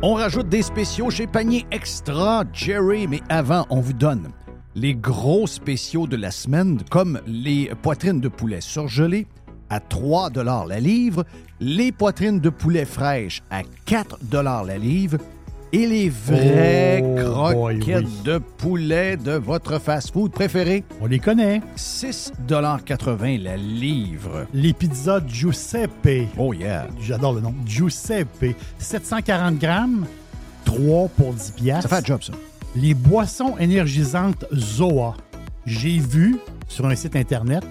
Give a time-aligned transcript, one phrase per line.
[0.00, 4.28] On rajoute des spéciaux chez Panier Extra, Jerry, mais avant, on vous donne
[4.76, 9.26] les gros spéciaux de la semaine, comme les poitrines de poulet surgelées
[9.70, 10.30] à 3
[10.68, 11.24] la livre,
[11.58, 14.18] les poitrines de poulet fraîches à 4
[14.64, 15.18] la livre
[15.72, 18.22] et les vraies Oh, boy, croquettes oui.
[18.24, 20.84] de poulet de votre fast-food préféré.
[21.00, 21.60] On les connaît.
[21.76, 24.46] 6,80 la livre.
[24.52, 26.28] Les pizzas Giuseppe.
[26.36, 26.86] Oh yeah.
[27.00, 27.54] J'adore le nom.
[27.66, 28.54] Giuseppe.
[28.78, 30.06] 740 grammes,
[30.64, 31.88] 3 pour 10 piastres.
[31.88, 32.32] Ça fait un job, ça.
[32.76, 35.16] Les boissons énergisantes Zoa.
[35.66, 36.36] J'ai vu
[36.68, 37.64] sur un site Internet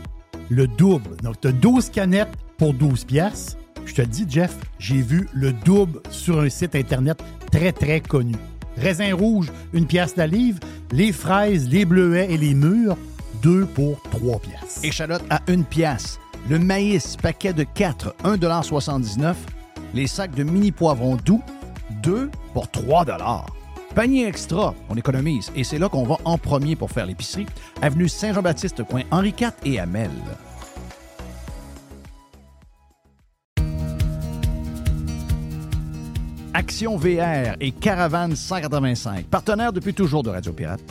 [0.49, 1.18] le double.
[1.23, 3.57] Donc, tu as 12 canettes pour 12 piastres.
[3.88, 8.36] Je te dis, Jeff, j'ai vu le double sur un site Internet très, très connu.
[8.77, 10.60] Raisin rouge, une pièce la livre.
[10.91, 12.98] Les fraises, les bleuets et les mûres,
[13.41, 14.84] 2 pour 3 piastres.
[14.84, 16.20] Échalote à une pièce.
[16.50, 19.36] Le maïs, paquet de 4, 1,79
[19.94, 21.41] Les sacs de mini poivrons doux,
[22.04, 23.05] 2 pour 3
[23.96, 25.51] Panier extra, on économise.
[25.55, 27.48] Et c'est là qu'on va en premier pour faire l'épicerie.
[27.82, 30.12] Avenue Saint-Jean-Baptiste, coin Henri IV et Amel.
[36.53, 40.81] Action VR et Caravane 185, partenaires depuis toujours de Radio Pirate,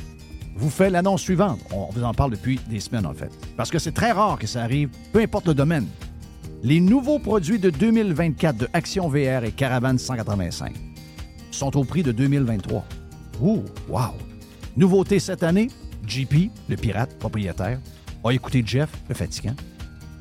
[0.54, 1.60] vous fait l'annonce suivante.
[1.72, 3.30] On vous en parle depuis des semaines, en fait.
[3.56, 5.86] Parce que c'est très rare que ça arrive, peu importe le domaine.
[6.62, 10.74] Les nouveaux produits de 2024 de Action VR et Caravane 185
[11.50, 12.84] sont au prix de 2023.
[13.42, 14.12] Ouh, wow!
[14.76, 15.68] Nouveauté cette année,
[16.06, 17.78] JP, le pirate propriétaire,
[18.24, 19.54] a écouté Jeff, le fatigant,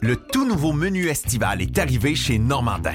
[0.00, 2.94] Le tout nouveau menu estival est arrivé chez Normandin.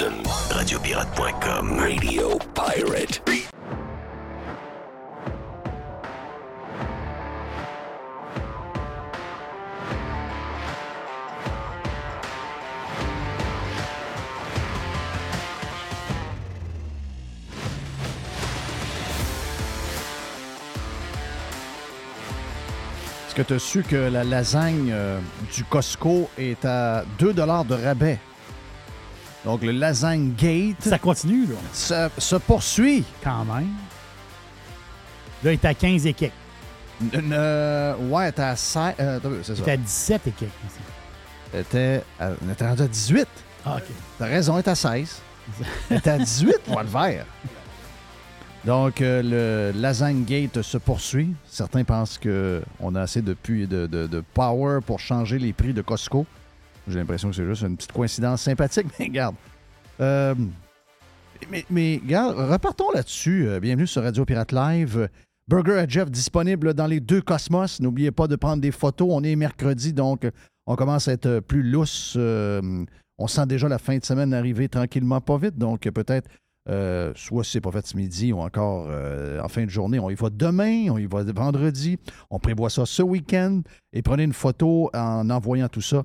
[0.00, 3.20] Listen, radiopirate.com, Radio Pirate.
[23.26, 25.20] Est-ce que tu as su que la lasagne euh,
[25.54, 27.42] du Costco est à 2 de
[27.74, 28.18] rabais?
[29.44, 33.04] Donc, le lasagne gate Ça continue, là, se, se poursuit.
[33.24, 33.68] quand même.
[35.42, 36.32] Là, il est à 15 et quelques.
[37.14, 38.94] N- euh, ouais, t'es à 16.
[39.00, 39.70] euh, attends, c'est Il ça.
[39.70, 40.52] est à 17 et quelques.
[40.68, 42.00] ici.
[42.20, 43.26] À- on était rendu à 18.
[43.64, 43.84] Ah, OK.
[44.18, 45.16] T'as raison, elle est à 16.
[45.90, 47.24] Elle est à 18 pour le vert.
[48.66, 49.22] Donc, euh,
[49.72, 51.34] le Lasagne Gate se poursuit.
[51.48, 55.72] Certains pensent qu'on a assez de, pu- de, de- de power pour changer les prix
[55.72, 56.26] de Costco.
[56.90, 59.36] J'ai l'impression que c'est juste une petite coïncidence sympathique, mais regarde.
[60.00, 60.34] Euh,
[61.50, 63.46] mais, mais regarde, repartons là-dessus.
[63.46, 65.08] Euh, bienvenue sur Radio Pirate Live.
[65.46, 67.80] Burger à Jeff disponible dans les deux cosmos.
[67.80, 69.08] N'oubliez pas de prendre des photos.
[69.10, 70.28] On est mercredi, donc
[70.66, 72.14] on commence à être plus lousse.
[72.16, 72.84] Euh,
[73.18, 75.56] on sent déjà la fin de semaine arriver tranquillement, pas vite.
[75.56, 76.28] Donc, peut-être
[76.68, 78.86] Euh, soit c'est pas fait ce midi ou encore
[79.42, 79.98] en fin de journée.
[79.98, 81.98] On y va demain, on y va vendredi.
[82.30, 83.62] On prévoit ça ce week-end.
[83.92, 86.04] Et prenez une photo en envoyant tout ça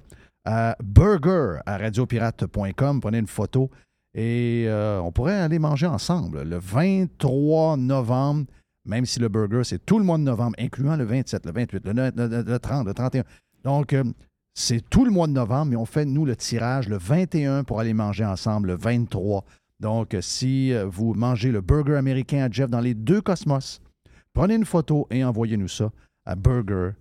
[0.84, 3.02] burger à radiopirate.com.
[3.02, 3.70] Prenez une photo
[4.14, 8.46] et euh, on pourrait aller manger ensemble le 23 novembre,
[8.86, 11.86] même si le burger, c'est tout le mois de novembre, incluant le 27, le 28,
[11.86, 13.24] le, le- le 30, le 31.
[13.64, 14.04] Donc, euh,
[14.54, 17.80] c'est tout le mois de novembre, mais on fait, nous, le tirage le 21 pour
[17.80, 19.44] aller manger ensemble le 23.
[19.82, 23.82] Donc, euh, si vous mangez le burger américain à Jeff dans les deux cosmos,
[24.34, 25.92] prenez une photo et envoyez-nous ça
[26.26, 26.92] à burger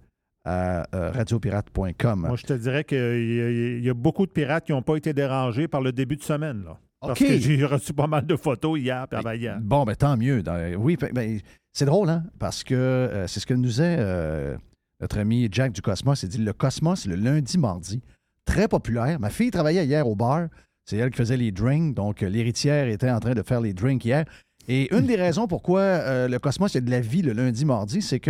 [0.45, 2.21] à euh, radiopirate.com.
[2.21, 4.83] Moi, je te dirais qu'il y, a- il y a beaucoup de pirates qui n'ont
[4.83, 6.65] pas été dérangés par le début de semaine.
[6.65, 6.79] Là.
[7.01, 9.59] Parce que j'ai reçu pas mal de photos hier puis avant-hier.
[9.61, 10.43] Bon, ben tant mieux.
[10.43, 11.39] Dans- oui, ben, ben,
[11.73, 12.25] c'est drôle, hein?
[12.39, 14.57] Parce que euh, c'est ce que nous disait euh,
[15.01, 16.23] notre ami Jack du Cosmos.
[16.23, 18.01] Il dit le Cosmos, le lundi, mardi,
[18.45, 19.19] très populaire.
[19.21, 20.49] Ma fille travaillait hier au bar.
[20.87, 21.95] C'est elle qui faisait les drinks.
[21.95, 24.25] Donc, euh, l'héritière était en train de faire les drinks hier.
[24.69, 27.33] Et une des raisons pourquoi euh, le Cosmos, il y a de la vie le
[27.33, 28.21] lundi, mardi, c'est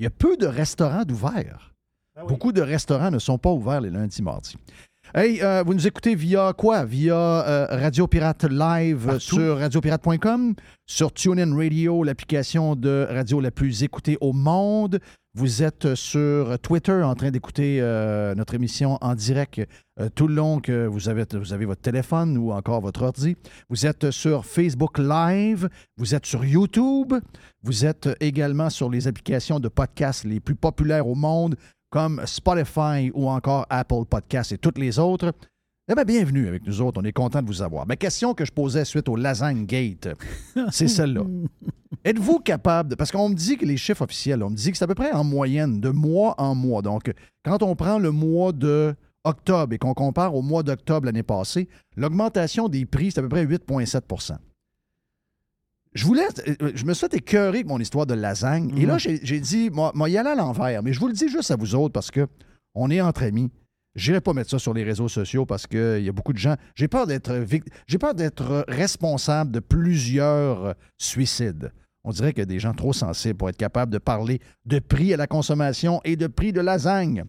[0.00, 1.74] qu'il y a peu de restaurants d'ouverts.
[2.16, 2.28] Ah oui.
[2.28, 4.56] Beaucoup de restaurants ne sont pas ouverts les lundis, mardis.
[5.14, 6.86] Hey, euh, vous nous écoutez via quoi?
[6.86, 9.20] Via euh, Radio Pirate Live euh, Partout.
[9.20, 10.54] sur radiopirate.com,
[10.86, 15.00] sur TuneIn Radio, l'application de radio la plus écoutée au monde.
[15.34, 19.60] Vous êtes sur Twitter en train d'écouter euh, notre émission en direct
[20.00, 23.36] euh, tout le long que vous avez, vous avez votre téléphone ou encore votre ordi.
[23.68, 27.14] Vous êtes sur Facebook Live, vous êtes sur YouTube,
[27.62, 31.54] vous êtes également sur les applications de podcast les plus populaires au monde
[31.90, 35.32] comme Spotify ou encore Apple Podcasts et toutes les autres.
[35.92, 37.00] Eh bien, bienvenue avec nous autres.
[37.02, 37.84] On est content de vous avoir.
[37.84, 40.10] Ma question que je posais suite au Lasagne Gate,
[40.70, 41.22] c'est celle-là.
[42.04, 42.94] Êtes-vous capable de.
[42.94, 44.94] Parce qu'on me dit que les chiffres officiels, on me dit que c'est à peu
[44.94, 46.80] près en moyenne, de mois en mois.
[46.80, 47.12] Donc,
[47.44, 48.94] quand on prend le mois de
[49.24, 53.28] octobre et qu'on compare au mois d'octobre l'année passée, l'augmentation des prix, c'est à peu
[53.28, 54.36] près 8,7%
[55.92, 56.28] je voulais,
[56.62, 58.72] euh, je me suis fait écœurer avec mon histoire de lasagne.
[58.78, 60.84] Et là, j'ai j'ai dit, moi, moi, y aller à l'envers.
[60.84, 62.28] Mais je vous le dis juste à vous autres parce que
[62.76, 63.50] on est entre amis.
[63.96, 66.38] Je n'irai pas mettre ça sur les réseaux sociaux parce qu'il y a beaucoup de
[66.38, 66.56] gens.
[66.74, 67.44] J'ai peur d'être
[67.86, 71.72] j'ai peur d'être responsable de plusieurs euh, suicides.
[72.04, 74.78] On dirait qu'il y a des gens trop sensibles pour être capables de parler de
[74.78, 77.24] prix à la consommation et de prix de lasagne.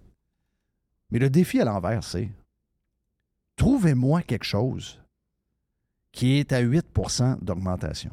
[1.09, 2.29] Mais le défi à l'envers, c'est
[3.57, 5.01] trouvez-moi quelque chose
[6.11, 8.11] qui est à 8% d'augmentation.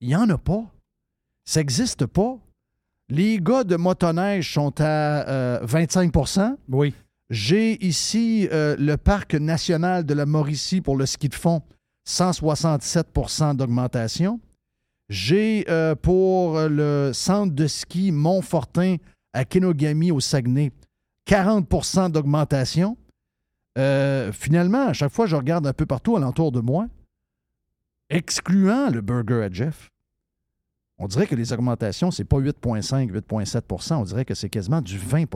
[0.00, 0.64] Il n'y en a pas.
[1.44, 2.38] Ça n'existe pas.
[3.08, 6.94] Les gars de motoneige sont à euh, 25% Oui.
[7.30, 11.62] J'ai ici euh, le parc national de la Mauricie pour le ski de fond,
[12.08, 14.40] 167% d'augmentation.
[15.08, 18.96] J'ai euh, pour le centre de ski Montfortin
[19.32, 20.72] à Kenogami au Saguenay,
[21.28, 22.96] 40% d'augmentation.
[23.78, 26.88] Euh, finalement, à chaque fois, je regarde un peu partout alentour de moi,
[28.08, 29.90] excluant le burger à Jeff.
[30.98, 34.98] On dirait que les augmentations, c'est pas 8,5, 8,7% on dirait que c'est quasiment du
[34.98, 35.26] 20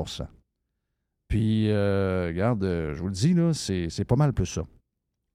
[1.34, 4.62] Puis, euh, regarde, euh, je vous le dis, là, c'est pas mal plus ça.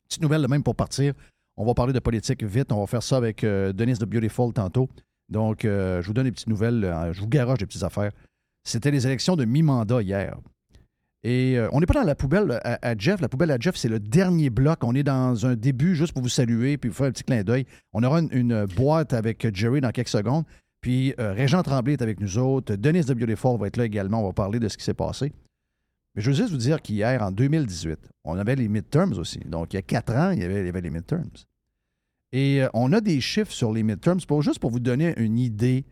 [0.07, 1.13] Petite nouvelle de même pour partir.
[1.57, 2.71] On va parler de politique vite.
[2.71, 4.87] On va faire ça avec euh, Denis de Beautiful tantôt.
[5.27, 7.09] Donc, euh, je vous donne des petites nouvelles.
[7.11, 8.13] je vous garoche des petites affaires.
[8.63, 10.37] C'était les élections de mi-mandat hier.
[11.23, 13.19] Et on n'est pas dans la poubelle à, Jeff.
[13.19, 14.81] La poubelle à Jeff, c'est le dernier bloc.
[14.85, 17.43] On est dans un début juste pour vous saluer puis vous faire un petit clin
[17.43, 17.65] d'œil.
[17.91, 20.45] On aura une, boîte avec Jerry dans quelques secondes.
[20.79, 22.77] Puis Régent Tremblay est avec nous autres.
[22.77, 24.23] Denis de Beautiful va être là également.
[24.23, 25.33] On va parler de ce qui s'est passé.
[26.19, 29.39] Mais je veux juste vous dire qu'hier, en 2018, on avait les midterms aussi.
[29.45, 31.29] Donc, il y a quatre ans, il y avait, il y avait les midterms.
[32.33, 35.39] Et euh, on a des chiffres sur les midterms, pour, juste pour vous donner une
[35.39, 35.85] idée,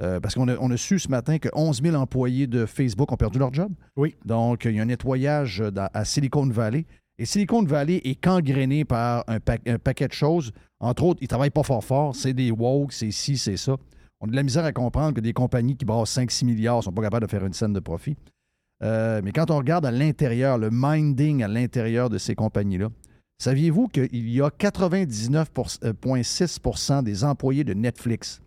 [0.00, 3.12] euh, parce qu'on a, on a su ce matin que 11 000 employés de Facebook
[3.12, 3.74] ont perdu leur job.
[3.96, 4.14] Oui.
[4.24, 6.86] Donc, il y a un nettoyage dans- à Silicon Valley.
[7.18, 10.50] Et Silicon Valley est gangréné par un, pa- un paquet de choses.
[10.80, 12.16] Entre autres, ils ne travaillent pas fort fort.
[12.16, 13.76] C'est des woke, c'est ci, c'est ça.
[14.20, 16.82] On a de la misère à comprendre que des compagnies qui brassent 5-6 milliards ne
[16.84, 18.16] sont pas capables de faire une scène de profit.
[18.84, 22.90] Euh, mais quand on regarde à l'intérieur, le minding à l'intérieur de ces compagnies-là,
[23.38, 28.42] saviez-vous qu'il y a 99,6% des employés de Netflix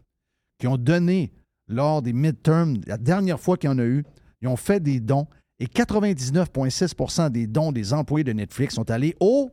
[0.60, 1.32] qui ont donné
[1.68, 4.04] lors des midterms, la dernière fois qu'il y en a eu,
[4.42, 5.28] ils ont fait des dons
[5.60, 9.50] et 99,6% des dons des employés de Netflix sont allés aux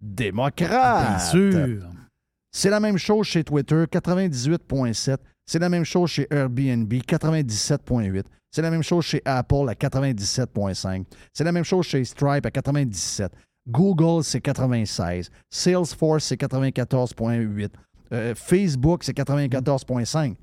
[0.00, 1.08] démocrates?
[1.08, 1.88] Bien sûr.
[2.52, 5.18] C'est la même chose chez Twitter, 98,7.
[5.50, 8.22] C'est la même chose chez Airbnb, 97,8.
[8.52, 11.06] C'est la même chose chez Apple à 97,5.
[11.32, 13.32] C'est la même chose chez Stripe à 97.
[13.66, 15.28] Google, c'est 96.
[15.50, 17.70] Salesforce, c'est 94,8.
[18.12, 20.36] Euh, Facebook, c'est 94,5.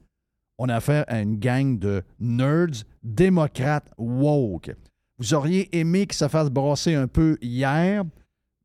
[0.57, 4.75] On a affaire à une gang de nerds, démocrates, woke.
[5.19, 8.03] Vous auriez aimé que ça fasse brasser un peu hier.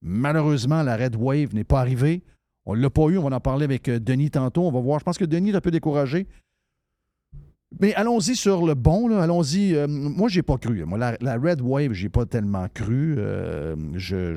[0.00, 2.25] Malheureusement, la Red Wave n'est pas arrivée.
[2.64, 3.19] On ne l'a pas eu.
[3.19, 4.62] On va en parler avec euh, Denis tantôt.
[4.62, 4.99] On va voir.
[5.00, 6.26] Je pense que Denis est un peu découragé.
[7.81, 9.11] Mais allons-y sur le bon.
[9.19, 9.75] Allons-y.
[9.75, 10.85] euh, moi, j'ai pas cru.
[10.85, 13.16] Moi, la, Red Wave, j'ai pas tellement cru.
[13.19, 14.35] Euh, je-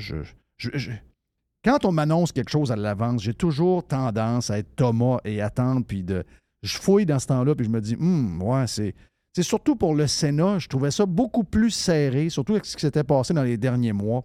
[1.64, 5.84] Quand on m'annonce quelque chose à l'avance, j'ai toujours tendance à être Thomas et attendre.
[5.86, 6.24] Puis de,
[6.64, 7.56] je fouille dans ce temps-là.
[7.56, 8.96] Puis je me dis, Hum, ouais, c'est.
[9.34, 12.80] C'est surtout pour le Sénat, je trouvais ça beaucoup plus serré, surtout avec ce qui
[12.82, 14.24] s'était passé dans les derniers mois,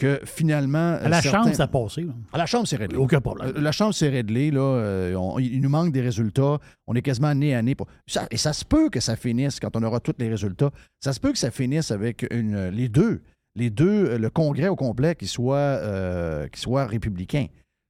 [0.00, 0.94] que finalement.
[1.00, 2.02] À la certains- Chambre, ça a passé.
[2.02, 2.12] là.
[2.32, 2.96] À la Chambre, c'est réglé.
[2.96, 3.52] Aucun problème.
[3.56, 4.60] Euh, La Chambre s'est réglée, là.
[4.60, 6.58] euh, on- il nous manque des résultats.
[6.86, 7.74] On est quasiment année à année.
[7.74, 7.86] Pour...
[8.06, 11.12] Ça- et ça se peut que ça finisse, quand on aura tous les résultats, ça
[11.12, 13.20] se peut que ça finisse avec une, les deux.
[13.56, 17.46] Les deux, euh, le Congrès au complet, qui soit, euh, qui soit républicain.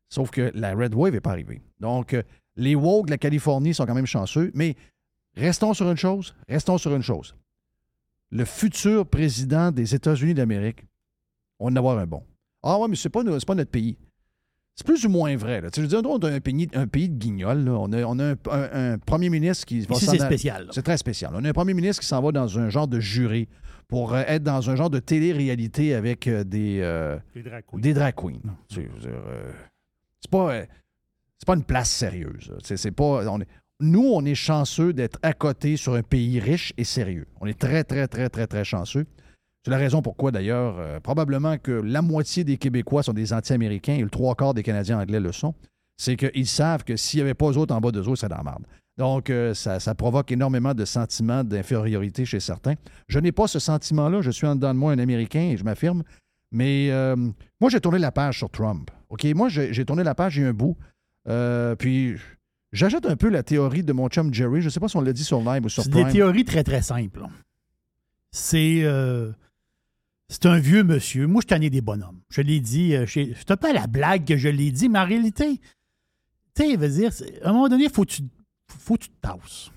[0.08, 1.62] Sauf que la Red Wave n'est pas arrivée.
[1.78, 2.16] Donc,
[2.56, 4.50] les woke de la Californie sont quand même chanceux.
[4.54, 4.74] Mais
[5.36, 6.34] restons sur une chose.
[6.48, 7.36] Restons sur une chose.
[8.32, 10.84] Le futur président des États-Unis d'Amérique,
[11.60, 12.22] on va en avoir un bon.
[12.62, 13.96] Ah ouais, mais c'est pas, pas notre pays.
[14.76, 15.60] C'est plus ou moins vrai.
[15.60, 15.70] Là.
[15.70, 17.64] Tu veux dire, on a un pays, un pays de guignols.
[17.64, 17.72] là.
[17.72, 20.64] On a, on a un, un- un premier ministre qui va c'est spécial.
[20.66, 20.70] là.
[20.74, 21.32] C'est très spécial.
[21.34, 23.46] On a un premier ministre qui s'en va dans un genre de jury
[23.88, 27.78] pour euh, être dans un genre de télé-réalité avec euh, des, euh, Les drag queens.
[27.80, 28.40] des drag queens.
[28.68, 29.52] Tu sais, je veux dire, euh,
[30.20, 30.64] c'est pas, euh,
[31.38, 32.52] c'est pas une place sérieuse.
[32.62, 33.48] C'est pas, on est-
[33.80, 37.26] nous, on est chanceux d'être à côté sur un pays riche et sérieux.
[37.40, 39.06] On est très, très, très, très, très chanceux.
[39.64, 43.94] C'est la raison pourquoi, d'ailleurs, euh, probablement que la moitié des Québécois sont des anti-américains
[43.94, 45.54] et le trois quarts des Canadiens anglais le sont.
[45.98, 48.28] C'est qu'ils savent que s'il n'y avait pas eux autres en bas d'eux autres, c'est
[48.28, 48.64] dans la merde.
[48.96, 52.74] Donc, euh, ça, ça provoque énormément de sentiments d'infériorité chez certains.
[53.08, 54.22] Je n'ai pas ce sentiment-là.
[54.22, 56.02] Je suis en dedans de moi un Américain et je m'affirme.
[56.52, 57.14] Mais euh,
[57.60, 58.90] moi, j'ai tourné la page sur Trump.
[59.10, 59.24] OK?
[59.34, 60.76] Moi, j'ai tourné la page, j'ai un bout.
[61.28, 62.16] Euh, puis,
[62.72, 64.60] j'ajoute un peu la théorie de mon chum Jerry.
[64.60, 66.12] Je ne sais pas si on l'a dit sur live ou sur C'est des Prime.
[66.12, 67.24] théories très, très simples.
[68.32, 69.32] C'est euh,
[70.30, 71.26] c'est un vieux monsieur.
[71.26, 72.20] Moi, je t'en ai des bonhommes.
[72.30, 72.94] Je l'ai dit.
[72.94, 75.60] euh, C'est un peu à la blague que je l'ai dit, mais en réalité,
[76.54, 77.10] tu sais, veut dire,
[77.42, 78.22] à un moment donné, il faut que tu
[78.78, 79.70] faut que tu te tasses.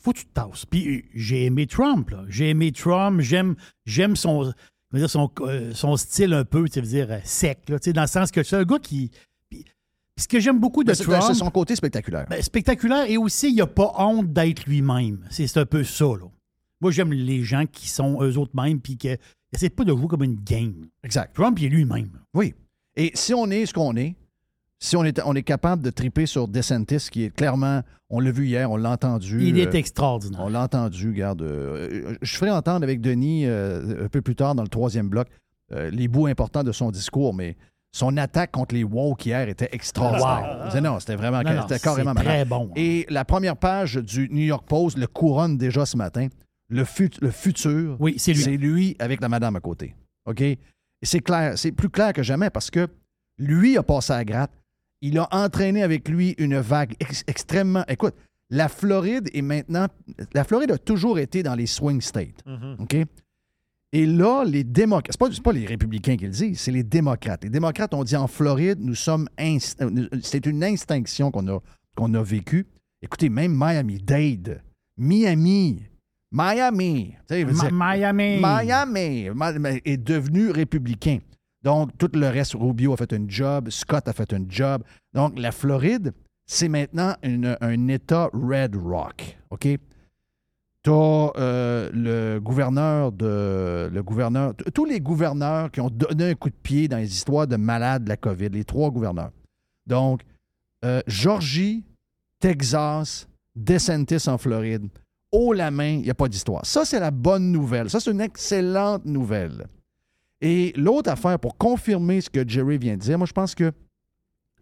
[0.00, 0.66] faut que tu te tasses.
[0.66, 2.10] Puis euh, j'ai aimé Trump.
[2.10, 2.24] là.
[2.28, 3.20] J'ai aimé Trump.
[3.20, 3.54] J'aime
[3.86, 4.50] j'aime son, je
[4.92, 7.60] veux dire, son, euh, son style un peu, tu sais, veux dire, sec.
[7.68, 9.12] là, tu sais, dans le sens que c'est un gars qui...
[9.48, 9.64] puis-
[10.16, 11.22] ce que j'aime beaucoup de Trump...
[11.26, 12.26] c'est son côté spectaculaire.
[12.28, 15.24] Ben, spectaculaire et aussi, il n'a pas honte d'être lui-même.
[15.30, 16.26] C'est un peu ça, là.
[16.80, 19.08] Moi, j'aime les gens qui sont eux autres mêmes puis qui
[19.54, 20.86] n'essaient pas de jouer comme une game.
[21.02, 21.34] Exact.
[21.34, 22.10] Trump, il est lui-même.
[22.34, 22.54] Oui.
[22.96, 24.14] Et si on est ce qu'on est,
[24.78, 27.80] si on est, on est capable de triper sur DeSantis, qui est clairement,
[28.10, 29.42] on l'a vu hier, on l'a entendu.
[29.42, 30.40] Il est euh, extraordinaire.
[30.44, 31.42] On l'a entendu, regarde.
[31.42, 35.28] euh, je ferai entendre avec Denis euh, un peu plus tard dans le troisième bloc
[35.90, 37.56] les bouts importants de son discours, mais
[37.90, 40.68] son attaque contre les woke hier était extraordinaire.
[40.70, 42.70] C'est- Non, c'était vraiment Non, carrément très bon.
[42.76, 46.28] Et la première page du New York Post le couronne déjà ce matin.
[46.74, 48.42] Le, fut- le futur, Oui, c'est lui.
[48.42, 49.94] c'est lui avec la madame à côté.
[50.26, 50.42] OK?
[51.02, 52.88] C'est clair, c'est plus clair que jamais parce que
[53.38, 54.52] lui a passé à la gratte.
[55.00, 57.84] Il a entraîné avec lui une vague ex- extrêmement.
[57.88, 58.14] Écoute,
[58.50, 59.86] la Floride est maintenant.
[60.32, 62.40] La Floride a toujours été dans les swing states.
[62.46, 62.76] Mhm.
[62.80, 62.96] OK?
[63.92, 67.44] Et là, les démocrates, pas, c'est pas les républicains qui le disent, c'est les démocrates.
[67.44, 69.58] Les démocrates ont dit en Floride, nous sommes euh,
[70.22, 71.60] c'est une extinction qu'on a,
[71.94, 72.66] qu'on a vécue.
[73.02, 74.62] Écoutez, même Miami-Dade,
[74.96, 75.82] Miami,
[76.34, 77.14] Miami,
[78.40, 79.30] Miami.
[79.34, 81.18] Miami est devenu républicain.
[81.62, 84.82] Donc, tout le reste, Rubio a fait un job, Scott a fait un job.
[85.14, 86.12] Donc, la Floride,
[86.44, 89.38] c'est maintenant une- un État Red Rock.
[89.50, 89.68] OK?
[90.82, 91.30] Tu as
[91.94, 93.88] le gouverneur de.
[93.92, 94.52] Le gouverneur.
[94.74, 98.04] Tous les gouverneurs qui ont donné un coup de pied dans les histoires de malades
[98.04, 99.30] de la COVID, les trois gouverneurs.
[99.86, 100.20] Donc,
[100.84, 101.84] euh, Georgie,
[102.40, 103.26] Texas,
[103.56, 104.88] DeSantis en Floride.
[105.36, 106.64] Haut la main, il n'y a pas d'histoire.
[106.64, 107.90] Ça, c'est la bonne nouvelle.
[107.90, 109.66] Ça, c'est une excellente nouvelle.
[110.40, 113.72] Et l'autre affaire, pour confirmer ce que Jerry vient de dire, moi, je pense que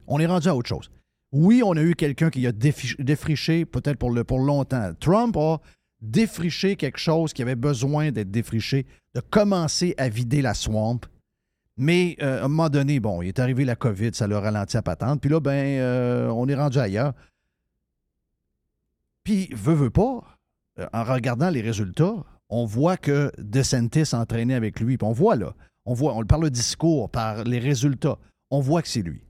[0.06, 0.90] on est rendu à autre chose.
[1.30, 4.92] Oui, on a eu quelqu'un qui a défriché, peut-être pour, longtemps.
[4.98, 5.58] Trump a
[6.00, 11.00] défriché quelque chose qui avait besoin d'être défriché, de commencer à vider la swamp.
[11.76, 14.76] Mais euh, à un moment donné, bon, il est arrivé la COVID, ça l'a ralenti
[14.76, 15.20] à patente.
[15.20, 17.14] Puis là, ben, euh, on est rendu ailleurs.
[19.24, 20.31] Puis, veut, veut pas,
[20.92, 24.96] en regardant les résultats, on voit que DeSantis entraîné avec lui.
[25.02, 28.18] On voit là, on voit, on, par le discours, par les résultats,
[28.50, 29.24] on voit que c'est lui.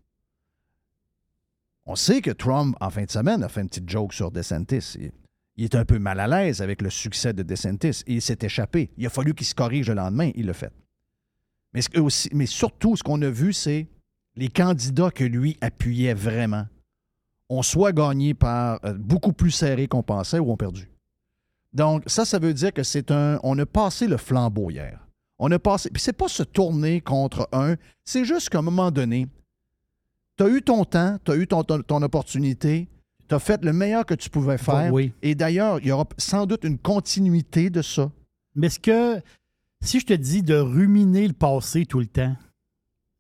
[1.87, 4.97] On sait que Trump, en fin de semaine, a fait une petite joke sur DeSantis.
[4.99, 5.13] Il,
[5.57, 8.39] il est un peu mal à l'aise avec le succès de DeSantis et il s'est
[8.43, 8.91] échappé.
[8.97, 10.31] Il a fallu qu'il se corrige le lendemain.
[10.35, 10.73] Il l'a fait.
[11.73, 13.89] Mais surtout, ce qu'on a vu, c'est
[14.37, 16.67] les candidats que lui appuyait vraiment
[17.49, 20.92] ont soit gagné par euh, beaucoup plus serré qu'on pensait ou ont perdu.
[21.73, 23.39] Donc, ça, ça veut dire que c'est un.
[23.43, 25.07] On a passé le flambeau hier.
[25.39, 25.91] On a passé.
[25.91, 29.27] Puis c'est pas se tourner contre un, c'est juste qu'à un moment donné,
[30.37, 32.89] tu as eu ton temps, tu as eu ton, ton, ton opportunité,
[33.29, 34.93] tu as fait le meilleur que tu pouvais faire.
[34.93, 35.13] Oui.
[35.23, 38.11] Et d'ailleurs, il y aura sans doute une continuité de ça.
[38.55, 39.21] Mais est-ce que,
[39.83, 42.37] si je te dis de ruminer le passé tout le temps,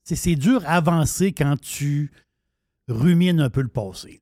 [0.05, 2.11] c'est, dur à avancer quand tu
[2.89, 4.21] rumines un peu le passé.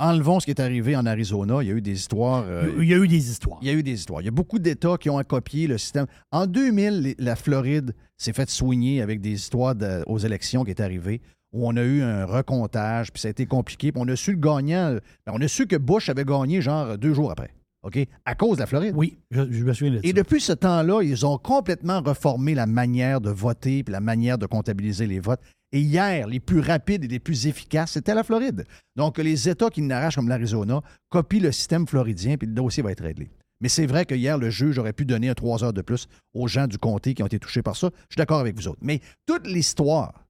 [0.00, 1.58] Enlevons ce qui est arrivé en Arizona.
[1.62, 2.44] Il y a eu des histoires.
[2.46, 3.58] euh, Il y a eu des histoires.
[3.62, 4.20] Il y a eu des histoires.
[4.22, 6.06] Il y a beaucoup d'États qui ont copié le système.
[6.30, 10.70] En 2000, les- la Floride s'est fait soigner avec des histoires de- aux élections qui
[10.70, 11.20] est arrivé,
[11.52, 14.32] où on a eu un recomptage, puis ça a été compliqué, puis on a su
[14.32, 14.98] le gagnant.
[15.26, 17.50] ben, on a su que Bush avait gagné genre deux jours après,
[17.82, 17.98] OK?
[18.24, 18.92] À cause de la Floride.
[18.96, 20.02] Oui, je, je me souviens de ça.
[20.04, 24.38] Et depuis ce temps-là, ils ont complètement reformé la manière de voter puis la manière
[24.38, 25.40] de comptabiliser les votes.
[25.72, 28.64] Et hier, les plus rapides et les plus efficaces, c'était la Floride.
[28.96, 32.92] Donc, les États qui n'arrachent comme l'Arizona copient le système floridien puis le dossier va
[32.92, 33.30] être réglé.
[33.60, 36.08] Mais c'est vrai que hier, le juge aurait pu donner un trois heures de plus
[36.32, 37.90] aux gens du comté qui ont été touchés par ça.
[38.08, 38.78] Je suis d'accord avec vous autres.
[38.82, 40.24] Mais toute l'histoire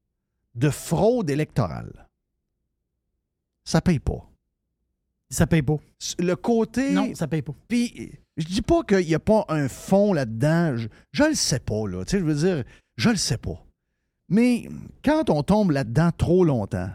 [0.54, 2.08] de fraude électorale,
[3.64, 4.28] ça paye pas.
[5.30, 5.76] Ça paye pas.
[6.18, 6.92] Le côté.
[6.92, 7.52] Non, ça paye pas.
[7.68, 10.78] Puis, je dis pas qu'il n'y a pas un fond là-dedans.
[10.78, 12.04] Je, je le sais pas, là.
[12.06, 12.64] Tu sais, je veux dire,
[12.96, 13.62] je le sais pas.
[14.28, 14.68] Mais
[15.04, 16.90] quand on tombe là-dedans trop longtemps,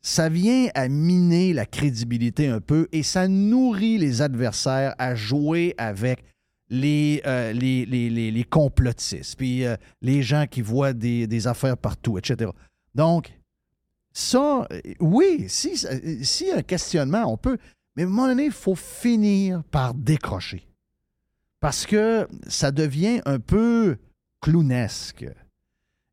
[0.00, 5.74] ça vient à miner la crédibilité un peu et ça nourrit les adversaires à jouer
[5.76, 6.22] avec
[6.70, 11.76] les, euh, les, les, les- complotistes, puis euh, les gens qui voient des, des affaires
[11.78, 12.50] partout, etc.
[12.94, 13.32] Donc,
[14.12, 15.76] ça, euh, oui, si,
[16.22, 17.56] si un questionnement, on peut.
[17.96, 20.66] Mais à un moment donné, il faut finir par décrocher.
[21.58, 23.96] Parce que ça devient un peu
[24.40, 25.26] clownesque.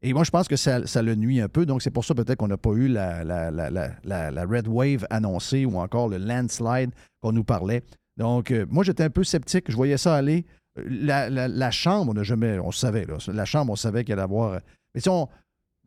[0.06, 1.66] Et moi, je pense que ça, le nuit un peu.
[1.66, 6.10] Donc, c'est pour ça peut-être qu'on n'a pas eu la, Red Wave annoncée ou encore
[6.10, 7.82] le landslide qu'on nous parlait.
[8.16, 9.66] Donc, euh, moi, j'étais un peu sceptique.
[9.68, 10.46] Je voyais ça aller.
[10.78, 14.26] Euh, La, Chambre, on n'a jamais, on savait, là, la Chambre, on savait qu'elle allait
[14.26, 14.54] avoir.
[14.54, 14.60] euh,
[14.94, 15.28] Mais si on,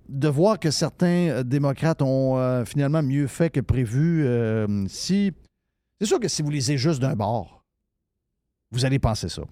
[0.09, 4.27] de voir que certains démocrates ont finalement mieux fait que prévu,
[4.89, 5.33] si.
[6.01, 7.63] C'est sûr que si vous lisez juste d'un bord,
[8.73, 9.43] vous allez penser ça.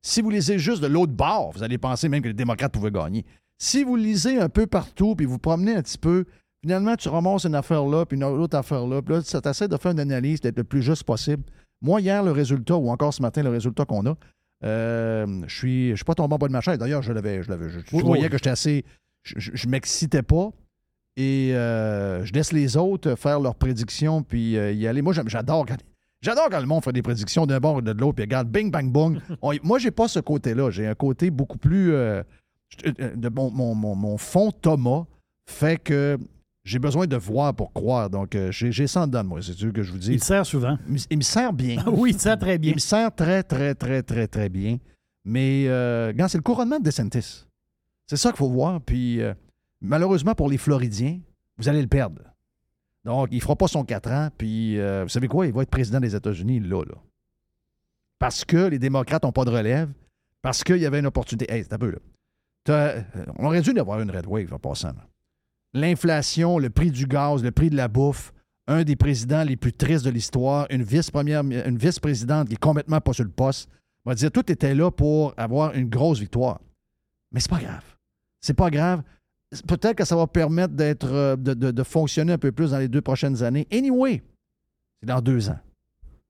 [0.00, 2.90] Si vous lisez juste de l'autre bord, vous allez penser même que les démocrates pouvaient
[2.90, 3.26] gagner.
[3.58, 6.24] Si vous lisez un peu partout, puis vous promenez un petit peu,
[6.62, 9.68] finalement, tu ramasses une affaire là, puis une autre affaire là, puis là, ça t'essaie
[9.68, 11.42] de faire une analyse, d'être le plus juste possible.
[11.82, 14.14] Moi, hier, le résultat, ou encore ce matin, le résultat qu'on a,
[14.64, 16.78] euh, je suis, je suis pas tombé en bas de ma chaise.
[16.78, 18.30] D'ailleurs, je l'avais, je l'avais, je, je Oui, voyais oui.
[18.30, 18.84] que j'étais assez,
[19.22, 20.50] je, je, je m'excitais pas.
[21.18, 25.00] Et euh, je laisse les autres faire leurs prédictions puis euh, y aller.
[25.00, 25.76] Moi, j'adore quand,
[26.20, 28.70] j'adore quand le monde fait des prédictions d'un bord ou de l'autre, puis regarde, bing,
[28.70, 29.18] bang, bong.
[29.42, 30.70] On- moi, j'ai pas ce côté-là.
[30.70, 31.94] J'ai un côté beaucoup plus.
[33.00, 35.04] Euh, de mon, mon, mon- fond Thomas
[35.46, 36.18] fait que
[36.64, 38.10] j'ai besoin de voir pour croire.
[38.10, 40.12] Donc, euh, j'ai, ça en dedans de moi, c'est sûr que je vous dis.
[40.14, 40.76] Il sert souvent.
[40.88, 41.76] Il, me- il me sert bien.
[41.86, 42.72] oui, il sert très bien.
[42.72, 44.78] Il me sert très, très, très, très, très bien.
[45.24, 47.44] Mais, euh, c'est le couronnement de DeSantis.
[48.06, 48.80] C'est ça qu'il faut voir.
[48.80, 49.32] Puis, euh,
[49.80, 51.20] malheureusement pour les Floridiens,
[51.58, 52.22] vous allez le perdre.
[53.04, 54.28] Donc, il ne fera pas son 4 ans.
[54.36, 55.46] Puis, euh, vous savez quoi?
[55.46, 56.94] Il va être président des États-Unis, là, là.
[58.18, 59.90] Parce que les démocrates n'ont pas de relève.
[60.42, 61.52] Parce qu'il y avait une opportunité.
[61.52, 61.98] Hey, c'est un peu, là.
[62.68, 63.02] Euh,
[63.38, 64.94] on aurait dû avoir une red wave en passant.
[65.74, 68.32] L'inflation, le prix du gaz, le prix de la bouffe,
[68.66, 73.24] un des présidents les plus tristes de l'histoire, une vice-présidente qui est complètement pas sur
[73.24, 73.68] le poste.
[74.04, 76.60] Va dire, tout était là pour avoir une grosse victoire.
[77.32, 77.84] Mais c'est pas grave.
[78.40, 79.02] C'est pas grave.
[79.66, 80.74] Peut-être que ça va permettre
[81.04, 83.66] euh, de, fonctionner un peu plus dans les deux prochaines années.
[83.72, 84.22] Anyway,
[85.00, 85.58] c'est dans deux ans.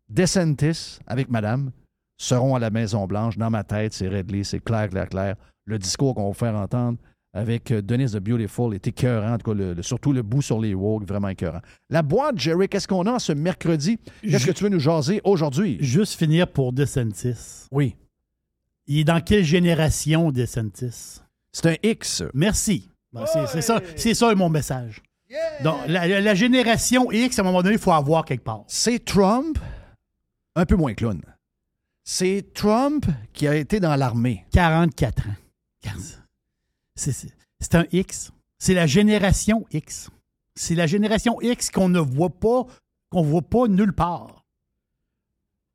[0.09, 1.71] DeSantis, avec madame,
[2.19, 3.37] seront à la Maison-Blanche.
[3.37, 5.37] Dans ma tête, c'est réglé, c'est clair, clair, clair.
[5.67, 6.99] Le discours qu'on va faire entendre
[7.35, 9.35] avec euh, Denise the Beautiful est écœurant.
[9.35, 11.61] En tout cas, le- le- surtout le bout sur les woke, vraiment écœurant.
[11.91, 13.99] La boîte, Jerry, qu'est-ce qu'on a ce mercredi?
[14.23, 15.77] Qu'est-ce que tu veux nous jaser aujourd'hui?
[15.81, 17.67] Juste finir pour DeSantis.
[17.73, 17.97] Oui.
[18.87, 21.21] Il est dans quelle génération, DeSantis?
[21.53, 22.23] C'est un X.
[22.33, 22.91] Merci.
[23.13, 25.03] Bon, c'est, c'est ça, c'est ça mon message.
[25.65, 28.63] Donc, la, la- la génération X, à un moment donné, il faut avoir quelque part.
[28.69, 29.59] C'est Trump,
[30.55, 31.21] un peu moins clown.
[32.05, 34.47] C'est Trump qui a été dans l'armée.
[34.53, 35.33] 44 ans.
[36.95, 38.33] C'est, un X.
[38.59, 40.11] C'est la génération X.
[40.55, 42.67] C'est la génération X qu'on ne voit pas,
[43.11, 44.45] qu'on voit pas nulle part.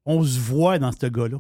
[0.05, 1.39] On se voit dans ce gars-là.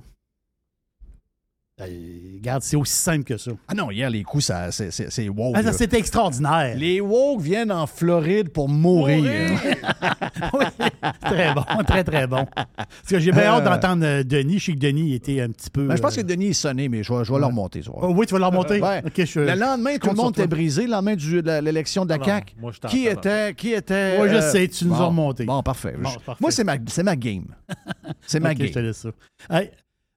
[1.81, 3.51] Euh, regarde, c'est aussi simple que ça.
[3.67, 5.53] Ah non, hier, les coups, ça, c'est, c'est, c'est woke.
[5.57, 6.75] Ah, ça, c'est extraordinaire.
[6.77, 9.59] Les woke viennent en Floride pour mourir.
[10.53, 10.65] Oui,
[11.21, 12.45] très bon, très, très bon.
[12.55, 13.69] Parce que j'ai bien hâte Euh.
[13.69, 14.59] d'entendre euh, Denis.
[14.59, 15.85] Je sais que Denis était un petit peu.
[15.87, 17.81] Ben, je pense que euh, Denis est sonné, mais je vais, je vais le remonter.
[17.93, 18.79] oh, oui, tu vas le remonter?
[19.15, 20.83] Je- Le lendemain, tout le monde était brisé.
[20.85, 22.55] Le lendemain de l'élection de la CAQ.
[22.59, 24.17] moi, je t'en qui était, qui était.
[24.19, 25.45] Ouais, je sais, tu nous bon, as remonté.
[25.45, 25.95] Bon, parfait.
[25.99, 26.41] Bon, Je- parfait.
[26.41, 27.45] Moi, c'est ma, c'est ma game.
[28.25, 28.83] C'est ma Ok, je te game.
[28.85, 29.09] laisse ça.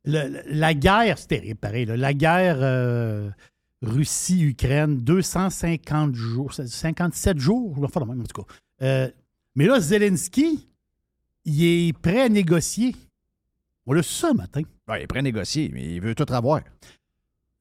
[0.05, 1.87] Le- la guerre, c'est terrible, pareil.
[1.87, 1.97] là.
[1.97, 3.31] La guerre euh,
[3.83, 8.55] Russie-Ukraine, 250 jours, 57 jours, je vais faire le même en tout cas.
[8.83, 9.11] Euh,
[9.55, 10.69] mais là, Zelensky,
[11.45, 12.95] il est prêt à négocier.
[13.87, 14.63] On l'a su un matin.
[14.89, 16.61] Ouais, il est prêt à négocier, mais il veut tout avoir.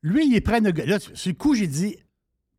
[0.02, 0.90] Lui, il est prêt à négocier.
[0.90, 1.96] Là, sur le coup, j'ai dit,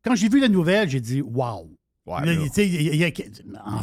[0.03, 1.69] quand j'ai vu la nouvelle, j'ai dit, wow.
[2.05, 3.77] Ouais, Là, il il a- en-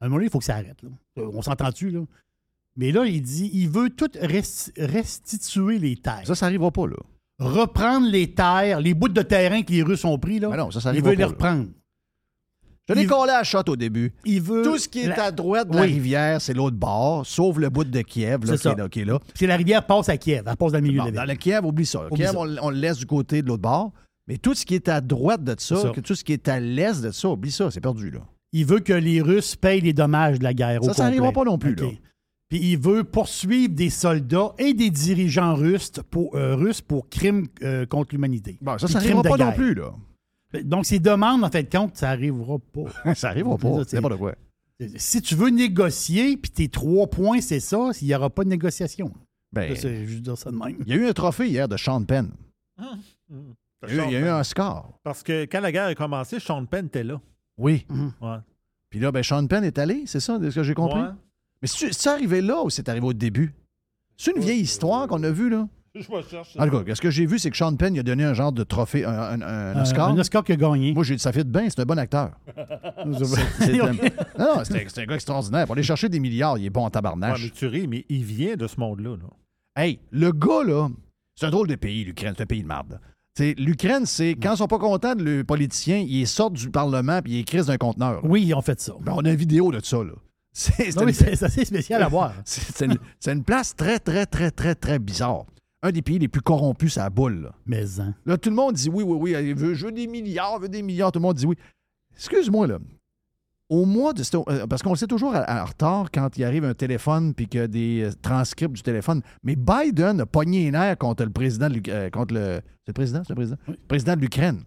[0.00, 0.82] à un moment donné, il faut que ça arrête.
[0.82, 0.88] là.
[1.16, 2.00] On s'entend-tu, là?
[2.78, 6.22] Mais là, il dit, il veut tout res- restituer les terres.
[6.24, 6.96] Ça, ça n'arrivera pas, là.
[7.40, 10.48] reprendre les terres, les bouts de terrain que les Russes ont pris, là.
[10.48, 11.26] Mais non, ça, ça il veut les là.
[11.26, 11.66] reprendre.
[12.88, 14.14] Je l'ai collé à shot au début.
[14.24, 14.62] Il veut.
[14.62, 17.68] Tout ce qui est la- à droite de la rivière, c'est l'autre bord, sauf le
[17.68, 19.18] bout de Kiev, là, qui, est là, qui est là.
[19.34, 21.30] Puis la rivière passe à Kiev, elle passe dans le milieu Bon, de la dans
[21.32, 22.06] le Kiev, oublie ça.
[22.06, 22.38] Oublie Kiev, ça.
[22.38, 23.92] on, on le laisse du côté de l'autre bord.
[24.26, 25.90] Mais tout ce qui est à droite de ça, C'est ça.
[25.90, 28.20] que tout ce qui est à l'est de ça, oublie ça, c'est perdu, là.
[28.52, 30.82] Il veut que les Russes payent les dommages de la guerre.
[30.82, 31.80] Ça, au ça n'arrivera pas non plus, OK.
[31.80, 31.88] là.
[32.48, 37.46] Puis il veut poursuivre des soldats et des dirigeants russes pour, euh, russes pour crimes
[37.62, 38.56] euh, contre l'humanité.
[38.62, 39.92] Bon, ça, ça n'arrivera pas non plus, là.
[40.64, 42.56] Donc, ces demandes, en fait, de compte, ça n'arrivera
[43.04, 43.14] pas.
[43.14, 43.84] ça n'arrivera pas.
[43.86, 44.34] c'est- n'importe quoi.
[44.96, 48.48] si tu veux négocier, puis tes trois points, c'est ça, il n'y aura pas de
[48.48, 49.12] négociation.
[49.52, 50.76] Ben, Ça, c'est juste dire ça de même.
[50.86, 52.30] il y a eu un trophée hier de Sean Penn.
[52.78, 52.84] Il
[53.94, 54.98] y a eu, il y a eu un score.
[55.02, 57.20] Parce que quand la guerre a commencé, Sean Penn était là.
[57.58, 57.86] Oui.
[58.20, 58.36] Ouais.
[58.90, 61.00] Puis là, ben, Sean Penn est allé, c'est ça, de ce que j'ai compris?
[61.00, 61.08] Ouais.
[61.62, 63.54] Mais c'est arrivé là ou c'est arrivé au début?
[64.16, 65.68] C'est une vieille histoire qu'on a vue, là.
[65.94, 66.56] Je me cherche.
[66.58, 68.34] En tout cas, ce que j'ai vu, c'est que Sean Penn il a donné un
[68.34, 70.08] genre de trophée, un, un- un Euh, Oscar.
[70.10, 70.92] un Oscar qui a gagné.
[70.92, 72.32] Moi, j'ai dit, ça fait de bien, c'est un bon acteur.
[73.58, 73.92] C'est un-
[74.38, 75.66] Non, non, c'est un, gars extraordinaire.
[75.66, 77.42] Pour aller chercher des milliards, il est bon en Ouais, tabarnache.
[77.42, 79.16] mais tu ris, mais il vient de ce monde-là.
[79.16, 79.82] là.
[79.82, 80.88] Hey, le gars, là,
[81.34, 82.34] c'est un drôle de pays, l'Ukraine.
[82.36, 83.00] C'est un pays de merde.
[83.56, 87.34] L'Ukraine, c'est quand ils sont pas contents de le politicien, ils sortent du Parlement puis
[87.34, 88.20] ils écrivent d'un conteneur.
[88.24, 88.94] Oui, ils ont fait ça.
[89.00, 90.12] Ben, on a une vidéo de ça, là.
[90.52, 92.34] C'est assez spécial à voir.
[92.44, 92.86] c'est-
[93.32, 95.44] une- place très, très, très, très, très bizarre.
[95.82, 97.42] Un des pays les plus corrompus, c'est la boule.
[97.42, 97.52] Là.
[97.66, 98.14] Mais hein.
[98.26, 100.68] Là, tout le monde dit oui, oui, oui, veut, je veux des milliards, je veux
[100.68, 101.12] des milliards.
[101.12, 101.56] Tout le monde dit oui.
[102.16, 102.78] Excuse-moi, là.
[103.70, 104.22] Au mois de.
[104.48, 107.46] euh, Parce qu'on le sait toujours à- en retard quand il arrive un téléphone puis
[107.46, 109.20] qu'il y a des euh, transcripts du téléphone.
[109.44, 112.60] Mais Biden a pogné les nerfs contre le président de l'Uk- euh, contre le.
[112.84, 113.22] C'est le président?
[113.24, 113.56] C'est le président?
[113.68, 113.74] Oui.
[113.86, 114.62] Président de l'Ukraine.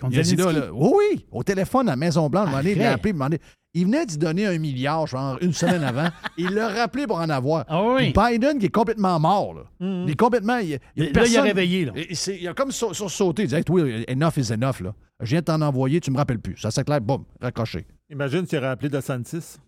[0.00, 0.60] Contre Il a dit là, Zelensky.
[0.68, 2.94] là, oui, oui, au téléphone à Maison-Blanche, il Arrête.
[2.94, 3.38] appelé, demandé.
[3.74, 6.08] Il venait d'y donner un milliard, genre, une semaine avant.
[6.38, 7.64] Il l'a rappelé pour en avoir.
[7.68, 8.12] Ah oui.
[8.16, 9.62] Biden, qui est complètement mort, là.
[9.80, 10.56] Il est complètement.
[10.58, 11.84] Il, il Là, il a personne- réveillé.
[11.84, 11.92] Là.
[11.94, 13.42] il, il a comme sur- sursauté.
[13.42, 14.80] Il dit hey, oui, enough is enough.
[14.80, 14.94] Là.
[15.20, 16.56] Je viens de t'en envoyer, tu me rappelles plus.
[16.56, 17.84] Ça s'éclaire, boum, raccroché.
[18.10, 19.58] Imagine s'il aurait appelé DeSantis.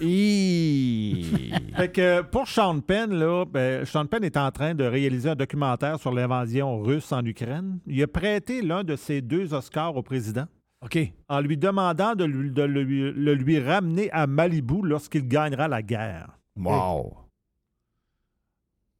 [1.76, 5.36] Fait que pour Sean Penn, là, ben, Sean Penn est en train de réaliser un
[5.36, 7.78] documentaire sur l'invasion russe en Ukraine.
[7.86, 10.46] Il a prêté l'un de ses deux Oscars au président
[10.82, 10.98] OK.
[11.28, 15.82] en lui demandant de, lui, de lui- le lui ramener à Malibu lorsqu'il gagnera la
[15.82, 16.38] guerre.
[16.56, 17.16] Wow.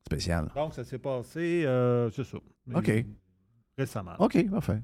[0.07, 0.49] Spécial.
[0.55, 2.39] Donc, ça s'est passé, euh, c'est ça.
[2.75, 3.05] OK.
[3.77, 4.13] Récemment.
[4.19, 4.81] OK, parfait.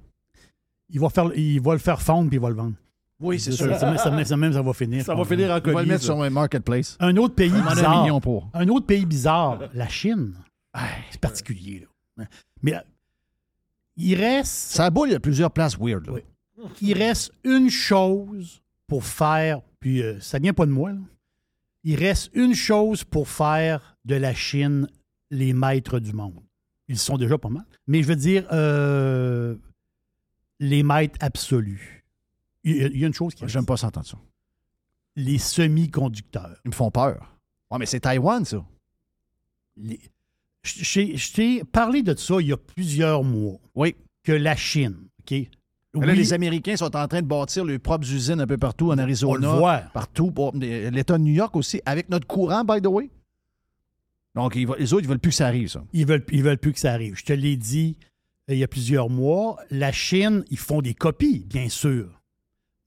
[0.89, 2.75] Il va, faire, il va le faire fondre puis il va le vendre.
[3.21, 3.67] Oui, c'est Ça, sûr.
[3.79, 5.05] ça, ça, ça même, ça va finir.
[5.05, 5.89] Ça je va finir en On va le colis.
[5.89, 6.97] mettre sur un marketplace.
[7.01, 8.03] Un autre pays bizarre.
[8.03, 8.49] million pour.
[8.55, 10.35] Un autre pays bizarre, la Chine.
[11.11, 11.87] C'est particulier.
[12.17, 12.25] Là.
[12.63, 12.75] Mais
[13.97, 16.07] il reste, Ça boule, il y a plusieurs places weird.
[16.07, 16.13] Là.
[16.15, 16.21] Oui.
[16.81, 20.93] il reste une chose pour faire, puis euh, ça vient pas de moi.
[20.93, 20.99] là.
[21.85, 24.87] Il reste une chose pour faire de la Chine
[25.31, 26.41] les maîtres du monde.
[26.89, 27.65] Ils sont déjà pas mal.
[27.87, 29.57] Mais je veux dire, euh,
[30.59, 32.00] les maîtres absolus.
[32.65, 34.19] Il y a- une chose qui J'aime pas s'entendre ça.
[35.17, 36.61] Les semi-conducteurs.
[36.65, 37.37] Ils me font peur.
[37.71, 38.65] Ouais, mais c'est Taïwan, ça.
[39.77, 40.01] Les-
[40.63, 43.97] Je t'ai parlé de ça il y a plusieurs mois, Oui.
[44.23, 45.31] que la Chine, OK?
[45.33, 45.47] Là,
[45.95, 48.93] Oui, les Américains sont en train de bâtir leurs propres usines un peu partout en
[48.93, 49.55] on le Arizona.
[49.57, 49.79] voit.
[49.95, 50.33] partout.
[50.55, 53.11] L'État de New York aussi, avec notre courant, by the way.
[54.37, 55.83] Donc, ils va- les autres, ils veulent plus que ça arrive, ça.
[55.93, 57.17] Ils veulent, ils veulent plus que ça arrive.
[57.17, 57.97] Je te l'ai dit
[58.49, 59.59] euh, il y a plusieurs mois.
[59.71, 62.20] La Chine, ils font des copies, bien sûr.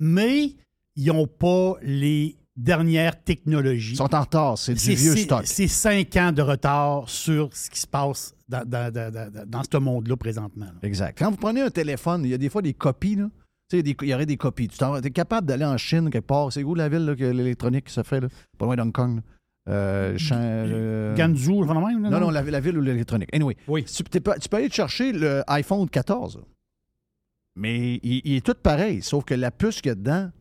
[0.03, 0.55] Mais
[0.95, 3.93] ils n'ont pas les dernières technologies.
[3.93, 5.43] Ils sont en retard, c'est du vieux stock.
[5.45, 9.77] C'est cinq ans de retard sur ce qui se passe dans, dans- dans- dans- ce
[9.77, 10.65] monde-là présentement.
[10.65, 10.73] là.
[10.83, 11.17] Exact.
[11.17, 13.29] Quand vous prenez un téléphone, il y a des fois des copies, là.
[13.69, 14.67] Tu sais, il y aurait des copies.
[14.67, 16.51] Tu es capable d'aller en Chine quelque part.
[16.51, 18.27] C'est où la ville là, que l'électronique se fait, là?
[18.57, 19.15] Pas loin d'Hong Kong.
[19.15, 19.21] là.
[19.69, 23.29] Euh, Chan- euh, Ganzhou, le là, Non, non, la, la ville ou l'électronique.
[23.33, 23.85] Anyway, Oui.
[23.85, 26.41] tu, tu peux aller te chercher le iPhone 14.
[27.55, 30.31] Mais il, il est tout pareil, sauf que la puce qu'il y a dedans,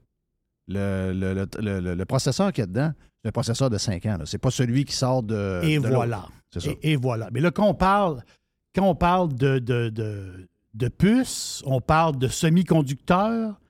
[0.69, 3.79] le, le- le- le- le- le processeur qu'il y a dedans, c'est un processeur de
[3.79, 4.17] 5 ans.
[4.19, 4.27] là.
[4.27, 5.61] C'est pas celui qui sort de.
[5.63, 6.27] Et de voilà.
[6.51, 6.71] C'est ça.
[6.83, 7.29] Et, et voilà.
[7.33, 8.23] Mais là, quand on parle,
[8.75, 13.61] quand on parle de, de, de, de puces, on parle de semi-conducteurs,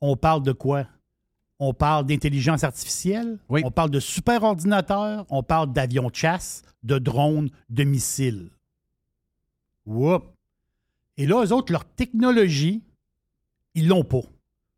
[0.00, 0.86] on parle de quoi?
[1.58, 3.62] On parle d'intelligence artificielle, Oui.
[3.64, 8.50] on parle de superordinateurs, on parle d'avions de chasse, de drones, de missiles.
[9.86, 10.24] Whoop!
[11.16, 12.82] Et là, eux autres, leur technologie,
[13.74, 14.22] ils l'ont pas.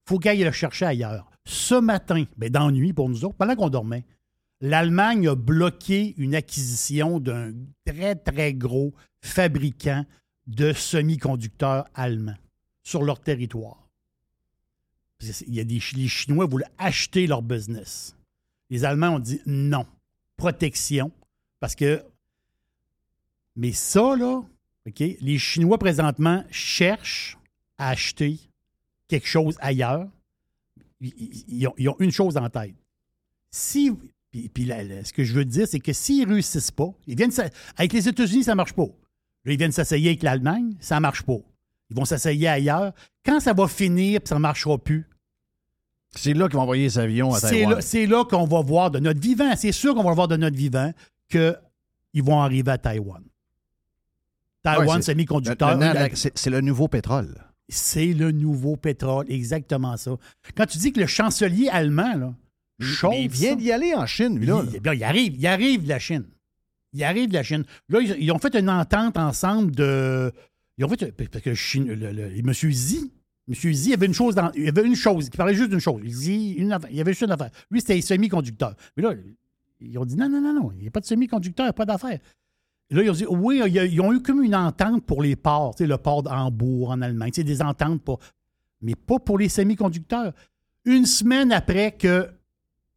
[0.06, 1.30] faut qu'ils le chercher ailleurs.
[1.46, 4.04] Ce matin, ben, d'ennui pour nous autres, pendant qu'on dormait,
[4.60, 7.52] l'Allemagne a bloqué une acquisition d'un
[7.84, 10.06] très, très gros fabricant
[10.46, 12.36] de semi-conducteurs allemands
[12.82, 13.88] sur leur territoire.
[15.46, 18.16] Il y a des, les Chinois voulaient acheter leur business.
[18.70, 19.86] Les Allemands ont dit non,
[20.36, 21.12] protection,
[21.60, 22.02] parce que.
[23.56, 24.42] Mais ça, là,
[24.86, 27.38] OK, les Chinois présentement cherchent
[27.78, 28.38] à acheter
[29.08, 30.08] quelque chose ailleurs.
[31.00, 32.74] Ils, ont, ils ont, une chose en tête.
[33.50, 33.92] Si.
[34.30, 36.92] Puis, puis là, là, ce que je veux dire, c'est que s'ils ne réussissent pas,
[37.06, 37.32] ils viennent.
[37.76, 38.86] Avec les États-Unis, ça ne marche pas.
[39.44, 41.38] Là, ils viennent s'asseyer avec l'Allemagne, ça ne marche pas.
[41.90, 42.92] Ils vont s'asseyer ailleurs.
[43.24, 45.06] Quand ça va finir, puis ça ne marchera plus,
[46.16, 47.80] c'est là qu'ils vont envoyer les avions à Taïwan.
[47.80, 49.54] C'est là, là qu'on va voir de notre vivant.
[49.56, 50.92] C'est sûr qu'on va voir de notre vivant
[51.28, 53.22] qu'ils vont arriver à Taïwan.
[54.62, 55.78] Taïwan, Ouais, semi-conducteur.
[56.14, 57.34] C'est le nouveau pétrole.
[57.68, 60.16] C'est le nouveau pétrole, exactement ça.
[60.56, 62.34] Quand tu dis que le chancelier allemand, là,
[62.80, 64.62] chauffe Mais il vient d'y aller en Chine, lui, là.
[64.74, 66.24] il, là, il arrive, il arrive de la Chine.
[66.92, 67.64] Il arrive de la Chine.
[67.88, 70.30] Là, ils, ils ont fait une entente ensemble de.
[70.78, 71.10] Ils ont fait.
[71.12, 72.50] Parce que Chine, le, le- M.
[72.52, 73.12] Xi,
[73.48, 73.54] M.
[73.54, 74.52] Xi, avait une chose dans.
[74.52, 76.00] Il avait une chose, il parlait juste d'une chose.
[76.04, 77.50] Il, dit une affaire- il y avait juste une affaire.
[77.70, 78.76] Lui, c'était les semi-conducteurs.
[78.96, 79.14] Mais là,
[79.80, 82.18] ils ont dit non, non, non, non, il n'y a pas de semi-conducteur, pas d'affaire.
[82.90, 85.96] Là, ils ont dit, oui, ils ont eu comme une entente pour les ports, le
[85.96, 88.20] port d'Hambourg en Allemagne, des ententes, pour,
[88.80, 90.32] mais pas pour les semi-conducteurs.
[90.84, 92.28] Une semaine après que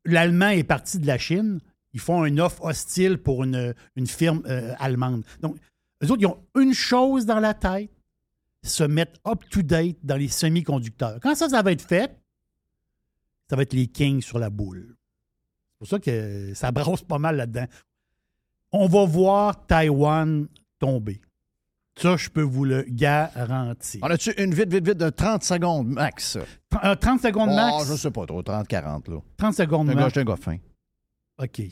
[0.06, 1.60] l'Allemand est parti de la Chine,
[1.94, 5.24] ils font une offre hostile pour une, une firme euh, allemande.
[5.42, 5.58] Donc,
[6.04, 7.90] eux autres, ils ont une chose dans la tête,
[8.64, 11.20] se mettre up-to-date dans les semi-conducteurs.
[11.22, 12.16] Quand ça, ça va être fait,
[13.50, 14.96] ça va être les kings sur la boule.
[15.72, 17.66] C'est pour ça que ça brosse pas mal là-dedans.
[18.72, 20.48] On va voir Taïwan
[20.80, 21.22] tomber.
[22.00, 24.02] Ça, je peux vous le garantir.
[24.04, 26.38] On a-tu une vite, vite, vite de 30 secondes max?
[26.84, 27.88] Euh, 30 secondes Oh, max?
[27.90, 29.18] je sais pas trop, 30, 40, là.
[29.38, 30.04] 30 secondes max.
[30.10, 30.58] j'étais un gars fin.
[31.42, 31.58] OK.
[31.58, 31.72] J'ai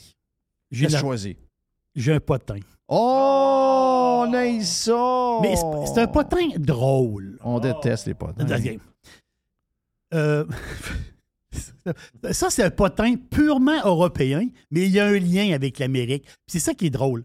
[0.71, 1.37] J'ai la- choisi.
[1.95, 2.57] j'ai un potin.
[2.87, 5.39] Oh, on a ça!
[5.41, 7.37] Mais c'est- un potin drôle.
[7.43, 8.35] On déteste les potes.
[10.13, 10.45] Euh,
[12.31, 16.25] ça, c'est un potin purement européen, mais il y a un lien avec l'Amérique.
[16.47, 17.23] C'est ça qui est drôle.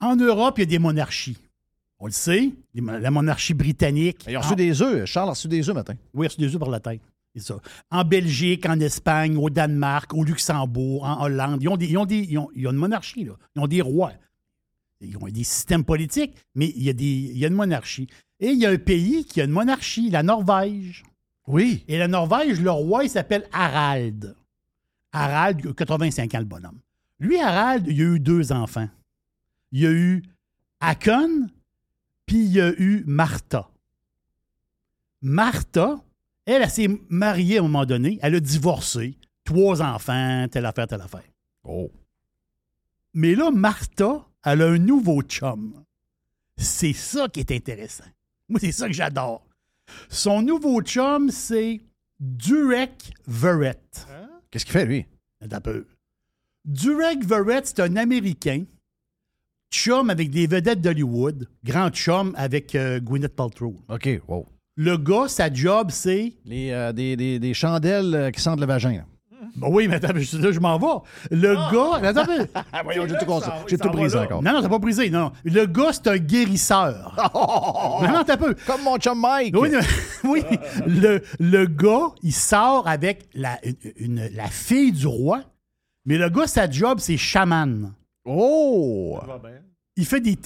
[0.00, 1.38] En Europe, il y a des monarchies.
[2.00, 4.24] On le sait, la monarchie britannique.
[4.28, 5.04] Ont En- reçu des œufs.
[5.06, 5.94] Charles a reçu des œufs matin.
[6.14, 7.00] Oui, il a reçu des œufs par la tête.
[7.34, 7.60] C'est ça.
[7.90, 12.06] En Belgique, en Espagne, au Danemark, au Luxembourg, en Hollande, ils ont, des, ils ont,
[12.06, 13.32] des, ils ont, ils ont une monarchie, là.
[13.56, 14.12] Ils ont des rois.
[15.00, 18.08] Ils ont des systèmes politiques, mais il y, a des, il y a une monarchie.
[18.40, 21.02] Et il y a un pays qui a une monarchie, la Norvège.
[21.48, 21.84] Oui.
[21.88, 24.36] Et la Norvège, le roi, il s'appelle Harald.
[25.12, 26.78] Harald, 85 ans, le bonhomme.
[27.18, 28.88] Lui, Harald, il a eu deux enfants.
[29.72, 30.22] Il y a eu
[30.80, 31.48] Hakon,
[32.26, 33.68] puis il y a eu Martha.
[35.22, 35.96] Martha,
[36.44, 38.18] elle, elle s'est mariée à un moment donné.
[38.22, 39.16] Elle a divorcé.
[39.44, 41.24] Trois enfants, telle affaire, telle affaire.
[41.64, 41.90] Oh.
[43.14, 45.82] Mais là, Martha, elle a un nouveau chum.
[46.58, 48.04] C'est ça qui est intéressant.
[48.48, 49.47] Moi, c'est ça que j'adore.
[50.08, 51.80] Son nouveau chum, c'est
[52.20, 54.06] Durek Verrett.
[54.50, 55.06] Qu'est-ce qu'il fait, lui?
[55.50, 55.86] Un peu.
[56.64, 58.64] Durek Verrett, c'est un Américain,
[59.72, 63.76] chum avec des vedettes d'Hollywood, grand chum avec euh, Gwyneth Paltrow.
[63.88, 64.46] OK, wow.
[64.76, 66.34] Le gars, sa job, c'est...
[66.44, 68.92] Les, euh, des, des, des chandelles euh, qui sentent le vagin.
[68.92, 69.04] là.
[69.56, 71.36] Ben oui, mais attends, je, là, je m'en vais.
[71.36, 72.08] Le gars...
[72.08, 72.32] Attends.
[72.72, 74.42] Ah, voyons, j'ai tout, con- j'ai tout brisé encore.
[74.42, 75.32] Non, non, t'as pas brisé, non.
[75.44, 77.14] Le gars, c'est un guérisseur.
[78.02, 78.54] non, non, t'as peu.
[78.66, 79.54] Comme mon chum Mike.
[79.58, 79.80] Oui, non,
[80.24, 80.42] oui.
[80.86, 85.42] Le, le gars, il sort avec la, une- une- la fille du roi,
[86.04, 87.92] mais le gars, sa job, c'est chaman.
[88.24, 89.18] Oh!
[89.96, 90.36] Il fait des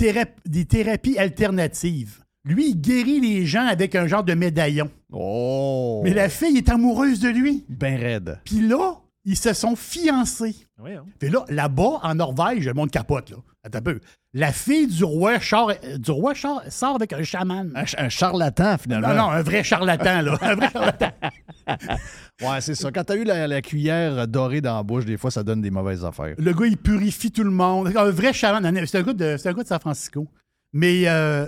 [0.65, 2.22] thérapies alternatives.
[2.45, 4.91] Lui, il guérit les gens avec un genre de médaillon.
[5.13, 6.01] Oh!
[6.05, 7.65] Mais la fille est amoureuse de lui.
[7.69, 8.41] Ben raide.
[8.45, 10.57] Puis là, ils se sont fiancés.
[10.83, 11.05] Oui, hein.
[11.21, 13.37] Puis là, là-bas, en Norvège, le monde capote, là.
[13.65, 14.01] Attends un peu.
[14.35, 17.71] La fille du roi, char- du roi char- sort avec un chaman.
[17.77, 19.09] Un, ch- un charlatan, finalement.
[19.09, 20.37] Non, non, un vrai charlatan, là.
[20.41, 21.11] Un vrai charlatan.
[22.41, 22.91] Ouais, c'est ça.
[22.91, 25.71] Quand t'as eu la, la cuillère dorée dans la bouche, des fois, ça donne des
[25.71, 26.35] mauvaises affaires.
[26.39, 27.93] Le gars, il purifie tout le monde.
[27.97, 28.65] Un vrai chaman.
[28.87, 30.27] C'est un gars de, c'est un gars de San Francisco.
[30.73, 31.47] Mais euh,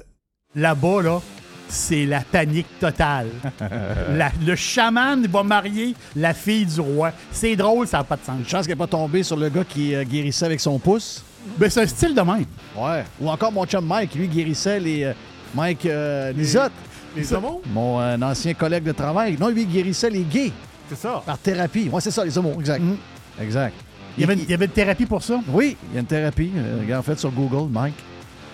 [0.54, 1.20] là-bas, là,
[1.68, 3.28] c'est la panique totale.
[4.16, 7.12] La- le chaman va marier la fille du roi.
[7.32, 8.36] C'est drôle, ça n'a pas de sens.
[8.38, 11.24] Une chance qu'elle n'est pas tombée sur le gars qui euh, guérissait avec son pouce.
[11.58, 12.44] Mais c'est un style de même.
[12.76, 13.04] Ouais.
[13.20, 15.04] Ou encore mon chum Mike, lui guérissait les.
[15.04, 15.12] euh,
[15.54, 16.72] Mike euh, Lisotte,
[17.16, 17.62] Les homos?
[17.72, 19.36] mon euh, ancien collègue de travail.
[19.38, 20.52] Non, lui, il guérissait les gays
[20.88, 21.22] C'est ça.
[21.24, 21.88] par thérapie.
[21.92, 22.80] Ouais, c'est ça, les homos, exact.
[22.82, 22.96] Mhm.
[23.40, 23.74] Exact.
[24.16, 25.40] Il y, avait, il y avait une thérapie pour ça?
[25.48, 26.50] Oui, il y a une thérapie.
[26.56, 27.94] Euh, regarde, en fait, sur Google, Mike.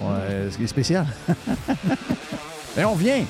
[0.01, 1.07] Ouais, ce qui est spécial.
[2.79, 3.25] Et on vient.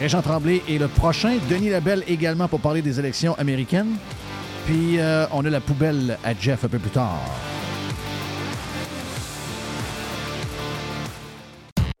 [0.00, 1.38] Régent Tremblay est le prochain.
[1.48, 3.96] Denis Labelle également pour parler des élections américaines.
[4.66, 7.20] Puis euh, on a la poubelle à Jeff un peu plus tard.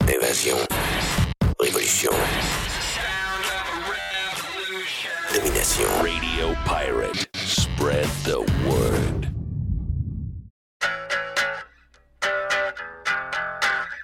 [0.08, 0.56] Évasion.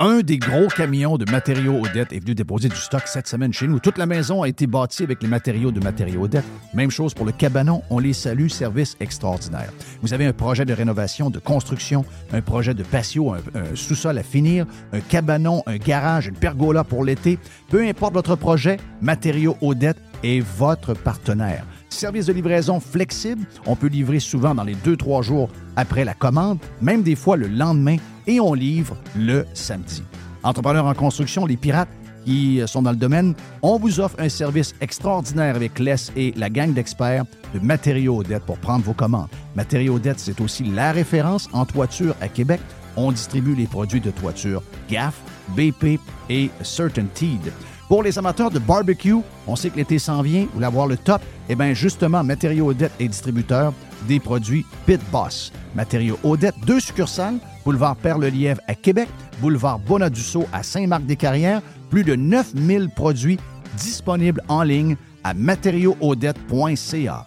[0.01, 3.67] Un des gros camions de matériaux Odette est venu déposer du stock cette semaine chez
[3.67, 3.81] nous.
[3.81, 6.45] Toute la maison a été bâtie avec les matériaux de matériaux Odette.
[6.73, 7.83] Même chose pour le cabanon.
[7.91, 8.47] On les salue.
[8.47, 9.73] Service extraordinaire.
[10.01, 13.41] Vous avez un projet de rénovation, de construction, un projet de patio, un,
[13.75, 17.37] sous-sol à finir, un cabanon, un garage, une pergola pour l'été.
[17.69, 21.65] Peu importe votre projet, Matériaux Odette est votre partenaire.
[21.89, 23.43] Service de livraison flexible.
[23.67, 27.37] On peut livrer souvent dans les deux, trois jours après la commande, même des fois
[27.37, 27.97] le lendemain,
[28.29, 30.05] et on livre le samedi.
[30.45, 31.89] Entrepreneurs en construction, les pirates
[32.25, 36.51] qui sont dans le domaine, on vous offre un service extraordinaire avec Les et la
[36.51, 39.29] gang d'experts de Matériaux Odette pour prendre vos commandes.
[39.57, 42.61] Matériaux Odette, c'est aussi la référence en toiture à Québec.
[42.97, 45.15] On distribue les produits de toiture GAF,
[45.57, 47.53] BP et CertainTeed.
[47.89, 50.99] Pour les amateurs de barbecue, on sait que l'été s'en vient, vous voulez avoir le
[50.99, 53.73] top, eh bien justement, Matériaux Odette est distributeur
[54.07, 55.53] des produits Pit Boss.
[55.75, 59.09] Matériaux Odette, deux succursales, boulevard Perle-Lièvre à Québec,
[59.41, 63.39] boulevard Bonadusseau à Saint-Marc-des-Carrières, plus de 9000 produits
[63.77, 67.27] disponibles en ligne à matériauxaudette.ca.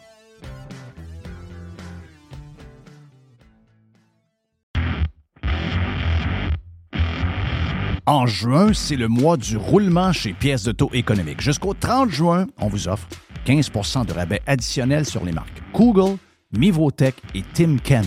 [8.08, 11.40] En juin, c'est le mois du roulement chez Pièces de taux économique.
[11.40, 13.08] Jusqu'au 30 juin, on vous offre
[13.46, 16.18] 15% de rabais additionnel sur les marques Google,
[16.58, 18.06] Mivotech et Timken.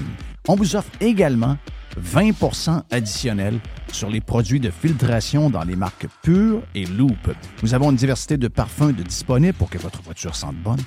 [0.48, 1.56] On vous offre également
[2.00, 3.58] 20% additionnel
[3.92, 7.34] sur les produits de filtration dans les marques Pure et Loop.
[7.62, 10.80] Nous avons une diversité de parfums de disponibles pour que votre voiture sente bonne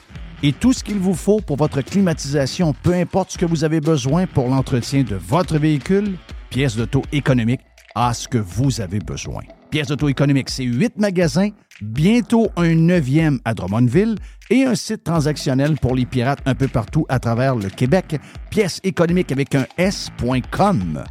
[0.43, 3.81] et tout ce qu'il vous faut pour votre climatisation, peu importe ce que vous avez
[3.81, 6.15] besoin pour l'entretien de votre véhicule,
[6.51, 7.61] pièces d'auto économique
[7.95, 9.41] à ce que vous avez besoin.
[9.71, 11.49] Pièces d'auto économique, c'est huit magasins,
[11.81, 14.15] bientôt un neuvième à Drummondville
[14.49, 18.19] et un site transactionnel pour les pirates un peu partout à travers le Québec.
[18.49, 21.03] Pièces économiques avec un S.com.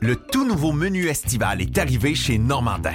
[0.00, 2.94] Le tout nouveau menu estival est arrivé chez Normandin.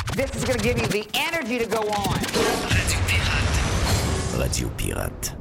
[0.21, 2.13] This is going to give you the energy to go on.
[2.69, 4.37] Radio Pirate.
[4.37, 5.33] Radio Pirate.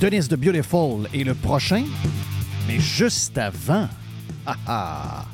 [0.00, 1.84] Dennis the Beautiful est le prochain,
[2.66, 3.90] mais juste avant.
[4.46, 5.26] Ah ah!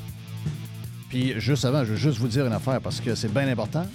[1.07, 3.87] Puis juste avant, je veux juste vous dire une affaire parce que c'est bien important.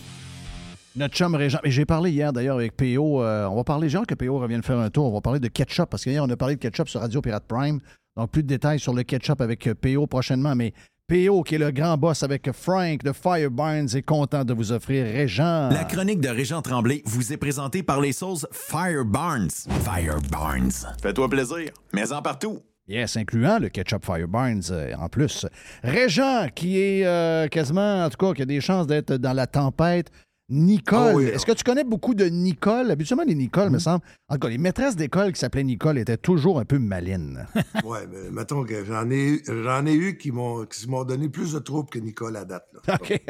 [0.97, 4.07] Notre chum Régent, et j'ai parlé hier d'ailleurs avec PO, euh, on va parler, genre
[4.07, 6.37] que PO revienne faire un tour, on va parler de ketchup parce qu'hier on a
[6.37, 7.79] parlé de ketchup sur Radio Pirate Prime.
[8.17, 10.73] Donc plus de détails sur le ketchup avec euh, PO prochainement, mais
[11.09, 15.07] PO, qui est le grand boss avec Frank de Fireburns, est content de vous offrir
[15.07, 15.71] Régent.
[15.71, 19.49] La chronique de Régent Tremblay vous est présentée par les sauces Fire Barnes.
[19.85, 20.71] Fire Barnes.
[21.01, 22.59] Fais-toi plaisir, mais en partout.
[22.89, 25.47] Yes, incluant le ketchup Fireburns euh, en plus.
[25.83, 29.47] Régent, qui est euh, quasiment, en tout cas, qui a des chances d'être dans la
[29.47, 30.11] tempête.
[30.51, 30.99] Nicole.
[30.99, 32.91] Ah oui, Est-ce que tu connais beaucoup de Nicole?
[32.91, 34.03] Habituellement, les Nicole, me semble.
[34.29, 37.47] En tout cas, les maîtresses d'école qui s'appelaient Nicole étaient toujours un peu malines.
[37.85, 41.53] Ouais, mais mettons que j'en ai, j'en ai eu qui m'ont, qui m'ont donné plus
[41.53, 42.67] de troubles que Nicole à date.
[42.87, 42.99] là.
[43.01, 43.21] OK.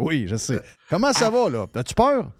[0.06, 0.60] oui, je sais.
[0.88, 1.66] Comment ça va, là?
[1.74, 2.30] As-tu peur?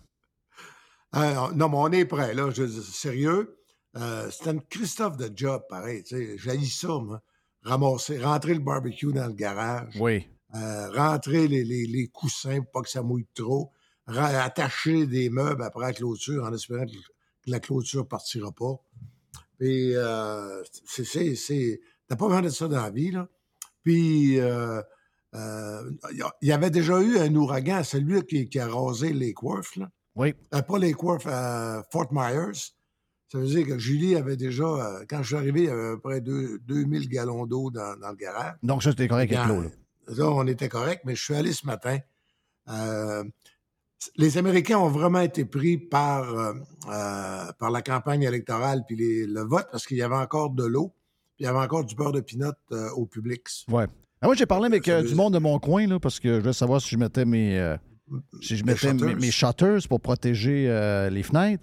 [1.17, 2.51] Euh, non, mais on est prêt, là.
[2.51, 3.57] Je, sérieux?
[3.97, 6.03] Euh, c'était une Christophe de job, pareil.
[6.05, 7.21] Tu sais, j'haïs ça, moi.
[7.63, 9.95] Ramasser, rentrer le barbecue dans le garage.
[9.99, 10.29] Oui.
[10.55, 13.71] Euh, rentrer les, les, les coussins pour pas que ça mouille trop.
[14.07, 16.93] attacher des meubles après la clôture en espérant que,
[17.47, 18.75] la clôture partira pas.
[19.59, 23.29] Puis, euh, c'est, t'as pas besoin de ça dans la vie, là.
[23.83, 24.81] Puis, euh,
[25.35, 25.91] euh,
[26.43, 29.91] il y avait déjà eu un ouragan, celui qui, qui a rasé Lake Worth, là.
[30.17, 30.35] Oui.
[30.51, 32.73] Pas Lake Worth, euh, Fort Myers.
[33.29, 35.93] Ça veut dire que Julie avait déjà, quand je suis arrivé, il y avait à
[35.95, 38.55] peu près deux- 2000 gallons d'eau dans, dans le garage.
[38.63, 39.63] Donc, ça, c'était correct avec l'eau.
[39.63, 39.69] là.
[40.17, 41.99] Là, on était correct, mais je suis allé ce matin.
[42.69, 43.25] Euh,
[44.17, 46.53] les Américains ont vraiment été pris par, euh,
[46.89, 50.65] euh, par la campagne électorale puis les- le vote parce qu'il y avait encore de
[50.65, 50.89] l'eau,
[51.37, 52.53] puis il y avait encore du beurre de pinot
[52.97, 53.43] au public.
[53.69, 53.87] Ouais.
[54.23, 56.53] Ah, moi, j'ai parlé avec du monde de mon coin, là, parce que je voulais
[56.53, 57.77] savoir si je mettais mes,
[58.43, 59.17] si je mettais mes, shutters.
[59.21, 61.63] mes shutters pour protéger les fenêtres.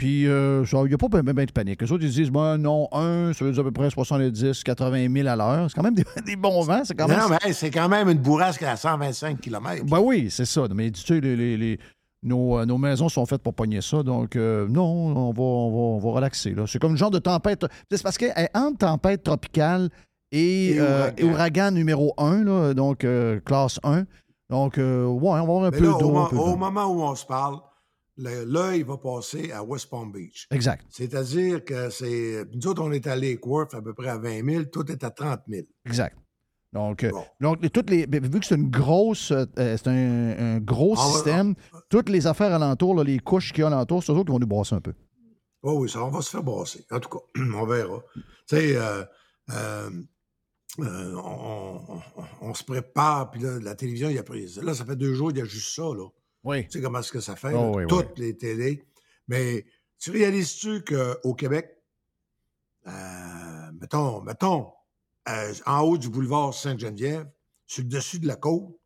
[0.00, 1.82] Puis, euh, il n'y a pas bien ben, ben de panique.
[1.82, 5.12] Les autres, ils disent, ben, non, un, ça veut dire à peu près 70, 80
[5.14, 5.68] 000 à l'heure.
[5.68, 6.80] C'est quand même des, des bons vents.
[6.86, 7.18] C'est quand même.
[7.18, 9.84] Non, mais c'est quand même une bourrasque à 125 km.
[9.84, 10.62] Ben oui, c'est ça.
[10.74, 11.78] Mais tu sais, les, les- les-
[12.22, 14.02] nos, euh, nos maisons sont faites pour pogner ça.
[14.02, 16.54] Donc, euh, non, on va, on, va, on va relaxer.
[16.66, 17.66] C'est comme le genre de tempête.
[17.90, 19.90] C'est parce que eh, entre tempête tropicale
[20.32, 21.14] et, Et euh, ouragan.
[21.18, 24.04] et ouragan numéro 1, là, donc euh, classe 1,
[24.48, 26.10] donc, ouais, on va avoir un Mais peu au, d'eau.
[26.10, 26.56] mo- au vent.
[26.56, 27.60] moment où on se parle, le-
[28.20, 30.46] l'œil va passer à West Palm Beach.
[30.50, 32.44] Exact, C'est-à-dire que c'est.
[32.54, 35.02] Nous autres, on est à Lake Worth à peu près à 20 000, tout est
[35.04, 35.66] à 30 000.
[35.86, 36.16] exact.
[36.72, 37.24] Donc, euh, Bon.
[37.40, 41.54] donc toutes les, vu que c'est une grosse, euh, c'est un, un gros va- système,
[41.88, 44.32] toutes les affaires alentour, là, les couches qu'il y a alentour, c'est eux autres qui
[44.32, 44.92] vont nous brasser un peu.
[45.64, 46.86] Oh oui, ça, on va se faire brasser.
[46.92, 47.18] En tout cas,
[47.56, 48.00] on verra.
[48.14, 48.22] Tu
[48.56, 49.02] sais, euh,
[49.52, 49.90] euh,
[50.78, 54.46] euh, on, on- on se prépare, puis là, la télévision, il y a pris.
[54.62, 56.06] Là, ça fait deux jours, il y a juste ça, là.
[56.44, 56.64] Oui.
[56.64, 57.52] Tu sais comment est-ce que ça fait?
[57.54, 58.82] Oh oui, Toutes les télés.
[59.28, 59.64] Mais
[59.98, 61.68] tu réalises-tu qu'au Québec,
[62.86, 64.72] euh, mettons, mettons,
[65.28, 67.28] euh, en haut du boulevard Sainte-Geneviève,
[67.66, 68.76] sur le dessus de la côte,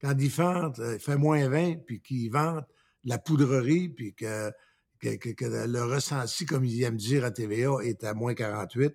[0.00, 2.66] quand ils vendent, euh, il fait moins 20, puis qu'ils vendent
[3.04, 4.50] la poudrerie, puis que,
[4.98, 8.92] que, que- que le ressenti, comme ils aiment dire à TVA, est à moins 48,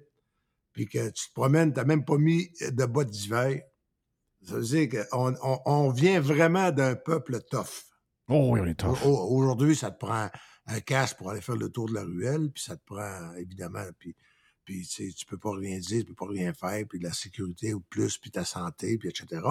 [0.73, 3.61] puis que tu te promènes, tu n'as même pas mis de bottes d'hiver.
[4.43, 7.85] Ça veut dire qu'on on, on vient vraiment d'un peuple tough.
[8.31, 8.55] Oh
[9.03, 10.29] Aujourd'hui, ça te prend
[10.67, 13.83] un casque pour aller faire le tour de la ruelle, puis ça te prend, évidemment,
[13.99, 14.15] puis,
[14.65, 17.73] tu tu peux pas rien dire, tu peux pas rien faire, puis de la sécurité
[17.73, 19.41] ou plus, puis ta santé, puis etc.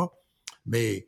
[0.65, 1.07] Mais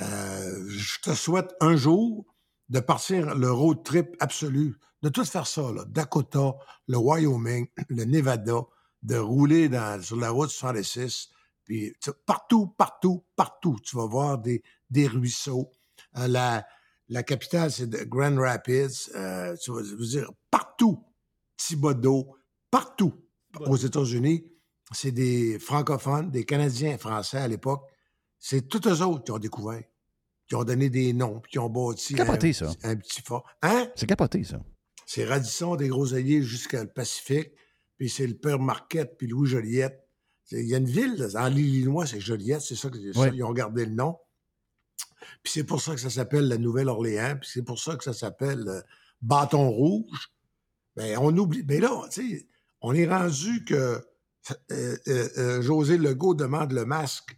[0.00, 2.26] euh, je te souhaite un jour
[2.70, 6.54] de partir le road trip absolu, de tout faire ça, là, Dakota,
[6.88, 8.62] le Wyoming, le Nevada,
[9.02, 9.70] de rouler
[10.00, 11.28] sur la route 66,
[11.64, 11.94] puis
[12.26, 15.70] partout, partout, partout, tu vas voir des, des ruisseaux.
[16.16, 16.66] Euh, la,
[17.08, 19.10] la capitale, c'est Grand Rapids.
[19.14, 21.04] Euh, tu vas, je veux dire, partout,
[21.56, 22.34] Thibodeau,
[22.70, 23.12] partout
[23.66, 24.44] aux États-Unis,
[24.92, 27.82] c'est des francophones, des Canadiens français à l'époque.
[28.38, 29.82] C'est tous eux autres qui ont découvert,
[30.48, 32.70] qui ont donné des noms, puis qui ont bâti Capoté, un, ça.
[32.82, 33.44] un petit fort.
[33.62, 33.88] Hein?
[33.94, 34.60] C'est capoté, ça.
[35.06, 37.50] C'est Radisson des Groseilliers jusqu'à le Pacifique,
[37.98, 39.98] puis c'est le Père Marquette, puis Louis Joliette.
[40.50, 43.28] Il y a une ville, là, en l'Illinois, c'est Joliette, c'est ça ça, Oui.
[43.34, 44.16] ils ont gardé le nom.
[45.42, 48.12] Puis c'est pour ça que ça s'appelle la Nouvelle-Orléans, puis c'est pour ça que ça
[48.12, 48.80] s'appelle euh,
[49.20, 50.30] Bâton Rouge.
[50.96, 51.64] Ben, on oublie.
[51.66, 52.48] Mais là, tu sais,
[52.80, 54.00] on est rendu que
[54.72, 57.36] euh, euh, José Legault demande le masque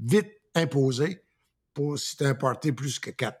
[0.00, 1.22] vite imposé
[1.74, 3.40] pour si t'as un party plus que quatre.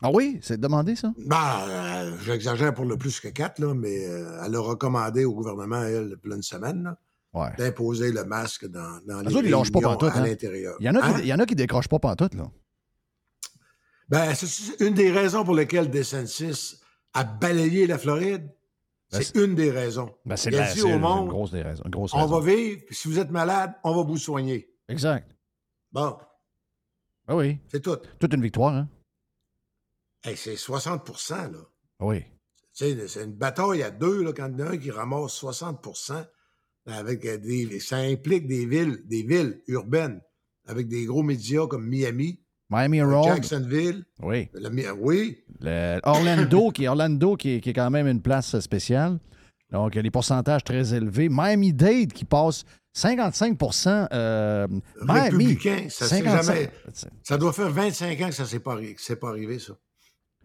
[0.00, 1.12] Ah oui, c'est demandé, ça?
[1.26, 1.36] Ben,
[1.68, 5.82] euh, j'exagère pour le plus que quatre, là, mais euh, elle a recommandé au gouvernement,
[5.82, 6.94] elle, plein une semaine,
[7.34, 7.50] Ouais.
[7.58, 10.24] d'imposer le masque dans, dans les autres, ils lâchent pas pantoute, à hein.
[10.26, 10.76] l'intérieur.
[10.80, 11.14] Il y en a, Hein?
[11.14, 12.50] qui, il y en a qui décrochent pas pantoute, là.
[14.08, 16.80] Ben, c'est une des raisons pour lesquelles DeSantis
[17.14, 18.50] a balayé la Floride.
[19.10, 20.14] Ben, C'est une des raisons.
[20.24, 21.82] Ben, c'est Il a la- dit une grosse des raisons.
[21.84, 22.40] une grosse on raison.
[22.40, 24.70] va vivre, si vous êtes malade, on va vous soigner.
[24.88, 25.30] Exact.
[25.92, 26.16] Bon,
[27.26, 27.58] Ah oui.
[27.68, 27.96] c'est tout.
[28.18, 28.88] Toute une victoire, hein?
[30.24, 31.58] Hey, c'est 60 là.
[32.00, 32.24] Oui.
[32.72, 32.92] C'est
[33.24, 35.84] une bataille à deux, là, quand il y en a un qui ramasse 60
[36.86, 37.80] avec euh, des.
[37.80, 40.20] Ça implique des villes, des villes urbaines,
[40.66, 42.40] avec des gros médias comme Miami,
[42.70, 43.24] Miami Road.
[43.28, 44.04] Jacksonville.
[44.22, 44.48] Oui.
[44.54, 49.18] le oui, Le Orlando, qui, Orlando qui, est, qui est quand même une place spéciale.
[49.70, 51.28] Donc, les pourcentages très élevés.
[51.30, 52.64] Miami-Dade qui passe
[52.94, 53.58] 55
[54.12, 54.66] euh,
[55.02, 55.20] Miami.
[55.20, 56.44] républicain, ça s'est 55.
[56.44, 56.70] jamais.
[57.22, 58.76] Ça doit faire 25 ans que ça s'est pas,
[59.20, 59.74] pas arrivé, ça.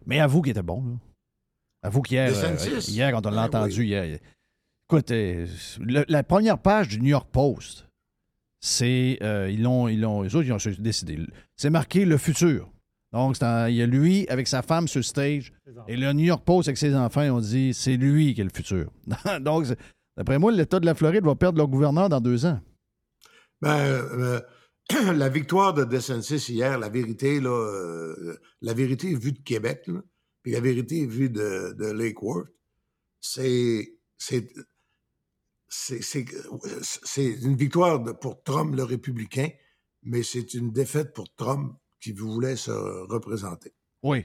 [0.06, 0.84] Mais avoue qu'il était bon.
[0.84, 0.92] Là.
[1.82, 3.86] Avoue qu'hier, euh, hier, quand on l'a Ben entendu, oui.
[3.88, 4.18] hier,
[4.88, 5.46] écoute, euh,
[5.80, 7.86] le- la première page du New York Post,
[8.66, 11.18] c'est, euh, ils l'ont, ils l'ont, eux autres, ils ont décidé.
[11.54, 12.72] C'est marqué le futur.
[13.12, 15.52] Donc, un- il y a lui avec sa femme sur stage,
[15.86, 18.44] et le New York Post avec ses enfants, ils ont dit, c'est lui qui est
[18.44, 18.90] le futur.
[19.42, 19.66] Donc,
[20.16, 22.58] d'après moi, l'État de la Floride va perdre leur gouverneur dans deux ans.
[23.60, 24.40] Ben, euh,
[25.14, 30.00] la victoire de DeSantis hier, la vérité, là, euh, la vérité vue de Québec, là,
[30.42, 32.48] puis la vérité vue de, de Lake Worth,
[33.20, 34.48] c'est, c'est,
[36.02, 36.24] c'est,
[37.04, 39.48] c'est, une victoire de- pour Trump, le républicain,
[40.02, 43.74] mais c'est une défaite pour Trump qui voulait se représenter.
[44.02, 44.24] Oui.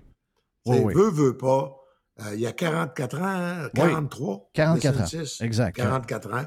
[0.66, 0.94] Oui, oui.
[0.94, 1.76] Veut, veut pas.
[2.22, 4.50] euh, il y a 44 ans, hein, 43.
[4.54, 5.76] 44 ans, 66, exact.
[5.78, 6.46] 44 ans.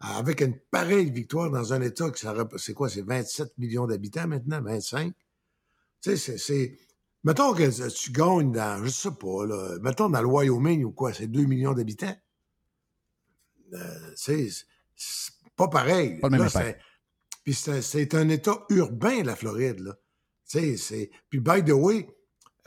[0.00, 2.26] Avec une pareille victoire dans un État qui,
[2.58, 5.12] c'est quoi, c'est 27 millions d'habitants maintenant, 25.
[6.02, 6.78] Tu sais, c'est- c'est.
[7.24, 11.12] Mettons que tu gagnes dans, je sais pas, là, mettons dans le Wyoming ou quoi,
[11.14, 12.14] c'est 2 millions d'habitants.
[14.16, 14.52] C'est
[15.56, 16.20] pas pareil.
[16.20, 16.78] Pas le même Là, impact.
[16.80, 19.96] c'est- Puis c'est c'est un État urbain, la Floride, là.
[20.44, 21.10] C'est.
[21.30, 22.06] Puis, by the way,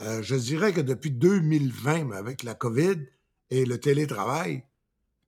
[0.02, 2.96] euh, je dirais que depuis 2020, mais avec la COVID
[3.50, 4.62] et le télétravail,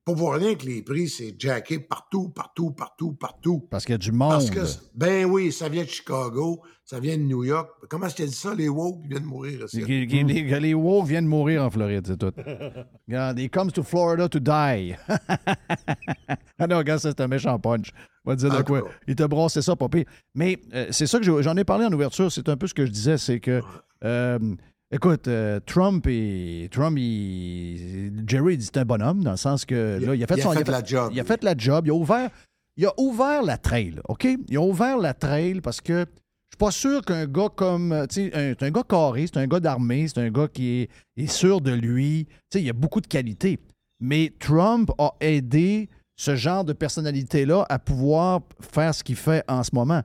[0.05, 3.67] pour rien que les prix, c'est jacké partout, partout, partout, partout.
[3.69, 4.31] Parce qu'il y a du monde.
[4.31, 4.61] Parce que,
[4.95, 7.69] ben oui, ça vient de Chicago, ça vient de New York.
[7.89, 9.83] Comment est-ce qu'il dit ça, les woke, viennent mourir ici?
[9.85, 12.33] Les, les- les- les woke viennent mourir en Floride, c'est tout.
[13.07, 14.95] Regarde, he comes to Florida to die.
[16.59, 17.91] ah non, regarde, ça, c'est un méchant punch.
[18.25, 18.83] On va te dire de quoi.
[19.07, 20.05] Il te brassait ça, pas pire.
[20.35, 22.31] Mais euh, c'est ça que je- j'en ai parlé en ouverture.
[22.31, 23.17] C'est un peu ce que je disais.
[23.17, 23.61] C'est que,
[24.03, 24.39] euh,
[24.91, 29.97] écoute, euh, Trump et Trump, il, Jerry, dit c'est un bonhomme dans le sens que
[30.01, 31.11] Il- là, il a fait, il a son- fait la job.
[31.13, 31.85] Il a fait la job.
[31.87, 32.29] Il a ouvert,
[32.77, 34.27] il a ouvert la trail, OK?
[34.49, 37.91] Il a ouvert la trail parce que je suis pas sûr qu'un gars comme.
[37.91, 40.47] euh, Tu sais, un- c'est un gars carré, c'est un gars d'armée, c'est un gars
[40.47, 42.25] qui est, est sûr de lui.
[42.49, 43.59] Tu sais, il a beaucoup de qualités.
[43.99, 49.63] Mais Trump a aidé ce genre de personnalité-là à pouvoir faire ce qu'il fait en
[49.63, 50.01] ce moment.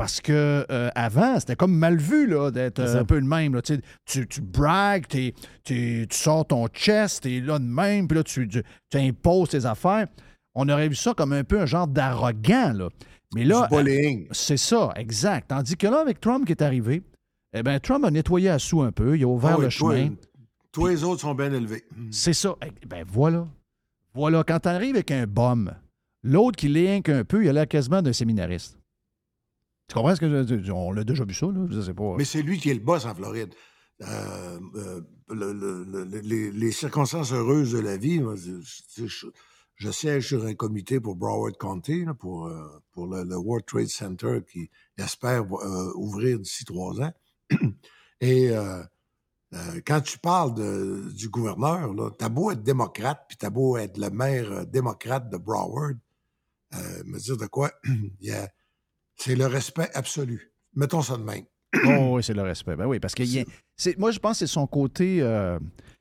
[0.00, 3.54] Parce que euh, avant, c'était comme mal vu là, d'être euh, un peu le même.
[3.54, 3.60] là.
[3.60, 8.16] Tu, tu, tu bragues, t'es- t'es- tu sors ton chest, t'es là de même, puis
[8.16, 10.06] là, tu, tu, tu imposes tes affaires.
[10.54, 12.72] On aurait vu ça comme un peu un genre d'arrogant.
[12.72, 12.88] Là.
[13.34, 14.26] Mais là, du bullying.
[14.30, 15.48] c'est ça, exact.
[15.48, 17.02] Tandis que là, avec Trump qui est arrivé,
[17.52, 19.70] eh bien, Trump a nettoyé à sous un peu, il a ouvert Ah oui, le
[19.70, 20.14] toi, chemin.
[20.72, 21.84] Tous les autres sont bien élevés.
[22.10, 22.54] C'est ça.
[22.66, 23.46] Eh ben voilà.
[24.14, 25.74] Voilà, quand t'arrives avec un bum,
[26.22, 28.78] l'autre qui l'est qu'un peu, il a l'air quasiment d'un séminariste.
[29.90, 30.70] Tu comprends ce que je?
[30.70, 31.66] On l'a déjà vu ça, là.
[31.68, 32.14] Je sais pas.
[32.16, 33.52] Mais c'est lui qui est le boss en Floride.
[34.02, 36.20] Euh, euh, le- le- le-
[36.50, 42.46] les, circonstances heureuses de la vie, je, siège sur un comité pour Broward County, pour,
[42.46, 47.12] euh, pour le, World Trade Center qui espère euh, ouvrir d'ici trois ans.
[48.20, 48.82] Et euh,
[49.54, 50.54] euh, quand tu parles
[51.12, 55.36] du gouverneur, t'as beau être démocrate, puis t'as beau être le maire euh, démocrate de
[55.36, 55.96] Broward,
[56.74, 58.48] euh, me dire de quoi, il y a-
[59.20, 60.52] c'est le respect absolu.
[60.74, 61.44] Mettons ça de même.
[61.86, 62.74] Oh, oui, c'est le respect.
[62.76, 63.44] Ben oui, parce que y a-
[63.98, 65.18] moi, je pense que c'est son côté.
[65.22, 65.58] euh,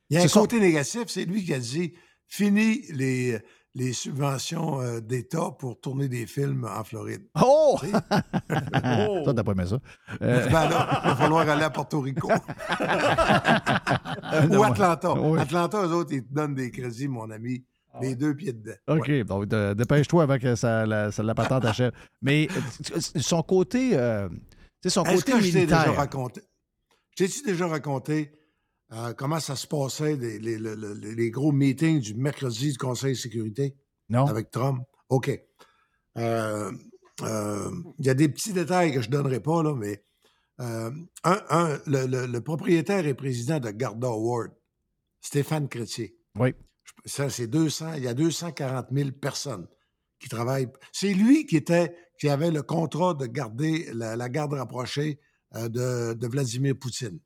[0.09, 1.93] Il y a un son- côté négatif, c'est lui qui a dit
[2.27, 3.37] fini les,
[3.75, 7.23] les subventions euh, d'État pour tourner des films en Floride.
[7.39, 7.77] Oh!
[7.79, 7.91] Tu sais?
[7.91, 9.79] Ça, t'as pas aimé ça.
[10.23, 12.27] Euh, Ben là, il va falloir aller à Porto Rico.
[14.51, 15.13] Ou Atlanta.
[15.13, 15.39] Oui.
[15.39, 17.63] Atlanta, eux autres, ils te donnent des crédits, mon ami.
[18.01, 18.75] Les deux pieds dedans.
[18.87, 19.23] OK, Ouais.
[19.23, 21.91] donc de- dépêche-toi avant que ça, la, ça- la patente achève.
[22.21, 22.47] Mais
[22.95, 24.35] euh, son côté, euh, tu
[24.83, 26.41] sais, son côté que je t'ai déjà raconté?
[27.17, 28.31] Je t'ai-tu déjà raconté
[28.93, 32.77] euh, comment ça se passait, les, les- les- les- les gros meetings du mercredi du
[32.77, 33.75] Conseil de sécurité?
[34.09, 34.25] Non?
[34.25, 34.81] avec Trump?
[35.09, 35.29] OK.
[36.17, 36.71] Euh,
[37.21, 40.03] euh, Il y a des petits détails que je ne donnerai pas, là, mais
[40.59, 40.91] euh,
[41.23, 44.51] un, un, le, le- le propriétaire et président de Garda Award,
[45.21, 46.53] Stéphane Chrétier, Oui.
[47.05, 49.67] Ça, c'est 200, il y a 240 000 personnes
[50.19, 50.67] qui travaillent.
[50.91, 55.19] C'est lui qui était, qui avait le contrat de garder la, la garde rapprochée
[55.55, 57.19] euh, de, de Vladimir Poutine.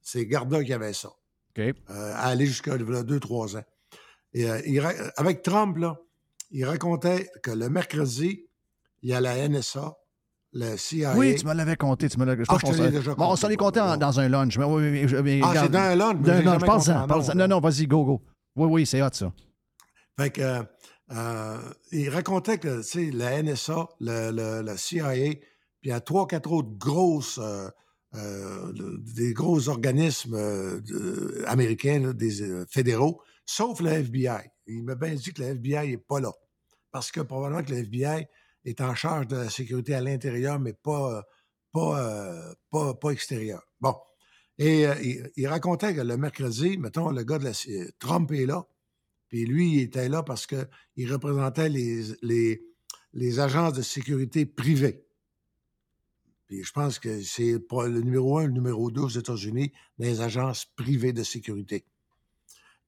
[0.00, 1.58] C'est Garda qui avait ça OK.
[1.58, 3.64] euh, à aller jusqu'à là, deux, trois ans.
[4.32, 4.80] Et, euh, il
[5.16, 5.98] avec Trump, là,
[6.50, 8.46] il racontait que le mercredi,
[9.02, 9.96] il y a la NSA,
[10.52, 11.14] le CIA.
[11.16, 12.08] Oui, tu me l'avais compté.
[12.08, 14.28] Tu me l'avais- je Ah, je Bon, on compté, s'en est compté en- dans un
[14.28, 14.56] lunch.
[14.56, 14.66] Mais,
[15.22, 18.22] mais Ah, c'est dans un lunch, mais compté Non, non, vas-y, go, go.
[18.58, 19.32] Oui, oui, c'est hot, ça.
[20.18, 20.62] Fait que, euh,
[21.12, 21.60] euh,
[21.92, 25.40] il racontait que, tu sais, la NSA, le, la CIA, puis
[25.84, 28.72] il y a trois, quatre autres grosses, euh,
[29.14, 30.36] des gros organismes
[31.46, 34.50] américains, des fédéraux, sauf le FBI.
[34.66, 36.32] Il m'a bien dit que le FBI n'est pas là.
[36.90, 38.26] Parce que probablement que le FBI
[38.64, 41.22] est en charge de la sécurité à l'intérieur, mais pas,
[41.72, 43.62] pas, pas, pas extérieur.
[43.80, 43.94] Bon.
[44.58, 44.94] Et euh,
[45.36, 47.52] il, racontait que le mercredi, mettons, le gars de la
[48.00, 48.66] Trump est là,
[49.28, 52.60] puis lui, il était là parce qu'il représentait les,
[53.12, 55.04] les, agences de sécurité privées.
[56.46, 60.64] Puis je pense que c'est le numéro un, le numéro deux aux États-Unis, les agences
[60.64, 61.84] privées de sécurité.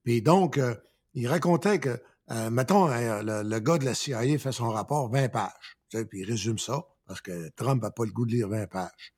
[0.03, 0.75] Puis donc, euh,
[1.15, 2.01] il racontait que,
[2.31, 5.79] euh, mettons, le, le gars de la CIA fait son rapport 20 pages.
[5.91, 9.15] Puis il résume ça, parce que Trump n'a pas le goût de lire 20 pages.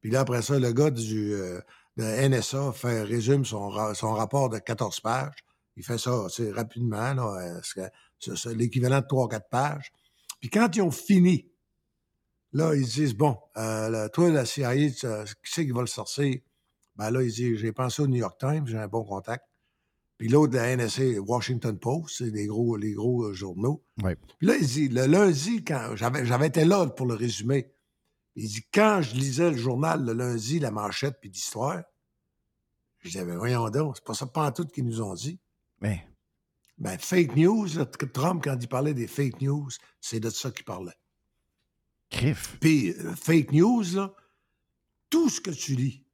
[0.00, 1.60] Puis là, après ça, le gars du, euh,
[1.96, 5.44] de NSA fait, résume son, son rapport de 14 pages.
[5.76, 9.92] Il fait ça c'est rapidement, là, euh, c'est- l'équivalent de 3-4 pages.
[10.40, 11.46] Puis quand ils ont fini,
[12.52, 14.70] Là, ils disent, bon, euh, là, toi, la CIA,
[15.04, 16.36] euh, qui c'est qui va le sortir?
[16.96, 19.44] Ben là, il dit, j'ai pensé au New York Times, j'ai un bon contact.
[20.18, 23.84] Puis l'autre, la NSA, Washington Post, c'est les gros, les gros euh, journaux.
[24.02, 24.16] Ouais.
[24.38, 27.70] Puis là, il dit, le lundi, quand j'avais, j'avais été là pour le résumé,
[28.36, 31.82] il dit, quand je lisais le journal le lundi, la manchette puis l'histoire,
[33.00, 35.38] je disais, ben voyons donc, c'est pas ça pas en tout qu'ils nous ont dit.
[35.80, 36.06] Mais,
[36.78, 39.68] Ben, fake news, là, Trump, quand il parlait des fake news,
[40.00, 40.96] c'est de ça qu'il parlait.
[42.10, 42.56] crif.
[42.60, 44.14] Puis, euh, fake news, là,
[45.10, 46.04] tout ce que tu lis,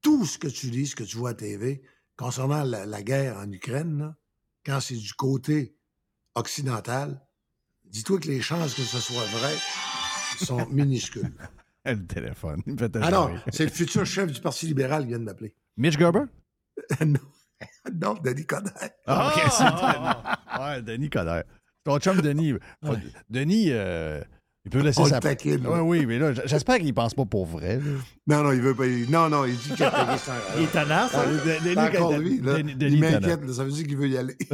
[0.00, 1.82] tout ce que tu lis, ce que tu vois à TV,
[2.16, 4.16] concernant la, la guerre en Ukraine, là,
[4.64, 5.76] quand c'est du côté
[6.34, 7.26] occidental,
[7.84, 9.54] dis-toi que les chances que ce soit vrai
[10.44, 11.32] sont minuscules.
[11.84, 12.62] Le téléphone.
[12.66, 15.24] Il me fait Ah non, c'est le futur chef du Parti libéral qui vient de
[15.24, 15.54] m'appeler.
[15.76, 16.24] Mitch Gerber?
[17.04, 17.18] non,
[17.92, 18.90] non, Denis Coderre.
[19.06, 19.50] Ah, OK.
[19.50, 21.42] c'est- ouais, Denis Coderre.
[21.84, 22.54] Ton chum Denis.
[23.28, 24.22] Denis, euh,
[24.64, 25.16] il peut laisser On sa...
[25.16, 25.66] le taquine.
[25.66, 27.78] Oui, oui, mais là, j'espère qu'il pense pas pour vrai.
[27.78, 27.82] là.
[28.28, 28.84] Non, non, il veut pas.
[29.08, 31.24] Non, non, il dit qu'il a payé sans Il est tannant, ça.
[31.24, 32.58] Ah, Denis Pas encore lui, là.
[32.58, 34.36] Il m'inquiète, là, ça veut dire qu'il veut y aller.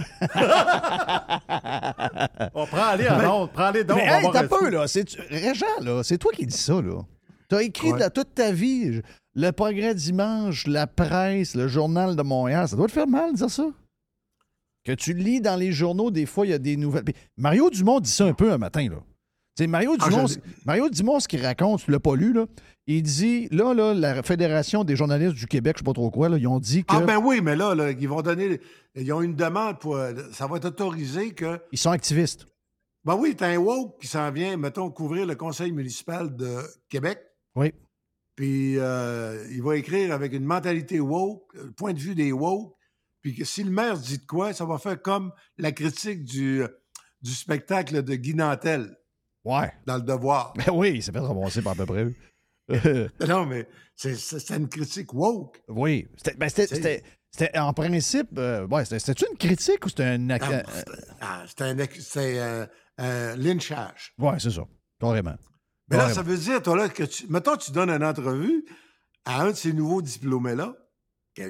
[2.55, 3.99] On prend aller en ondes, prends-les donc.
[3.99, 4.87] Mais on va hey, t'as un peu, là.
[4.89, 7.03] C'est, Régent, là, c'est toi qui dis ça, là.
[7.49, 8.11] T'as écrit Ouais.
[8.11, 9.01] toute ta vie
[9.35, 12.69] le progrès dimanche, la presse, le journal de Montréal.
[12.69, 13.67] Ça doit te faire mal de dire ça?
[14.85, 17.05] Que tu lis dans les journaux, des fois, il y a des nouvelles.
[17.37, 18.97] Mario Dumont dit ça un peu un matin, là.
[19.59, 22.15] Tu sais, Mario Ah, Dumont, je- c- Mario Dumont, ce qu'il raconte, tu l'as pas
[22.15, 22.47] lu, là,
[22.87, 26.29] il dit, là, là, la Fédération des journalistes du Québec, je sais pas trop quoi,
[26.29, 28.61] là, ils ont dit que Ah, ben oui, mais là, là, ils vont donner.
[28.95, 29.99] Ils ont une demande pour.
[30.33, 31.61] Ça va être autorisé que.
[31.73, 32.47] ils sont activistes.
[33.05, 37.19] Ben oui, t'as un woke qui s'en vient, mettons, couvrir le conseil municipal de Québec.
[37.57, 37.73] Oui.
[38.37, 42.77] Puis euh, il va écrire avec une mentalité woke, le point de vue des woke.
[43.23, 46.63] Puis que si le maire dit de quoi, ça va faire comme la critique du,
[47.23, 48.95] du spectacle de Guy Nantel
[49.45, 49.73] Ouais.
[49.87, 50.53] dans Le Devoir.
[50.57, 52.07] Ben oui, il s'est fait ramasser par à peu près.
[52.71, 53.67] Euh, Non, mais
[53.97, 55.63] c'est une critique woke.
[55.69, 56.07] Oui.
[56.17, 60.05] C'était, ben, c'était, c'était- c'était- en principe, euh, ouais, c'était, c'était une critique ou c'était
[60.05, 60.31] un.
[60.31, 60.39] euh,
[60.73, 60.85] c'est-
[61.21, 61.77] ah, C'est un,
[62.19, 62.67] euh,
[62.99, 64.13] un lynchage.
[64.19, 64.67] ouais, c'est ça.
[65.01, 65.37] Carrément.
[65.91, 67.27] Mais là, ça veut dire, toi, là, que tu.
[67.29, 68.65] Mettons, tu donnes une entrevue
[69.25, 70.75] à un de ces nouveaux diplômés-là,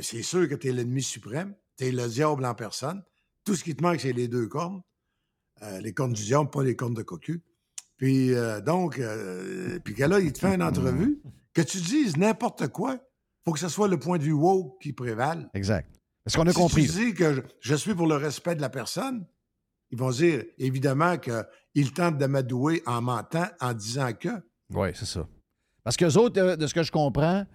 [0.02, 3.02] c'est sûr que tu es l'ennemi suprême, tu es le diable en personne.
[3.44, 4.82] Tout ce qui te manque, c'est les deux cornes.
[5.62, 7.42] Euh, les cornes du diable, pas les cornes de cocu.
[7.98, 11.20] Puis, euh, donc, euh, puis que là, il te fait une entrevue,
[11.52, 12.98] que tu dises n'importe quoi,
[13.44, 15.50] faut que ce soit le point de vue woke qui prévale.
[15.54, 15.88] Exact.
[16.24, 16.86] Est-ce qu'on a si compris?
[16.86, 19.26] tu dis que je, je suis pour le respect de la personne,
[19.90, 24.28] ils vont dire, évidemment, qu'ils tentent d'amadouer en mentant, en disant que.
[24.72, 25.26] Oui, c'est ça.
[25.82, 27.46] Parce que autres, euh, de ce que je comprends,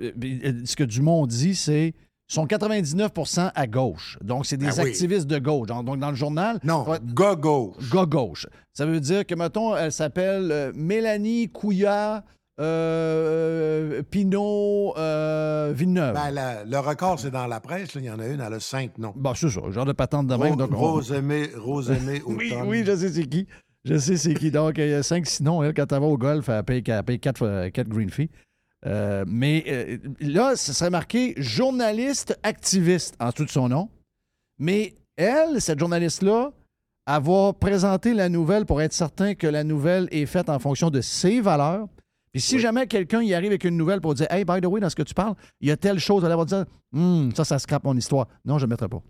[0.00, 1.94] euh, ce que Dumont dit, c'est
[2.28, 4.18] sont 99% à gauche.
[4.22, 4.80] Donc, c'est des oui.
[4.88, 5.66] activistes de gauche.
[5.68, 6.98] Donc, dans le journal, Non, Ouais.
[7.14, 7.76] gars gauche.
[7.92, 8.46] gars gauche.
[8.72, 12.22] Ça veut dire que, mettons, elle s'appelle euh, Mélanie Couillard
[12.60, 16.14] euh, Pinot euh, Villeneuve.
[16.14, 17.94] Ben, la- le record, c'est dans la presse.
[17.94, 18.00] là.
[18.00, 19.12] Il y en a une, elle a cinq noms.
[19.16, 20.50] Bon, c'est ça, genre de patente de même.
[20.52, 23.46] Ro- donc on- Rose-Aimée, Rose-Aimée Oui, oui, je sais c'est qui.
[23.84, 24.50] Je sais c'est qui.
[24.50, 27.70] Donc, il y a 5 sinon, elle, quand elle va au golf, elle paye 4,
[27.88, 28.30] green fees.
[28.86, 33.88] Euh, mais euh, là, ce serait marqué journaliste activiste en dessous de son nom.
[34.58, 36.52] Mais elle, cette journaliste-là,
[37.06, 40.90] elle va présenter la nouvelle pour être certain que la nouvelle est faite en fonction
[40.90, 41.86] de ses valeurs.
[42.32, 44.80] Puis si jamais quelqu'un y arrive avec une nouvelle pour dire Hey, by the way,
[44.80, 47.44] dans ce que tu parles, il y a telle chose, elle va dire Hum, ça,
[47.44, 48.26] ça scrape mon histoire.
[48.44, 49.02] Non, je ne le mettrai pas.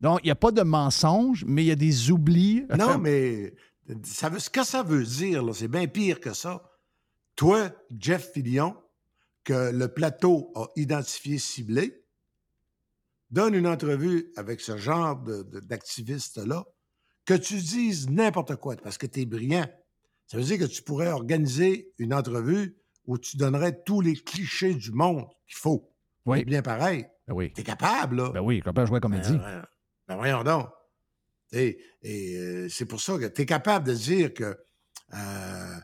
[0.00, 2.66] Donc, il n'y a pas de mensonge, mais il y a des oublis.
[2.76, 3.54] Non, mais
[4.02, 6.62] ça veut, ce que ça veut dire, là, c'est bien pire que ça.
[7.36, 8.74] Toi, Jeff Fillion,
[9.44, 12.04] que le plateau a identifié, ciblé,
[13.30, 16.64] donne une entrevue avec ce genre de- de- d'activiste-là,
[17.24, 19.66] que tu dises n'importe quoi parce que tu es brillant.
[20.26, 22.76] Ça veut dire que tu pourrais organiser une entrevue
[23.06, 25.90] où tu donnerais tous les clichés du monde qu'il faut.
[26.26, 26.38] Oui.
[26.40, 27.06] C'est bien pareil.
[27.26, 27.52] Ben oui.
[27.54, 28.30] Tu es capable, là.
[28.30, 29.32] Ben oui, quand on jouer comédie.
[29.32, 29.64] Ben, ben,
[30.08, 30.68] ben voyons donc.
[31.52, 34.56] Et, et euh, c'est pour ça que tu es capable de dire que.
[35.14, 35.76] euh,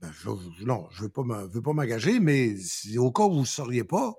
[0.00, 3.44] ben, je, non, je ne veux pas m'engager, mais si- au cas où vous ne
[3.46, 4.14] sauriez pas,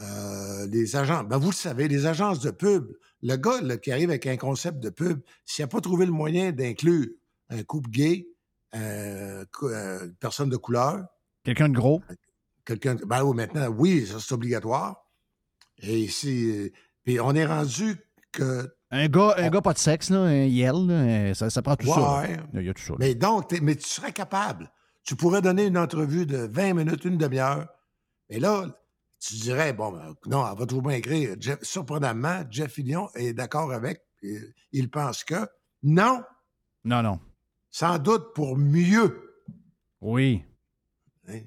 [0.00, 2.92] euh, les agents, ben vous le savez, les agences de pub,
[3.22, 6.12] le gars là, qui arrive avec un concept de pub, s'il n'a pas trouvé le
[6.12, 7.06] moyen d'inclure
[7.48, 8.26] un couple gay,
[8.74, 11.04] euh, euh, une personne de couleur,
[11.44, 12.02] Quelqu'un de gros.
[12.64, 12.96] quelqu'un.
[13.06, 14.96] Ben oui, maintenant, oui, ça c'est obligatoire.
[15.78, 16.72] Et si.
[17.04, 17.96] Puis on est rendu
[18.32, 18.68] que.
[18.90, 21.86] Un gars, un gars pas de sexe, là, un yell, là, ça, ça prend tout
[21.86, 22.00] ça.
[22.00, 22.28] là.
[22.54, 22.94] Il y a tout ça.
[22.98, 24.70] Mais donc, mais tu serais capable.
[25.06, 27.68] Tu pourrais donner une entrevue de 20 minutes, une demi-heure.
[28.28, 28.66] Mais là,
[29.20, 31.36] tu dirais, bon, ben, non, elle va toujours bien écrire.
[31.38, 34.02] Jeff- surprenamment, Jeff Fillion est d'accord avec.
[34.72, 35.46] Il pense que.
[35.82, 36.22] Non,
[36.84, 37.20] Non, non.
[37.70, 39.22] sans doute pour mieux.
[40.00, 40.42] Oui.
[41.28, 41.40] Hein?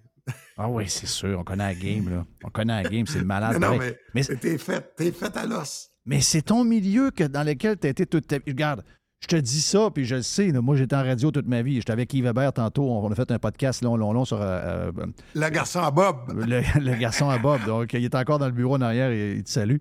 [0.57, 1.39] Ah oui, c'est sûr.
[1.39, 2.26] On connaît la game, là.
[2.43, 3.60] On connaît la game, c'est le malade.
[3.60, 5.89] non, mais, mais, t'es fait, t'es fait à l'os.
[6.05, 8.43] mais c'est ton milieu que, dans lequel tu as été toute ta vie.
[8.51, 8.84] Regarde,
[9.22, 10.48] je te dis ça, puis je le sais.
[10.52, 11.76] là, moi, j'étais en radio toute ma vie.
[11.76, 12.90] J'étais avec Yves Hébert tantôt.
[12.90, 15.06] On a fait un podcast long, long, long sur euh, euh,
[15.36, 16.16] Le garçon à Bob.
[16.34, 17.60] le, le garçon à Bob.
[17.66, 19.78] Donc, il est encore dans le bureau en arrière et il te salue.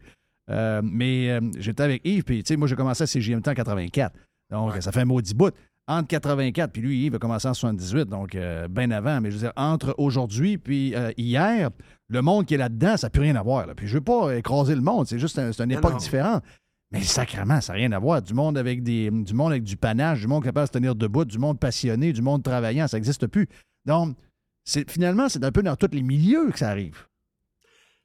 [0.51, 3.55] Euh, mais euh, j'étais avec Yves, puis tu sais, moi, j'ai commencé à CGMT en
[3.55, 4.15] 84.
[4.51, 4.81] Donc, Ouais.
[4.81, 5.55] ça fait un maudit bout.
[5.87, 9.21] Entre 84, puis lui, Yves a commencé en 78, donc euh, bien avant.
[9.23, 11.71] Mais je veux dire, entre aujourd'hui puis euh, hier,
[12.09, 13.67] le monde qui est là-dedans, ça n'a plus rien à voir.
[13.67, 13.75] là.
[13.75, 16.43] Puis je veux pas écraser le monde, c'est juste un- une époque différente.
[16.91, 18.23] Mais sacrément, ça n'a rien à voir.
[18.23, 20.95] Du monde avec des, du monde avec du panache, du monde capable de se tenir
[20.95, 23.47] debout, du monde passionné, du monde travaillant, ça n'existe plus.
[23.85, 24.17] Donc,
[24.65, 27.07] finalement, c'est un peu dans tous les milieux que ça arrive.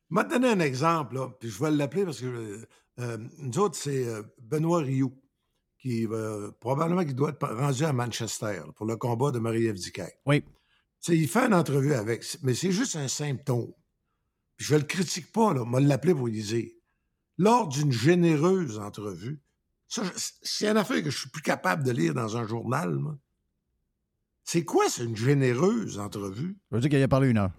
[0.09, 2.65] Je vais te donner un exemple, là, puis je vais l'appeler parce que euh,
[2.99, 5.13] euh, nous autres, c'est euh, Benoît Rioux,
[5.79, 9.77] qui va probablement qui doit être rendu à Manchester là, pour le combat de Marie-Ève.
[10.25, 10.43] Oui.
[11.07, 13.73] Il fait une entrevue avec, mais c'est juste un symptôme.
[14.55, 16.69] Puis je ne le critique pas, là, moi l'appeler pour lui dire.
[17.37, 19.39] Lors d'une généreuse entrevue,
[19.87, 20.11] ça, je-
[20.41, 22.93] c'est une affaire que je suis plus capable de lire dans un journal.
[22.95, 23.17] moi.
[24.43, 26.57] C'est quoi, c'est une généreuse entrevue?
[26.69, 27.51] Ça veut dire qu'il a parlé une heure.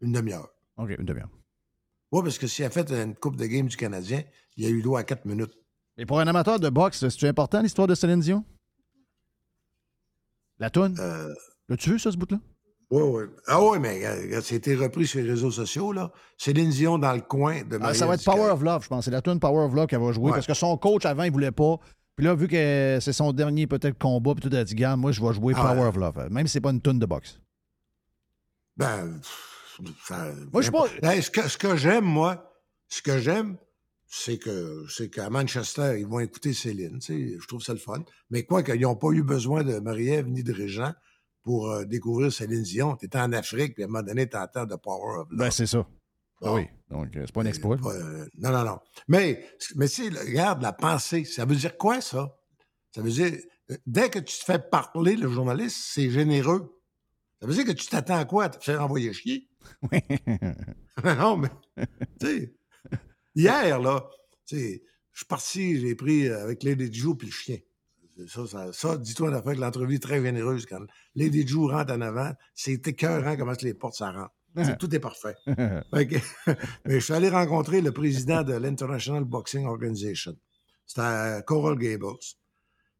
[0.00, 0.48] Une demi-heure.
[0.78, 1.28] OK, une demi-heure.
[2.10, 4.22] Oui, parce que s'il a fait une Coupe de game du Canadien,
[4.56, 5.52] il a eu droit à 4 minutes.
[5.98, 8.44] Et pour un amateur de boxe, c'est important l'histoire de Céline Dion?
[10.58, 10.96] La toune?
[10.98, 11.34] Euh,
[11.68, 12.38] L'as-tu vu, ça, ce bout-là?
[12.90, 13.22] Oui, oui.
[13.46, 16.10] Ah oui, mais euh, ça a été repris sur les réseaux sociaux, là.
[16.36, 19.04] Céline Dion dans le coin de Ah, ça va être Power of Love, je pense.
[19.04, 20.32] C'est la tune Power of Love qu'elle va jouer Ouais.
[20.32, 21.76] parce que son coach, avant, il voulait pas.
[22.16, 25.22] Puis là, vu que c'est son dernier peut-être combat, puis tout a dit, moi, je
[25.22, 25.86] vais jouer Ah Power ouais.
[25.88, 26.28] of Love.
[26.30, 27.38] Même si c'est pas une tune de boxe.
[28.76, 29.20] Ben,
[30.04, 32.52] ça- Moi, je pas- Hey, ce que, ce que j'aime, moi,
[32.88, 33.56] ce que j'aime,
[34.06, 36.98] c'est que c'est qu'à Manchester, ils vont écouter Céline.
[37.00, 38.02] tu sais, Je trouve ça le fun.
[38.30, 40.92] Mais quoi qu'ils n'ont pas eu besoin de Marie-Ève ni de Régent
[41.42, 42.96] pour euh, découvrir Céline Dion.
[42.96, 45.38] Tu étais en Afrique, puis à un moment donné, tu entends de Power of Love.
[45.38, 45.86] Ben, c'est ça.
[46.40, 46.56] Bon.
[46.56, 46.66] Oui.
[46.90, 47.76] Donc, euh, c'est pas un exploit.
[47.76, 48.78] Pas, euh, non, non, non.
[49.08, 49.44] Mais,
[49.76, 52.36] mais sais, regarde, la pensée, ça veut dire quoi, ça?
[52.94, 53.32] Ça veut dire,
[53.86, 56.74] dès que tu te fais parler, le journaliste, c'est généreux.
[57.40, 58.44] Ça veut dire que tu t'attends à quoi?
[58.44, 59.48] À te faire envoyer chier?
[59.92, 60.00] Oui.
[61.04, 61.50] non, mais,
[62.18, 62.54] tu sais,
[63.34, 64.08] hier, là,
[64.46, 64.82] tu sais,
[65.12, 67.58] je suis parti, j'ai pris avec Lady Jou puis le chien.
[68.26, 70.66] Ça, ça, ça dis-toi, on a fait que l'entrevue est très généreuse.
[70.66, 70.80] Quand
[71.14, 74.32] Lady Jou rentre en avant, c'est écœurant comment les portes, ça rentre.
[74.78, 75.36] Tout est parfait.
[75.46, 76.16] Que-
[76.84, 80.34] mais je suis allé rencontrer le président de l'International Boxing Organization.
[80.86, 82.16] C'était à Coral Gables.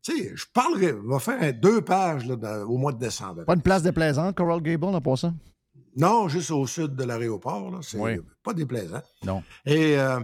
[0.02, 3.44] Tu sais, je parlerai, on va faire deux pages là, dans- au mois de décembre.
[3.44, 5.34] Pas une place déplaisante, Coral Gable, en passant?
[5.96, 7.78] Non, juste au sud de l'aéroport.
[7.82, 8.20] C'est Oui.
[8.44, 9.02] pas déplaisant.
[9.24, 9.42] Non.
[9.66, 10.20] Et, euh,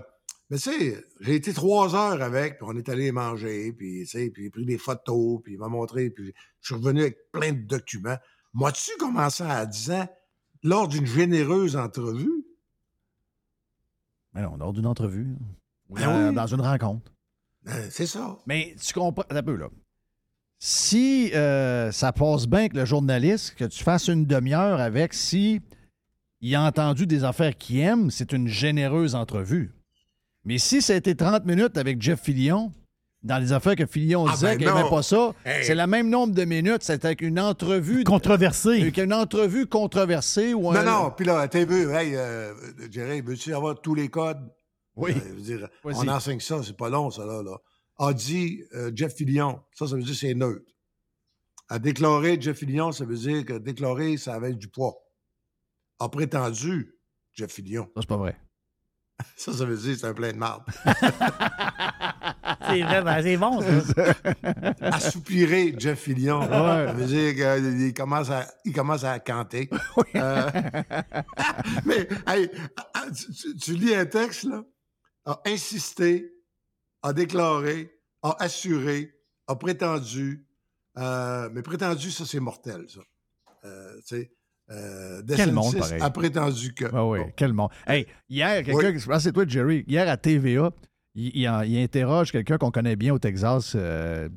[0.50, 4.06] mais tu sais, j'ai été trois heures avec, puis on est allé manger, puis tu
[4.06, 7.30] sais, puis j'ai pris des photos, puis il m'a montré, puis je suis revenu avec
[7.32, 8.18] plein de documents.
[8.52, 10.08] Moi-tu commencé à 10 ans,
[10.62, 12.44] lors d'une généreuse entrevue?
[14.32, 15.36] Mais non, lors d'une entrevue.
[15.88, 16.34] Ou Ben dans, oui.
[16.34, 17.12] dans une rencontre.
[17.62, 18.38] Ben, c'est ça.
[18.46, 19.24] Mais tu comprends.
[19.30, 19.68] Un peu, là.
[20.58, 25.60] Si euh, ça passe bien que le journaliste, que tu fasses une demi-heure avec, si
[26.40, 29.73] il a entendu des affaires qu'il aime, c'est une généreuse entrevue.
[30.44, 32.72] Mais si ça a été 30 minutes avec Jeff Fillion,
[33.22, 34.90] dans les affaires que Fillion Ah, disait ben qu'il n'aimait non.
[34.90, 35.64] pas ça, Hey.
[35.64, 36.82] c'est le même nombre de minutes.
[36.82, 38.04] C'est avec une entrevue.
[38.04, 38.82] Controversé.
[38.82, 40.84] Avec une entrevue controversée ou Non, un.
[40.84, 42.52] non, puis là, t'as vu, hey, euh,
[42.90, 44.46] Jerry, veux-tu avoir tous les codes?
[44.96, 45.12] Oui.
[45.12, 45.94] Euh, je veux dire, Vas-y.
[45.96, 47.42] on enseigne ça, c'est pas long, ça, là.
[47.42, 47.56] là.
[47.98, 50.70] A dit euh, Jeff Fillion, ça, ça veut dire c'est neutre.
[51.70, 54.96] A déclaré Jeff Fillion, ça veut dire que déclarer, ça avait du poids.
[55.98, 56.94] A prétendu
[57.32, 58.36] Jeff Fillion, Ça, c'est pas vrai.
[59.36, 60.64] ça, ça veut dire c'est un plein de marde.
[62.66, 64.14] C'est vrai, ben, c'est bon, ça.
[64.80, 69.68] Assoupirer Jeff Fillion, ça veut dire qu'il commence à, il commence à canter.
[70.16, 70.50] Euh,
[71.84, 72.50] mais, hey,
[72.94, 74.64] ah, tu, tu- tu lis un texte, là,
[75.26, 76.32] a insisté,
[77.02, 79.14] a déclaré, a assuré,
[79.46, 80.46] a prétendu.
[80.96, 83.00] euh, mais prétendu, ça, c'est mortel, ça.
[83.64, 84.32] Euh, tu sais,
[84.70, 86.00] euh, Quel monde, pareil.
[86.00, 86.84] a prétendu que.
[86.86, 87.32] Oui, Bon.
[87.36, 87.70] quel monde.
[87.86, 88.98] Hey, hier, quelqu'un, Oui.
[88.98, 90.70] je pense que c'est toi, Jerry, hier à TVA,
[91.14, 94.28] il, il en- il interroge quelqu'un qu'on connaît bien au Texas, euh,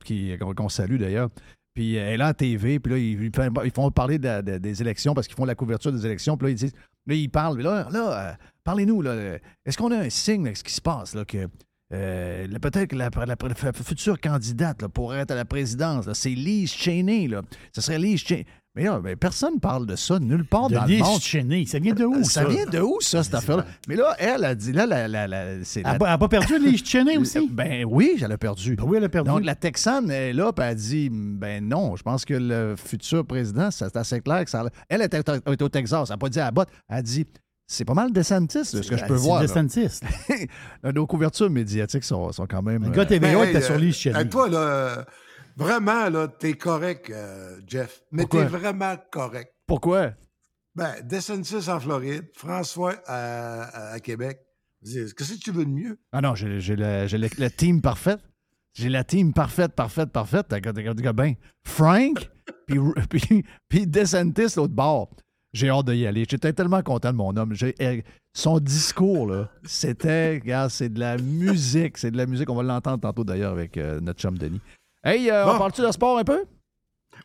[0.55, 1.29] qu'on, salue d'ailleurs.
[1.73, 3.31] Puis elle est là à TV, puis là, ils,
[3.65, 6.35] ils font- parler de de- des élections parce qu'ils font la couverture des élections.
[6.35, 6.73] Puis là, ils disent,
[7.05, 10.55] là, ils parlent, là, là euh, parlez-nous, là, euh, est-ce qu'on a un signe, là,
[10.55, 11.47] ce qui se passe, là, que
[11.93, 13.25] euh, peut-être que la, la-
[13.63, 17.43] la future candidate là, pour être à la présidence, c'est Lise Cheney, là.
[17.73, 18.45] Ce serait Lise Cheney.
[18.77, 21.19] Mais là, ben, personne parle de ça nulle part De dans le Lise monde.
[21.19, 21.65] Cheney.
[21.65, 22.47] Ça vient de où, ça, ça?
[22.47, 23.65] vient de où, ça, cette affaire-là?
[23.87, 26.17] Mais là, elle a dit, là, la, la- la- c'est Elle n'a pas- elle a
[26.19, 27.49] pas perdu Lise Cheney aussi?
[27.51, 28.75] Ben oui, elle a perdu.
[28.75, 29.29] Ben oui, elle a perdu.
[29.31, 33.25] Donc, la Texane est là, puis elle dit Ben non, je pense que le futur
[33.25, 34.63] président, c'est assez clair que ça.
[34.89, 37.25] Elle était, était au Texas, elle n'a pas dit à la botte, elle a dit
[37.65, 39.41] C'est pas mal DeSantis, de ce que je peux C'est voir.
[39.41, 39.99] DeSantis.
[40.93, 42.83] Nos couvertures médiatiques sont, sont quand même.
[42.83, 44.19] Le euh, gars TVA Ben, était sur euh, Lise Cheney.
[44.19, 45.03] hey, toi, là, euh,
[45.57, 48.01] vraiment, là, t'es correct, euh, Jeff.
[48.11, 49.53] Mais t'es vraiment correct.
[49.65, 50.11] Pourquoi?
[50.75, 54.39] Ben, DeSantis en Floride, François à, à- Québec.
[54.83, 55.99] Qu'est-ce que tu veux de mieux?
[56.11, 58.19] Ah non, j'ai la team parfaite.
[58.73, 60.45] J'ai la team parfaite, parfaite, parfaite.
[60.49, 61.33] T'as t'as bien.
[61.65, 62.29] Frank,
[62.67, 62.77] puis,
[63.09, 65.09] puis, puis DeSantis, l'autre bord.
[65.51, 66.25] J'ai hâte d'y aller.
[66.29, 67.55] J'étais tellement content de mon homme.
[67.79, 68.03] Eh,
[68.33, 71.97] son discours, là, c'était, regarde, c'est de la musique.
[71.97, 72.49] C'est de la musique.
[72.51, 74.61] On va l'entendre tantôt d'ailleurs avec euh, notre chum Denis.
[75.07, 75.57] Hey, euh, on Bon.
[75.59, 76.43] parle-tu de sport un peu?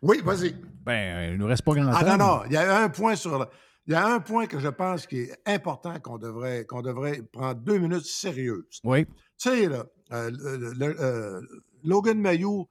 [0.03, 0.55] Oui, vas-y.
[0.85, 2.17] Ben, il nous reste pas grand Ah temps.
[2.17, 3.47] non, non, il y a un point sur le-
[3.89, 7.21] Il y a un point que je pense qui est important qu'on devrait, qu'on devrait
[7.33, 8.79] prendre deux minutes sérieuses.
[8.85, 9.05] Oui.
[9.07, 11.41] Tu sais, là, euh, le- le- euh,
[11.83, 12.69] Logan Mayou,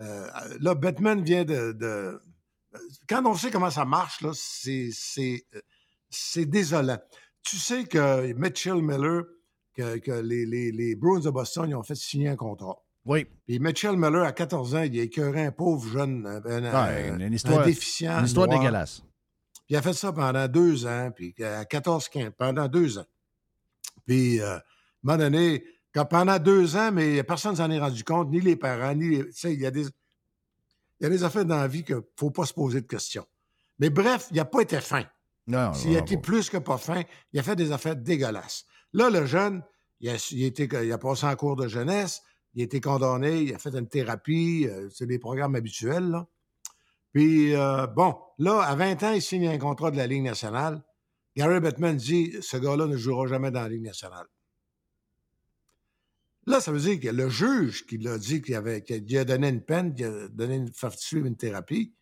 [0.00, 0.26] euh,
[0.60, 2.18] là, Batman vient de, de-
[3.06, 5.60] Quand on sait comment ça marche, là, c'est, c'est, euh,
[6.08, 6.98] c'est désolant.
[7.42, 9.24] Tu sais que Mitchell Miller,
[9.74, 12.82] que, que les, les, les Bruins de Boston, ils ont fait signer un contrat.
[13.06, 13.26] Oui.
[13.46, 17.08] Puis Mitchell Miller, à 14 ans, il a écœuré un pauvre jeune, un, un- Ouais,
[17.10, 18.18] un- une histoire- un déficient.
[18.18, 18.58] Une histoire noir.
[18.58, 19.00] dégueulasse.
[19.00, 23.06] Puis il a fait ça pendant deux ans, puis à 14-15, pendant deux ans.
[24.06, 24.60] Puis, euh, à un
[25.02, 28.94] moment donné, quand pendant deux ans, mais personne s'en est rendu compte, ni les parents,
[28.94, 29.24] ni les.
[29.26, 29.82] Tu sais, il y a des.
[31.00, 32.86] Il y a des affaires dans la vie qu'il ne faut pas se poser de
[32.86, 33.26] questions.
[33.78, 35.04] Mais bref, il n'a pas été fin.
[35.46, 37.02] Non, S'il a été plus que pas fin,
[37.32, 38.64] il a fait des affaires dégueulasses.
[38.92, 39.62] Là, le jeune,
[40.00, 42.22] il a, il a été- il a passé en cours de jeunesse,
[42.56, 46.26] il a été condamné, il a fait une thérapie, euh, c'est des programmes habituels, là.
[47.12, 50.82] Puis, euh, bon, là, à 20 ans, il signe un contrat de la Ligue nationale.
[51.36, 54.26] Gary Bettman dit ce gars-là ne jouera jamais dans la Ligue nationale.
[56.46, 59.24] Là, ça veut dire que le juge qui l'a dit qu'il avait, qu'il lui a
[59.24, 61.94] donné une peine, qu'il a donné une, fait suivre une thérapie,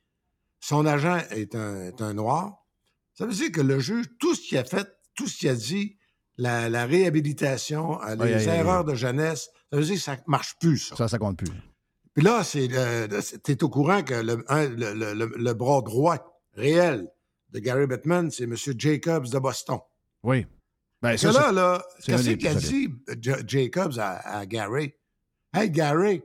[0.60, 2.64] son agent est un, est un noir.
[3.14, 5.54] Ça veut dire que le juge, tout ce qu'il a fait, tout ce qu'il a
[5.54, 5.96] dit,
[6.36, 10.78] la, la réhabilitation, euh, les erreurs de jeunesse, ça veut dire que ça marche plus,
[10.78, 10.96] ça.
[10.96, 11.52] Ça, ça compte plus.
[12.14, 12.68] Puis là, c'est
[13.42, 16.18] tu es au courant que le, un- le, le- le- le bras droit
[16.54, 17.08] réel
[17.50, 18.54] de Gary Bettman, c'est M.
[18.78, 19.78] Jacobs de Boston.
[20.22, 20.46] Oui.
[21.02, 22.88] Ben, Parce ça, là, là, qu'est-ce des qu'il a plus dit,
[23.46, 24.94] Jacobs, à, à Gary?
[25.52, 26.22] Hey, Gary,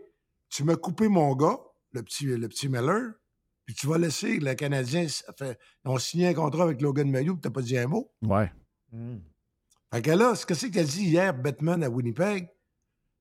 [0.50, 1.58] tu m'as coupé mon gars,
[1.92, 3.12] le petit, le petit Miller,
[3.66, 5.06] puis tu vas laisser le Canadien.
[5.86, 8.12] ont signé un contrat avec Logan Mayou, puis t'as pas dit un mot.
[8.22, 8.52] Ouais.
[9.94, 12.48] Fait que là, qu'est-ce qu'il a dit hier, Bettman, à Winnipeg?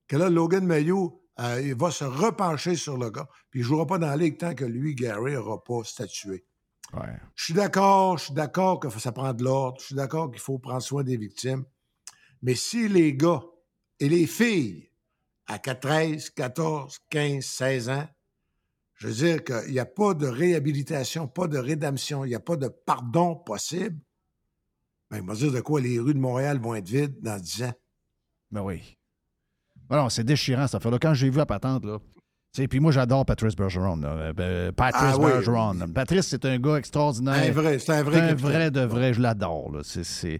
[0.09, 3.67] Que là, Logan Mayou, euh, il va se repencher sur le gars, puis il ne
[3.67, 6.45] jouera pas dans la ligue tant que lui, Gary, n'aura pas statué.
[6.93, 7.15] Ouais.
[7.35, 10.41] Je suis d'accord, je suis d'accord que ça prend de l'ordre, je suis d'accord qu'il
[10.41, 11.63] faut prendre soin des victimes.
[12.41, 13.43] Mais si les gars
[13.99, 14.91] et les filles
[15.45, 18.07] à 13, 14, 15, 16 ans,
[18.95, 22.39] je veux dire qu'il n'y a pas de réhabilitation, pas de rédemption, il n'y a
[22.39, 23.99] pas de pardon possible,
[25.11, 27.63] ben, il va dire de quoi les rues de Montréal vont être vides dans 10
[27.63, 27.73] ans.
[28.51, 28.98] Ben oui.
[29.89, 30.99] Non, c'est déchirant, cette affaire-là.
[31.01, 31.97] Quand j'ai vu la patente, là.
[32.67, 33.97] Puis moi, j'adore Patrice Bergeron.
[33.97, 34.07] là.
[34.09, 35.31] Euh, ben, Patrice Ah oui.
[35.31, 35.75] Bergeron.
[35.93, 37.35] Patrice, c'est un gars extraordinaire.
[37.35, 39.71] Un vrai, c'est un vrai C'est un vrai de vrai, je l'adore.
[39.71, 39.81] là.
[39.83, 40.39] C'est,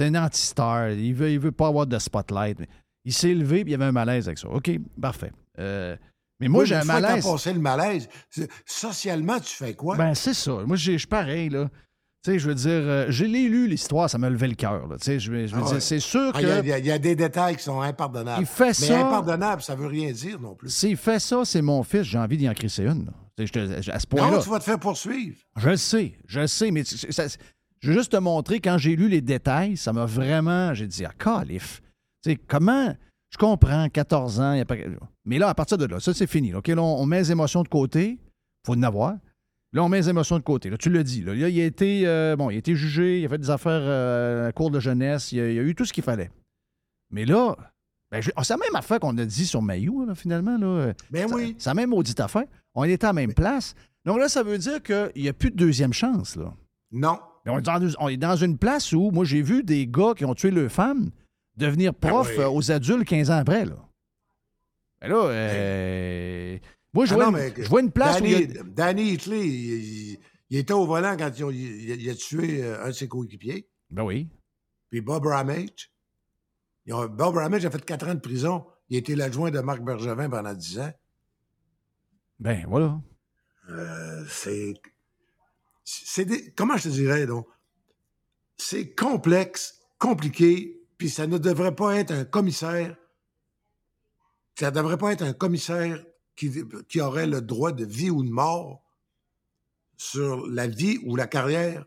[0.00, 0.90] un anti-star.
[0.90, 2.58] Il veut, il veut pas avoir de spotlight.
[2.60, 2.68] mais
[3.04, 4.48] Il s'est levé et il y avait un malaise avec ça.
[4.48, 4.70] OK,
[5.00, 5.32] parfait.
[5.58, 5.96] Euh,
[6.40, 7.24] mais moi, Oui, j'ai un malaise.
[7.24, 8.08] passé le malaise,
[8.64, 9.96] socialement, tu fais quoi?
[9.96, 10.52] Ben, c'est ça.
[10.66, 11.68] Moi, je suis pareil, là.
[12.22, 14.86] Tu sais, je veux dire, euh, j'ai lu l'histoire, ça m'a levé le cœur.
[14.98, 15.80] Tu sais, je veux, je Ah dire, ouais.
[15.80, 18.42] c'est sûr Ah, que Il y, a- y y des détails qui sont impardonnables.
[18.42, 20.68] Il fait Mais ça- impardonnable, ça veut rien dire non plus.
[20.68, 23.06] s'il fait ça, c'est mon fils, j'ai envie d'y en crisser une.
[23.06, 23.12] là.
[23.38, 24.38] Je te- je- à ce point-là.
[24.42, 25.36] Tu vas te faire poursuivre.
[25.56, 27.24] Je le sais, je le sais, mais ça-
[27.80, 30.74] je veux juste te montrer, quand j'ai lu les détails, ça m'a vraiment.
[30.74, 31.80] J'ai dit, ah, calif.
[32.22, 32.94] Tu sais, comment.
[33.30, 34.74] Je comprends, 14 ans, il y a pas.
[35.24, 36.50] Mais là, à partir de là, ça, c'est fini.
[36.50, 36.58] là.
[36.58, 38.18] OK, là, on, on met les émotions de côté.
[38.66, 39.14] faut en avoir.
[39.72, 40.68] Là, on met les émotions de côté.
[40.70, 41.22] Là, tu l'as dit.
[41.22, 42.02] Là, Là, il a été.
[42.06, 44.80] euh, bon, il a été jugé, il a fait des affaires euh, à cours de
[44.80, 46.30] jeunesse, il a, il a eu tout ce qu'il fallait.
[47.10, 47.56] Mais là.
[48.10, 50.58] Ben, je- c'est la même affaire qu'on a dit sur Mayou, là, finalement.
[50.58, 50.92] Là.
[51.12, 51.54] Ben Ça- oui.
[51.58, 52.42] C'est la même maudite affaire.
[52.74, 53.74] On était à la même place.
[54.04, 56.34] Donc là, ça veut dire qu'il n'y a plus de deuxième chance.
[56.34, 56.52] Là.
[56.90, 57.18] Non.
[57.46, 60.14] Mais on, est dans, on est dans une place où, moi, j'ai vu des gars
[60.16, 61.10] qui ont tué leur femme
[61.56, 62.42] devenir prof Ah oui.
[62.42, 63.64] euh, aux adultes 15 ans après.
[63.64, 63.76] Là.
[65.02, 66.58] Mais là, euh,
[66.92, 69.12] moi, je, Ah vois non, une, je vois une place où il a- Danny, Danny
[69.12, 69.46] Hitley,
[70.50, 73.68] il, était au volant quand il, il a tué euh, un de ses coéquipiers.
[73.90, 74.28] Ben oui.
[74.90, 75.92] Puis Bob Ramage.
[76.90, 78.66] Ont- Bob Ramage a fait quatre ans de prison.
[78.88, 80.92] Il a été l'adjoint de Marc Bergevin pendant dix ans.
[82.40, 83.00] Ben voilà.
[83.68, 84.74] Euh, c'est.
[85.84, 87.46] c'est des, comment je te dirais, donc,
[88.56, 92.96] c'est complexe, compliqué, puis ça ne devrait pas être un commissaire,
[94.58, 96.04] ça ne devrait pas être un commissaire
[96.40, 96.50] qui,
[96.88, 98.82] qui aurait le droit de vie ou de mort
[99.98, 101.84] sur la vie ou la carrière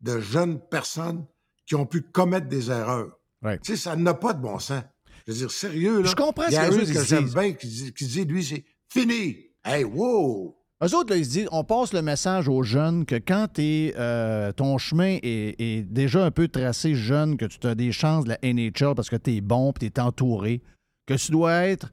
[0.00, 1.26] de jeunes personnes
[1.66, 3.18] qui ont pu commettre des erreurs.
[3.42, 3.58] Ouais.
[3.58, 4.84] Tu sais, ça n'a pas de bon sens.
[5.26, 6.08] Je veux dire, sérieux, là.
[6.08, 8.64] Je comprends ce y a que que j'aime bien qui dit, qui dit, lui, c'est
[8.88, 9.36] fini.
[9.64, 10.56] Hey, wow!
[10.84, 13.94] Eux autres, là, ils se disent, on passe le message aux jeunes que quand t'es,
[13.98, 18.24] euh, ton chemin est, est déjà un peu tracé jeune, que tu as des chances
[18.24, 20.62] de la NHL parce que tu es bon tu es entouré,
[21.06, 21.92] que tu dois être.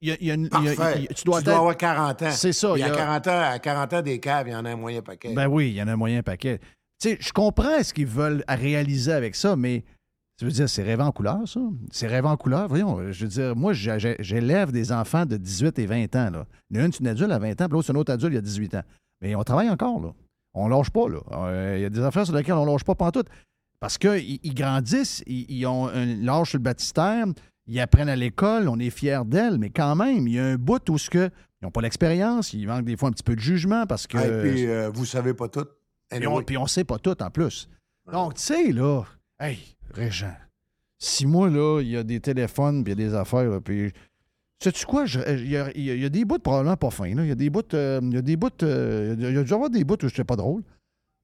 [0.00, 0.68] Il y a- y a une- y y
[1.08, 2.30] a- tu dois avoir 40 ans.
[2.30, 4.64] C'est ça, il y a- 40 ans, à 40 ans des caves, il y en
[4.64, 5.32] a un moyen paquet.
[5.34, 6.58] Ben oui, il y en a un moyen paquet.
[7.00, 9.84] Tu sais, je comprends ce qu'ils veulent réaliser avec ça, mais
[10.38, 11.60] tu veux dire, c'est rêve en couleur, ça?
[11.90, 12.68] C'est rêve en couleur?
[12.68, 16.30] Voyons, je veux dire, moi, j'élève des enfants de 18 et 20 ans.
[16.30, 16.46] Là.
[16.70, 17.96] Il y en a une, c'est une adulte à 20 ans, puis l'autre, c'est un
[17.96, 18.82] autre adulte, il y a 18 ans.
[19.22, 20.12] Mais on travaille encore, là.
[20.54, 21.18] On lâche pas, là.
[21.32, 23.28] Euh, Il y a des affaires sur lesquelles on lâche pas pantoute.
[23.80, 27.24] Parce qu'ils ils grandissent, ils, ont un l'âge sur le baptistère,
[27.70, 30.56] ils apprennent à l'école, on est fiers d'elles, mais quand même, il y a un
[30.56, 33.34] bout où ce que, ils n'ont pas l'expérience, ils manquent des fois un petit peu
[33.36, 34.18] de jugement parce que...
[34.18, 35.66] Et puis, euh, vous savez pas tout.
[36.10, 37.68] Puis on, puis on sait pas tout en plus.
[38.10, 39.02] Donc, tu sais, là,
[39.38, 39.58] hey,
[39.94, 40.34] Régent,
[40.98, 43.60] si moi, là, il y a des téléphones, puis il y a des affaires, là,
[43.60, 43.92] puis.
[44.62, 45.06] Sais-tu quoi?
[45.06, 47.06] je- Il y, a, y y des bouts probablement pas fins.
[47.06, 47.62] Il y a des bouts.
[47.72, 48.48] euh, il y a des bouts.
[48.62, 50.62] euh, il y a- il y a dû avoir des bouts où je pas drôle.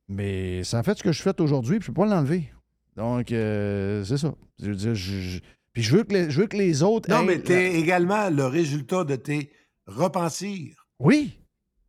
[0.08, 2.50] Mais ça a fait ce que je fais aujourd'hui, puis je peux pas l'enlever.
[2.96, 4.34] Donc, euh, c'est ça.
[4.58, 5.40] Je veux dire, je- je-
[5.76, 7.10] puis je veux, que les, je veux que les autres.
[7.10, 9.52] Non, mais la- t'es également le résultat de tes
[9.86, 10.86] repentirs.
[10.98, 11.38] Oui,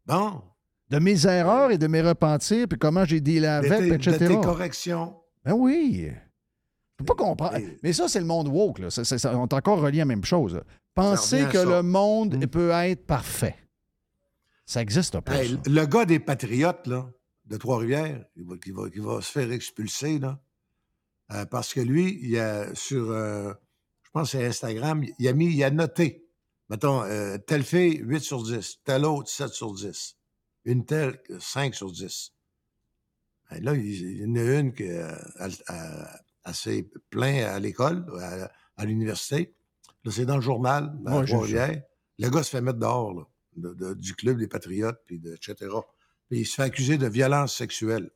[0.05, 0.41] Bon.
[0.89, 3.89] de mes erreurs et de mes repentirs, puis comment j'ai dealé De avec, tes, puis
[3.89, 4.27] de etc.
[4.27, 5.15] tes corrections.
[5.45, 6.09] Ben oui.
[6.11, 7.55] Je peux pas comprendre.
[7.55, 8.79] Et- Mais ça, c'est le monde woke.
[8.79, 8.89] Là.
[8.89, 10.55] Ça- on est encore relié à la même chose.
[10.55, 10.63] là.
[10.93, 12.47] Penser que le monde Mm.
[12.47, 13.55] peut être parfait.
[14.65, 15.41] Ça n'existe pas.
[15.41, 15.57] Hey, ça.
[15.69, 17.09] le gars des Patriotes, là,
[17.45, 20.39] de Trois-Rivières, qui va, qui va- qui va se faire expulser, là,
[21.31, 23.53] euh, parce que lui, il a sur, euh,
[24.07, 26.25] je pense que c'est Instagram, il a mis, il a noté,
[26.69, 30.15] mettons, euh, telle fille, 8 sur 10, telle autre, 7 sur 10,
[30.65, 32.33] une telle, 5 sur 10.
[33.51, 35.13] Et là, il y en a une qui euh,
[36.53, 39.53] s'est plaint à l'école, à, à l'université.
[40.03, 41.25] Là, c'est dans le journal, à Ouais.
[41.25, 41.81] Trois-Rivières.
[42.19, 43.23] Le gars se fait mettre dehors, là,
[43.57, 45.55] de- de- du club des Patriotes, puis de, etc.
[46.29, 48.09] Puis il se fait accuser de violence sexuelle.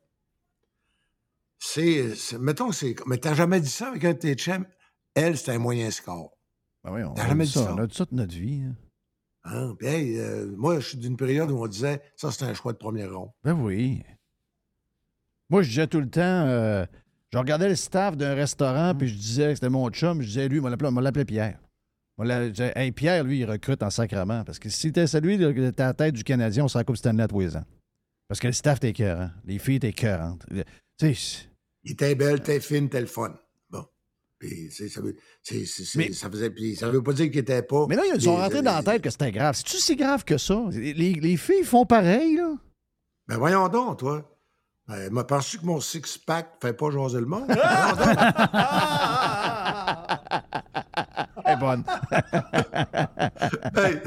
[1.60, 4.66] C'est, c'est- mettons que c'est, mais t'as jamais dit ça avec un de tes chums?
[5.16, 6.32] Elle, c'est un moyen score.
[6.84, 7.74] Ben oui, on, a dit ça.
[7.74, 8.64] on a dit ça de notre vie.
[8.64, 8.76] hein.
[9.44, 9.76] Hein?
[9.78, 12.74] Puis, hey, euh, moi, je suis d'une période où on disait, ça, c'est un choix
[12.74, 13.32] de premier rond.
[13.44, 14.04] Ben oui.
[15.50, 16.86] Moi, je disais tout le temps, euh,
[17.34, 20.48] je regardais le staff d'un restaurant, puis je disais que c'était mon chum, je disais,
[20.48, 21.60] lui, on l'appelait- Pierre.
[22.18, 24.44] On disais, hey, Pierre, lui, il recrute en sacrement.
[24.44, 26.98] Parce que si c'était celui qui était à la tête du Canadien, on la Coupe
[26.98, 27.66] Stanley à tous les ans.
[28.28, 29.32] Parce que le staff était écœurant.
[29.44, 30.46] Les filles étaient écœurantes.
[31.00, 31.48] Tu sais,
[31.84, 33.34] Il était belle, t'es fine, t'es le fun.
[34.42, 35.16] Puis, ça veut,
[35.96, 37.86] Mais- ça faisait, puis ça veut pas dire qu'il était pas.
[37.88, 39.54] Mais là, ils ont les- rentré les- dans la tête que c'était grave.
[39.56, 40.60] C'est-tu si grave que ça?
[40.72, 42.56] Les, les filles font pareil, là?
[43.28, 44.28] Ben voyons donc, toi.
[44.88, 47.46] Ben, m'a penses-tu que mon six-pack fait pas jaser le monde?
[51.46, 51.84] Elle est bonne.
[53.76, 53.98] Hey,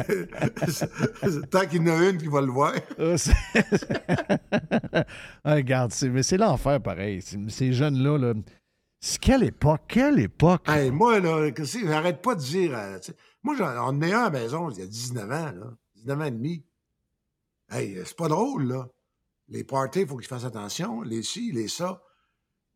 [1.51, 2.72] Tant qu'il y en a une qui va le voir.
[5.45, 7.22] Ah, regarde, c'est, mais c'est l'enfer pareil.
[7.49, 8.43] Ces jeunes-là, là, c'est
[9.20, 9.82] quelle époque?
[9.88, 10.68] Quelle époque?
[10.68, 12.76] Hey, moi, là, j'arrête pas de dire.
[12.76, 12.98] euh,
[13.42, 15.76] moi, j'en ai un à la maison, il y a 19 ans, là.
[15.96, 16.66] 19 ans et demi.
[17.70, 18.88] Hey, c'est pas drôle, là.
[19.48, 21.02] Les parties, il faut qu'ils fassent attention.
[21.02, 22.02] Les ci, les ça.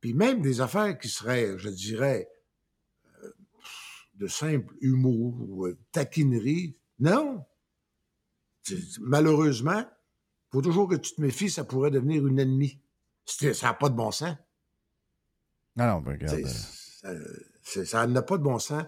[0.01, 2.29] Puis même des affaires qui seraient, je dirais,
[3.22, 3.33] euh,
[4.14, 6.79] de simple humour ou euh, taquinerie.
[6.99, 7.45] Non.
[9.01, 12.83] Malheureusement, il faut toujours que tu te méfies, ça pourrait devenir une ennemie.
[13.24, 14.37] Ça n'a pas de bon sens.
[15.79, 16.43] Non, non, ben, regarde.
[17.85, 18.83] Ça n'a pas de bon sens.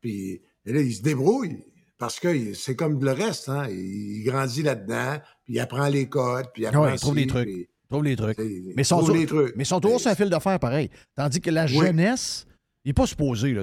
[0.00, 1.64] Puis et là, il se débrouille
[1.98, 3.48] parce que c'est comme le reste.
[3.48, 3.66] Hein?
[3.70, 7.14] Il, il grandit là-dedans, puis il apprend les codes, puis il apprend Ouais, il trouve
[7.14, 7.46] des trucs.
[7.48, 8.36] puis- Trouve les trucs.
[8.74, 9.54] Mais son trouve tour, les trucs.
[9.56, 10.90] mais son tour, c'est un fil de fer pareil.
[11.14, 12.44] Tandis que la jeunesse,
[12.84, 13.52] il n'est pas supposé.
[13.52, 13.62] Là.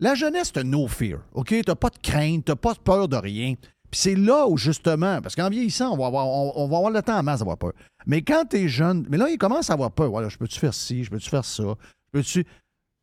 [0.00, 1.20] La jeunesse, t'as no fear.
[1.32, 1.54] OK?
[1.64, 3.54] T'as pas de crainte, t'as pas de peur de rien.
[3.90, 6.90] Puis c'est là où, justement, parce qu'en vieillissant, on va, avoir, on, on va avoir
[6.92, 7.72] le temps en masse d'avoir peur.
[8.06, 10.10] Mais quand t'es jeune, mais là, il commence à avoir peur.
[10.10, 11.74] Voilà, je peux-tu faire ci, je peux-tu faire ça?
[12.14, 12.44] Peux-tu?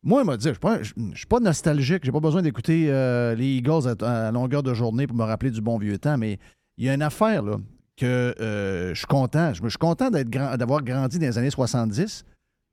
[0.02, 0.50] Moi, il m'a dit, je
[0.96, 4.72] ne suis pas- nostalgique, j'ai pas besoin d'écouter euh, les Eagles à, à longueur de
[4.74, 6.38] journée pour me rappeler du bon vieux temps, mais
[6.78, 7.58] il y a une affaire, là,
[7.96, 9.52] que euh, je suis content.
[9.52, 12.24] Je suis content d'être grand- d'avoir grandi dans les années 70,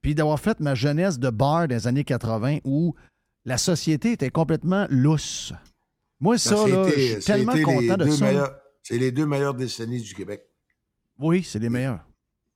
[0.02, 2.96] puis d'avoir fait ma jeunesse de bar dans les années 80 où
[3.46, 5.52] la société était complètement lousse.
[6.22, 8.62] Moi, ça, Ça, là, je suis tellement content de ça.
[8.82, 10.42] C'est les deux meilleures décennies du Québec.
[11.20, 12.06] Oui, c'est les meilleurs.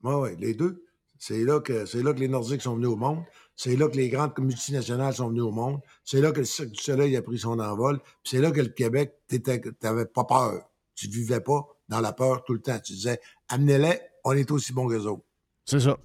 [0.03, 0.83] Oui, oui, les deux.
[1.19, 3.19] C'est là, que, c'est là que les Nordiques sont venus au monde.
[3.55, 5.79] C'est là que les grandes multinationales sont venues au monde.
[6.03, 7.99] C'est là que le Cirque du Soleil a pris son envol.
[8.23, 9.41] C'est là que le Québec, tu
[9.83, 10.69] n'avais pas peur.
[10.95, 12.79] Tu vivais pas dans la peur tout le temps.
[12.79, 15.23] Tu disais, amenez-les, on est aussi bons que les autres.
[15.65, 15.97] C'est ça.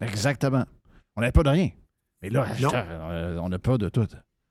[0.00, 0.64] Exactement.
[1.16, 1.70] On n'avait pas de rien.
[2.22, 4.06] Mais là, euh, on n'a pas de tout.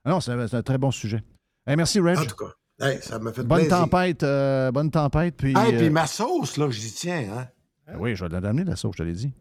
[0.05, 1.23] Non, c'est un très bon sujet.
[1.65, 2.17] merci, Reg.
[2.17, 5.35] En tout cas, ça m'a fait bonne tempête, euh, bonne tempête.
[5.37, 7.47] Puis, puis euh, ma sauce, là, j'y tiens.
[7.87, 7.95] Hein?
[7.97, 9.33] Oui, je vais l'amener, la sauce, je te l'ai dit.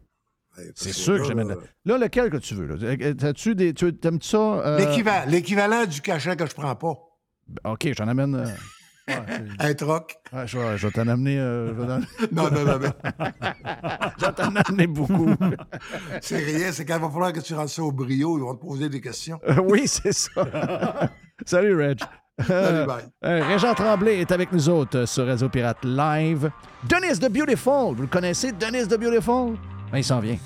[0.75, 1.55] C'est sûr que j'aime.
[1.85, 2.67] Là, lequel que tu veux?
[2.67, 3.33] Là?
[3.33, 4.77] tu des, tu aimes ça?
[5.27, 6.93] L'équivalent du cachet que je prends pas.
[7.65, 8.45] OK, j'en amène.
[9.59, 10.15] un troc.
[10.45, 11.37] je, vais, t'en amener.
[12.31, 12.79] non, non, non, non.
[14.19, 15.33] je vais t'en amener beaucoup.
[16.21, 18.55] c'est rien, c'est quand il va falloir que tu rentres ça au brio, ils vont
[18.55, 19.39] te poser des questions.
[19.65, 21.09] oui, c'est ça.
[21.45, 21.99] Salut, Reg.
[22.47, 23.03] Salut, bye.
[23.25, 26.49] Euh, Régent Tremblay est avec nous autres sur Réseau Pirate Live.
[26.87, 29.57] Denis the Beautiful, vous le connaissez, Denis the Beautiful?
[29.91, 30.37] Ben, il s'en vient.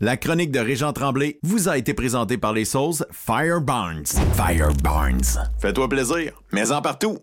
[0.00, 4.04] La chronique de Régent Tremblay vous a été présentée par les sauces Fire Barnes.
[4.34, 5.20] Fire Barnes.
[5.60, 7.18] Fais-toi plaisir, mais en partout.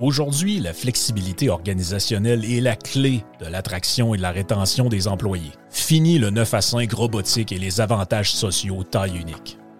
[0.00, 5.50] Aujourd'hui, la flexibilité organisationnelle est la clé de l'attraction et de la rétention des employés.
[5.70, 9.58] Fini le 9 à 5 robotique et les avantages sociaux taille unique.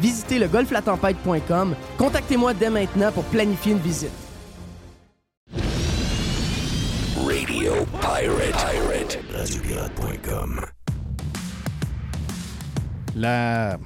[0.00, 1.74] visitez le golflatempête.com.
[1.98, 4.10] Contactez-moi dès maintenant pour planifier une visite.
[7.26, 9.18] Radio Pirate.
[9.34, 10.60] Radiopirate.com.
[13.16, 13.78] La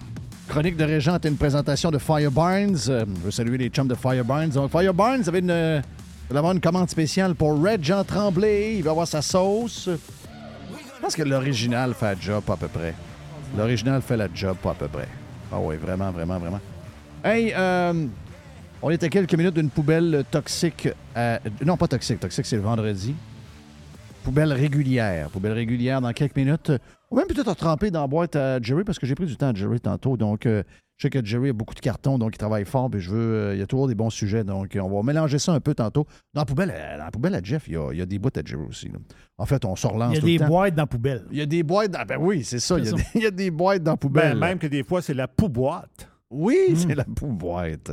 [0.48, 2.76] chronique de Régent est une présentation de Fire Barnes.
[2.88, 4.48] Euh, je veux saluer les chums de Fire Barnes.
[4.48, 5.80] Donc, Fire Barnes avait une, euh,
[6.30, 8.76] avoir une commande spéciale pour Red Jean Tremblay.
[8.76, 9.88] Il va avoir sa sauce.
[9.88, 12.94] Je pense que l'original fait le job à peu près.
[13.56, 15.08] L'original fait la job pas à peu près.
[15.52, 16.60] Ah oui, vraiment, vraiment, vraiment.
[17.24, 18.06] Hey, euh,
[18.82, 20.88] on est à quelques minutes d'une poubelle toxique.
[21.64, 22.20] non, pas toxique.
[22.20, 23.14] Toxique, c'est le vendredi.
[24.22, 25.30] Poubelle régulière.
[25.30, 26.70] Poubelle régulière dans quelques minutes.
[27.10, 29.48] Va même peut-être tremper dans la boîte à Jerry parce que j'ai pris du temps
[29.48, 30.16] à Jerry tantôt.
[30.16, 30.62] Donc, euh,
[30.98, 32.90] je sais que Jerry a beaucoup de cartons, donc il travaille fort.
[32.90, 33.34] Puis je veux.
[33.34, 34.42] Euh, il y a toujours des bons sujets.
[34.42, 36.06] Donc, on va mélanger ça un peu tantôt.
[36.34, 38.64] Dans la poubelle, dans la poubelle à Jeff, il y, a, des boîtes à Jerry
[38.64, 38.90] aussi.
[39.38, 40.16] En fait, on se relance.
[40.16, 41.24] Il y a des boîtes dans la poubelle.
[41.30, 42.04] Il y a des boîtes dans.
[42.04, 42.78] Ben oui, c'est ça.
[42.80, 44.32] Il y, a des, boîtes dans la poubelle.
[44.32, 46.10] Ben, même que des fois, c'est la pouboîte.
[46.30, 46.76] Oui, hmm.
[46.76, 47.92] c'est la pouboîte.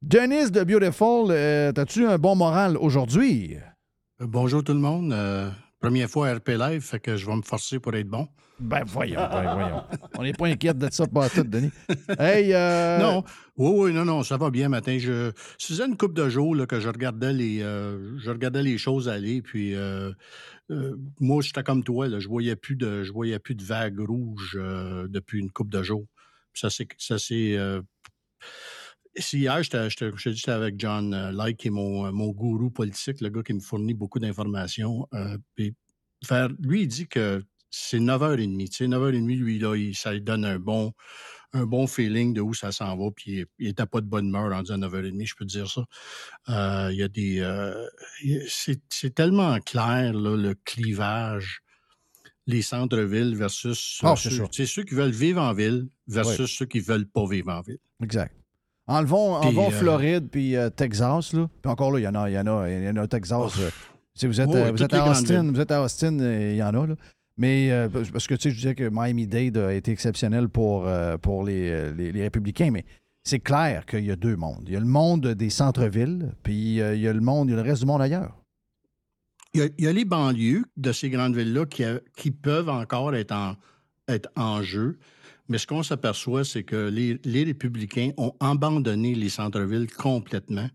[0.00, 3.56] Denis de Beautiful, euh, as-tu un bon moral aujourd'hui?
[4.18, 5.14] bonjour tout le monde.
[5.80, 8.26] Première fois à RP Live, fait que je vais me forcer pour être bon.
[8.60, 9.84] Ben voyons, ben voyons.
[10.18, 11.70] On n'est pas inquiète de ça pas tout, Denis.
[12.18, 12.98] Hey, euh...
[12.98, 13.24] Non,
[13.56, 14.98] oui, oui, non, non, ça va bien matin.
[14.98, 18.78] Je faisais une coupe de jours là, que je regardais les euh, je regardais les
[18.78, 20.12] choses aller, puis euh,
[21.20, 24.58] moi, j'étais comme toi, là, je voyais plus de je voyais plus de vagues rouges
[25.08, 26.06] depuis une coupe de jours.
[26.54, 27.58] Ça c'est ça c'est
[29.32, 33.60] hier, j'étais avec John Like, qui est mon, mon, gourou politique, le gars qui me
[33.60, 35.06] fournit beaucoup d'informations.
[35.14, 35.36] Euh,
[36.60, 37.42] lui, il dit que
[37.72, 38.68] c'est 9h30.
[38.68, 40.92] Tu sais, 9h30, lui, là, ça lui donne un bon,
[41.52, 43.10] un bon feeling de où ça s'en va.
[43.10, 45.84] Puis il n'était pas de bonne humeur rendu à 9h30, je peux te dire ça.
[46.90, 47.44] il y a des.
[48.46, 51.62] c'est tellement clair, là, le clivage
[52.46, 57.06] les centres-villes versus oh, ceux, ceux qui veulent vivre en ville versus ceux qui veulent
[57.06, 57.78] pas vivre en ville.
[58.02, 58.34] Exact.
[58.86, 61.32] Enlevons, enlevons euh, Floride puis euh, Texas.
[61.32, 61.48] Là.
[61.62, 63.04] Puis encore là, il y en a, il y en a, il y en a
[63.04, 63.52] au Texas.
[63.60, 63.70] Euh,
[64.14, 66.86] si vous êtes, vous êtes à Austin, vous êtes à Austin, il y en a.
[66.86, 66.94] Là.
[67.36, 67.70] Mais
[68.12, 70.88] parce que tu sais, je disais que Miami-Dade a été exceptionnel pour,
[71.22, 72.84] pour les, les, républicains, mais
[73.24, 74.64] c'est clair qu'il y a deux mondes.
[74.66, 77.54] Il y a le monde des centres-villes, puis il y a le monde, il y
[77.54, 78.36] a le reste du monde ailleurs.
[79.54, 81.84] Il y a, les banlieues de ces grandes villes-là qui,
[82.16, 83.56] qui, peuvent encore être en,
[84.08, 84.98] être en jeu.
[85.48, 90.68] Mais ce qu'on s'aperçoit, c'est que les, républicains ont abandonné les centres-villes complètement.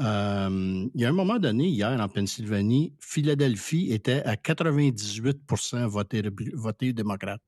[0.00, 5.38] Euh, il y a un moment donné, hier, en Pennsylvanie, Philadelphie était à 98
[5.86, 6.22] voté,
[6.54, 7.42] voté démocrate.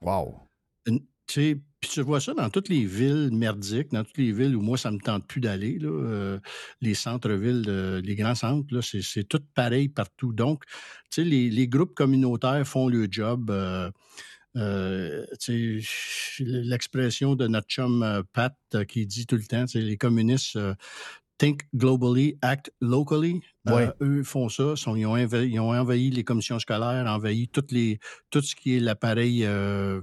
[0.00, 0.40] Wow.
[0.86, 4.32] Une- tu sais, Puis tu vois ça dans toutes les villes merdiques, dans toutes les
[4.32, 5.78] villes où moi, ça me tente plus d'aller.
[5.80, 6.38] là, euh,
[6.80, 7.62] les centres-villes,
[8.04, 10.32] les grands centres, c'est, tout pareil partout.
[10.32, 10.64] Donc,
[11.10, 13.50] tu sais, les, les groupes communautaires font le job.
[13.50, 13.90] euh,
[14.56, 15.24] euh,
[16.40, 18.54] l'expression de notre chum Pat
[18.88, 20.74] qui dit tout le temps, les communistes euh,
[21.38, 23.40] think globally, act locally.
[23.68, 23.90] Euh, Ouais.
[24.00, 24.76] eux font ça.
[24.76, 27.98] sont- ils, ont envahi, ils ont envahi les commissions scolaires, envahi toutes les,
[28.30, 30.00] tout ce qui est l'appareil euh,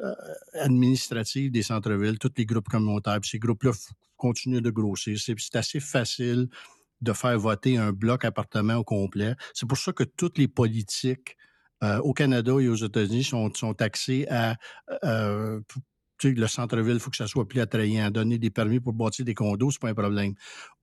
[0.00, 0.12] euh,
[0.60, 3.20] administratif des centres-villes, tous les groupes communautaires.
[3.20, 3.72] Puis ces groupes-là
[4.16, 5.18] continuent de grossir.
[5.18, 6.48] C'est assez facile
[7.00, 9.34] de faire voter un bloc appartement au complet.
[9.54, 11.36] C'est pour ça que toutes les politiques
[12.04, 14.54] au Canada et aux États-Unis sont, sont taxées à
[16.28, 18.10] le centre-ville, il faut que ça soit plus attrayant.
[18.10, 20.34] Donner des permis pour bâtir des condos, c'est pas un problème.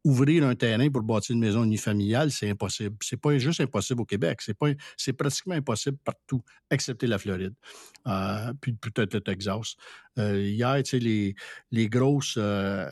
[0.03, 2.95] Ouvrir un terrain pour bâtir une maison unifamiliale, c'est impossible.
[3.02, 4.41] C'est pas juste impossible au Québec.
[4.41, 7.53] C'est pas, c'est pratiquement impossible partout, excepté la Floride.
[8.07, 9.76] Euh, puis peut-être le Texas.
[10.18, 11.36] Euh, hier, tu sais, les,
[11.72, 12.90] les grosses, euh,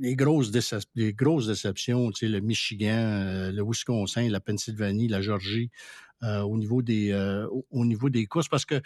[0.00, 0.50] les grosses,
[0.94, 5.70] les grosses déceptions, tu sais, le Michigan, euh, le Wisconsin, la Pennsylvanie, la Georgie,
[6.20, 7.14] au niveau des,
[7.70, 8.80] au niveau des courses, parce que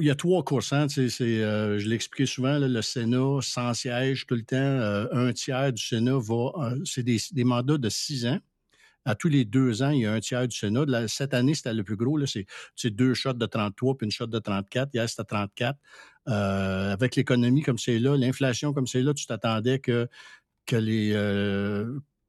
[0.00, 0.72] il y a trois courses.
[0.72, 5.32] Hein, euh, je l'ai expliqué souvent, le Sénat, sans siège tout le temps, euh, un
[5.32, 6.52] tiers du Sénat va.
[6.56, 8.38] euh, c'est des, mandats de six ans.
[9.06, 11.08] À tous les deux ans, il y a un tiers du Sénat.
[11.08, 12.18] Cette année, c'était le plus gros.
[12.26, 14.90] C'est, deux shots de 33 puis une shot de 34.
[14.94, 15.78] Hier, c'était 34.
[16.28, 20.06] Euh, avec l'économie comme c'est là, l'inflation comme c'est là, tu t'attendais que,
[20.66, 21.14] que les.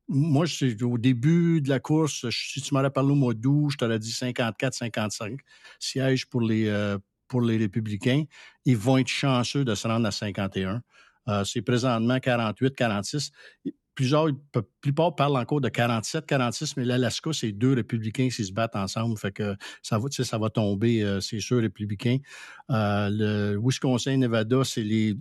[0.08, 0.46] moi,
[0.82, 4.12] au début de la course, si tu m'aurais parlé au mois d'août, je t'aurais dit
[4.12, 5.38] 54-55
[5.80, 6.70] sièges pour les,
[7.32, 8.26] pour les républicains.
[8.66, 10.82] Ils vont être chanceux de se rendre à 51.
[11.30, 13.32] Euh, c'est présentement 48-46.
[13.96, 18.76] Plusieurs, la plupart parlent encore de 47-46, mais l'Alaska, c'est deux républicains qui se battent
[18.76, 19.18] ensemble.
[19.18, 22.18] Fait que ça va, ça va tomber, euh, c'est sûr, républicain.
[22.70, 25.16] Euh, le Wisconsin, Nevada, c'est les,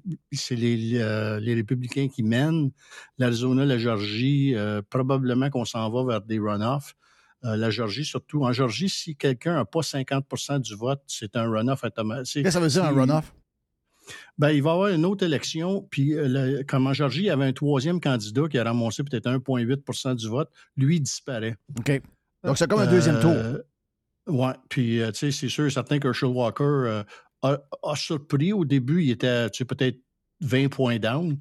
[0.50, 2.72] les, les républicains qui mènent.
[3.18, 4.54] L'Arizona, la Georgie,
[4.88, 6.96] probablement qu'on s'en va vers des runoffs.
[7.44, 8.44] Euh, la Georgie, surtout.
[8.44, 12.42] En Georgie, si quelqu'un n'a pas 50% du vote, c'est un runoff automatique.
[12.42, 13.32] Qu'est-ce que ça veut dire un runoff?
[14.38, 15.86] ben, il va y avoir une autre élection.
[15.90, 19.04] Puis, euh, le- comme en Georgie, il y avait un troisième candidat qui a ramassé
[19.04, 20.50] peut-être 1,8 du vote.
[20.76, 21.56] Lui, il disparaît.
[21.78, 22.02] OK.
[22.42, 23.34] Donc, c'est comme un deuxième tour.
[24.26, 24.48] Oui.
[24.68, 27.02] Puis, euh, tu sais, c'est sûr, certain que Herschel Walker euh,
[27.42, 28.52] a, a surpris.
[28.52, 29.98] Au début, il était, tu sais, peut-être
[30.40, 31.38] 20 points down.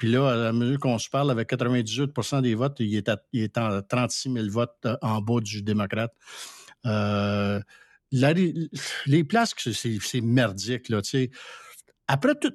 [0.00, 3.22] Puis là, à la mesure qu'on se parle, avec 98% des votes, il est, à,
[3.34, 6.14] il est en 36 000 votes euh, en bas du démocrate.
[6.86, 7.60] Euh,
[8.10, 11.02] les places, c'est- merdique, là.
[12.08, 12.54] Après tout,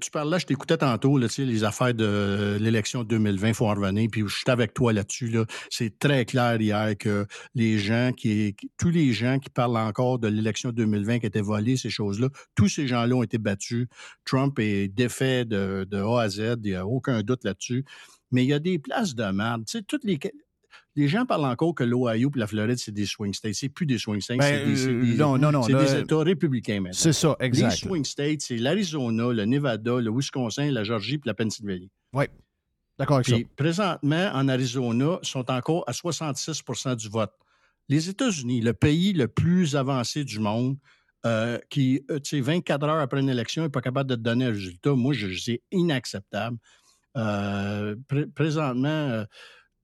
[0.00, 3.66] tu- parles là, je t'écoutais tantôt, là, les affaires de euh, l'élection 2020, il faut
[3.66, 5.28] en revenir, puis je suis avec toi là-dessus.
[5.28, 5.44] Là.
[5.70, 10.18] C'est très clair hier que les gens qui, qui- tous les gens qui parlent encore
[10.18, 13.86] de l'élection 2020 qui était volée, ces choses-là, tous ces gens-là ont été battus.
[14.24, 17.84] Trump est défait de, de A à Z, il n'y a aucun doute là-dessus.
[18.30, 19.64] Mais il y a des places de merde.
[19.66, 20.18] Tu sais, toutes les.
[20.96, 23.54] Les gens parlent encore que l'Ohio et la Floride, c'est des swing states.
[23.54, 24.38] C'est plus des swing states.
[24.38, 26.92] Ben, c'est des, euh, des- non, non, non, c'est là, des États républicains maintenant.
[26.98, 27.70] C'est ça, exact.
[27.82, 31.90] Les swing states, c'est l'Arizona, le Nevada, le Wisconsin, la Georgie puis la Pennsylvanie.
[32.12, 32.24] Oui.
[32.96, 33.36] D'accord avec ça.
[33.56, 37.32] présentement, en Arizona, sont encore à 66% du vote.
[37.88, 40.76] Les États-Unis, le pays le plus avancé du monde,
[41.26, 44.20] euh, qui, euh, tu sais, 24 heures après une élection, n'est pas capable de te
[44.20, 46.56] donner un résultat, moi, je c'est inacceptable.
[47.16, 49.24] Euh, pré- présentement, euh,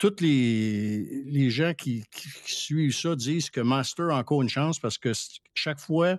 [0.00, 4.48] tous les, les gens qui, qui- qui suivent ça disent que Master a encore une
[4.48, 5.12] chance parce que
[5.54, 6.16] chaque fois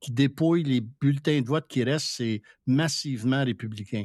[0.00, 4.04] qu'il dépouille les bulletins de vote qui restent, c'est massivement républicain.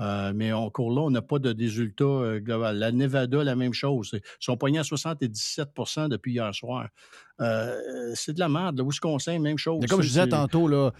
[0.00, 2.78] Euh, mais encore là, on n'a pas de résultat euh, global.
[2.78, 4.10] La Nevada, la même chose.
[4.14, 6.88] Ils sont poignés à 77% depuis hier soir.
[7.40, 8.78] Euh, c'est de la merde.
[8.78, 9.78] Le Wisconsin, même chose.
[9.82, 10.90] Mais comme je disais tantôt, là,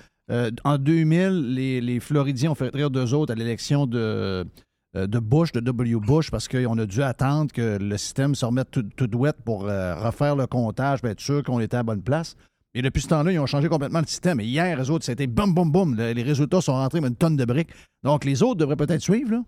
[0.65, 4.45] en 2000, les, les Floridiens ont fait rire d'eux autres à l'élection de,
[4.94, 5.96] de Bush, de W.
[6.00, 9.66] Bush, parce qu'on a dû attendre que le système se remette tout, tout douette pour
[9.68, 12.36] euh, refaire le comptage, pour être sûr qu'on était à la bonne place.
[12.74, 14.40] Et depuis ce temps-là, ils ont changé complètement le système.
[14.40, 15.94] Et hier, les autres, c'était boum, boum, boum.
[15.96, 17.70] Le- Les résultats sont rentrés avec une tonne de briques.
[18.02, 19.42] Donc, les autres devraient peut-être suivre, là.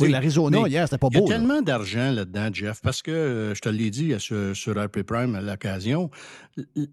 [0.00, 1.28] Oui, l'Arizona, hier, c'était pas Il y a beau.
[1.28, 1.36] là.
[1.36, 5.02] tellement d'argent là-dedans, Jeff, parce que, euh, je te l'ai dit euh, sur, sur RP
[5.02, 6.10] Prime à l'occasion,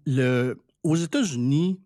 [0.06, 1.80] le, aux États-Unis,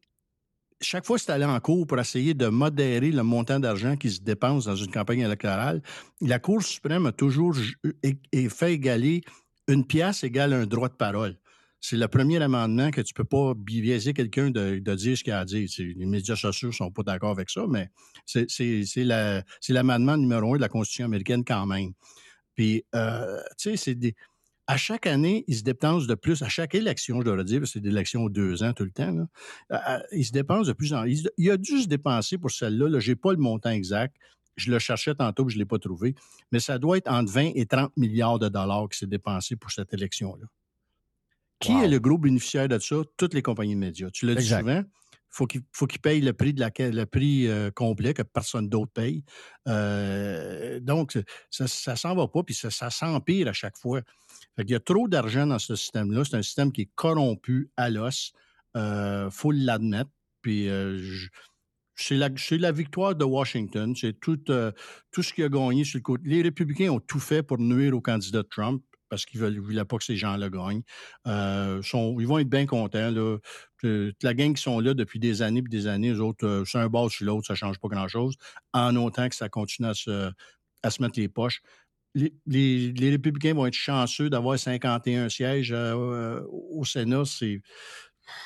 [0.83, 4.11] chaque fois que c'est allé en cours pour essayer de modérer le montant d'argent qui
[4.11, 5.83] se dépense dans une campagne électorale,
[6.21, 7.55] la Cour suprême a toujours
[8.03, 9.23] é- fait égaler
[9.69, 11.37] une pièce égale un droit de parole.
[11.81, 15.41] C'est le premier amendement que tu peux pas biaiser quelqu'un de, dire ce qu'il a
[15.41, 15.69] à dire.
[15.79, 17.91] Les médias sociaux sont pas d'accord avec ça, mais
[18.25, 19.05] c'est
[19.69, 21.93] l'amendement numéro un de la Constitution américaine quand même.
[22.55, 24.15] Puis, euh, tu sais, c'est des.
[24.69, 26.43] À chaque année, ils se dépensent de plus.
[26.43, 28.85] À chaque élection, je dois dire, parce que c'est des élections aux deux ans tout
[28.85, 29.11] le temps,
[29.71, 32.89] là, ils se dépensent de plus en il, il a dû se dépenser pour celle-là.
[32.89, 34.17] Là, je n'ai pas le montant exact.
[34.57, 36.15] Je le cherchais tantôt, je ne l'ai pas trouvé.
[36.53, 39.71] Mais ça doit être entre 20 et 30 milliards de dollars qui s'est dépensé pour
[39.71, 40.47] cette élection-là.
[41.59, 41.83] Qui Wow.
[41.85, 42.97] est le gros bénéficiaire de ça?
[43.17, 44.11] Toutes les compagnies de médias.
[44.11, 44.83] Tu l'as dit souvent.
[45.35, 48.69] Faut qu'il faut qu'ils payent le prix de la, le prix euh, complet que personne
[48.69, 49.25] d'autre paye.
[49.69, 51.19] Euh, donc,
[51.51, 54.03] ça, ça s'en va pas, puis ça, ça s'empire à chaque fois.
[54.57, 56.25] Fait y a trop d'argent dans ce système-là.
[56.25, 58.33] C'est un système qui est corrompu à l'os.
[58.75, 60.11] Il faut l'admettre.
[60.43, 61.01] Puis euh,
[61.95, 63.95] c'est la, la victoire de Washington.
[63.97, 64.73] C'est tout, euh,
[65.13, 66.23] tout ce qui a gagné sur le côté.
[66.27, 69.99] Les républicains ont tout fait pour nuire au candidat Trump parce qu'ils ne voulaient pas
[69.99, 70.81] que ces gens-là gagnent.
[71.27, 73.11] Euh, ils vont être bien contents.
[73.11, 73.37] Là.
[73.85, 76.65] Euh, la gang qui sont là depuis des années et des années, eux autres, euh,
[76.65, 78.37] c'est un bas sur l'autre, ça ne change pas grand-chose,
[78.73, 80.33] en autant que ça continue à se,
[80.83, 81.61] à se mettre les poches.
[82.15, 87.23] Les, les- les républicains vont être chanceux d'avoir 51 sièges euh, au Sénat.
[87.25, 87.61] C'est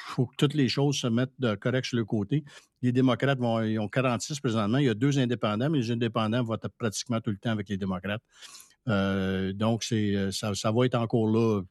[0.08, 2.44] faut que toutes les choses se mettent de correct sur le côté.
[2.82, 4.78] Les démocrates vont, ils ont 46 présentement.
[4.78, 7.76] Il y a deux indépendants, mais les indépendants votent pratiquement tout le temps avec les
[7.76, 8.22] démocrates.
[8.88, 11.62] Euh, donc, c'est, euh, ça, ça va être encore là.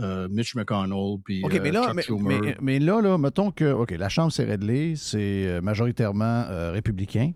[0.00, 2.40] euh, Mitch McConnell, puis OK, mais là, Chuck mais, Schumer.
[2.40, 7.32] mais- mais là, là, mettons que OK, la Chambre s'est réglée, c'est majoritairement républicain.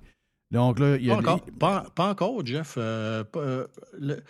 [0.53, 2.75] Donc là, il y a Pas encore, pas, pas encore, Jeff.
[2.79, 3.67] Euh, pas, euh,
[3.99, 4.23] le-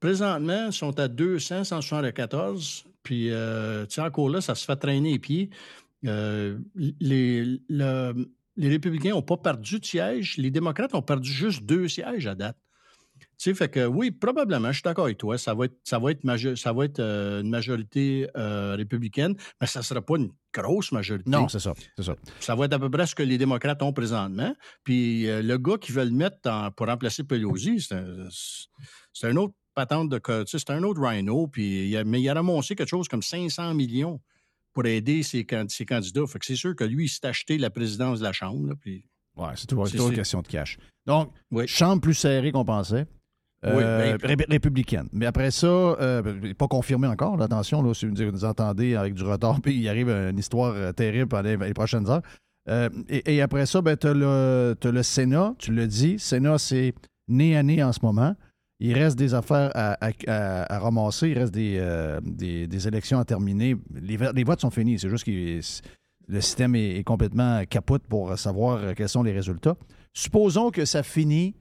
[0.00, 2.84] présentement, ils sont à 200, 174.
[3.02, 5.50] Puis, euh, tu sais, encore là, ça se fait traîner les pieds.
[6.06, 6.58] Euh,
[7.00, 10.36] les, le- les républicains n'ont pas perdu de siège.
[10.36, 12.56] Les démocrates ont perdu juste deux sièges à date.
[13.42, 15.98] Tu sais, fait que oui, probablement, je suis d'accord avec toi, ça va être, ça
[15.98, 20.02] va être, majo- ça va être euh, une majorité euh, républicaine, mais ça ne sera
[20.02, 21.30] pas une grosse majorité.
[21.30, 22.16] Non, c'est ça, c'est ça.
[22.38, 24.54] Ça va être à peu près ce que les démocrates ont présentement.
[24.84, 26.36] Puis euh, le gars qui veut le mettre
[26.76, 28.28] pour remplacer Pelosi, c'est un,
[29.30, 30.18] un autre patente de...
[30.18, 31.46] tu sais, C'est un autre rhino.
[31.46, 34.20] Puis il a- mais il a ramassé quelque chose comme 500 millions
[34.74, 36.26] pour aider ses, can- ses candidats.
[36.26, 38.68] Fait que c'est sûr que lui, il s'est acheté la présidence de la Chambre.
[38.68, 39.06] là, puis...
[39.36, 40.76] Ouais, c'est toujours, une question de cash.
[41.06, 41.66] Donc, Oui.
[41.66, 43.06] Chambre plus serrée qu'on pensait.
[43.62, 45.06] Oui, Euh, ben- ré- républicaine.
[45.12, 49.12] Mais après ça, euh, pas confirmé encore, là, attention, là, si vous nous entendez avec
[49.14, 52.22] du retard, puis il arrive une histoire euh, terrible pendant les, prochaines heures.
[52.70, 56.18] Euh, et, et après ça, ben, tu as, le Sénat, tu le dis.
[56.18, 56.94] Sénat, c'est
[57.28, 58.34] nez à nez en ce moment.
[58.82, 61.78] Il reste des affaires à, à- à- à ramasser, il reste des,
[62.22, 63.76] des, des élections à terminer.
[63.94, 65.60] Les, vo- les votes sont finis, c'est juste que
[66.28, 69.76] le système est, est complètement capote pour savoir quels sont les résultats.
[70.14, 71.54] Supposons que ça finit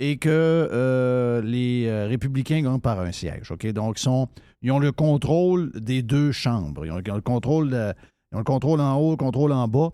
[0.00, 3.50] et que euh, les euh, républicains gagnent par un siège.
[3.52, 3.66] OK?
[3.72, 4.28] Donc, ils, sont,
[4.62, 6.86] ils ont le contrôle des deux chambres.
[6.86, 7.02] Ils ont, le,
[8.42, 9.90] contrôle en haut, le contrôle en bas.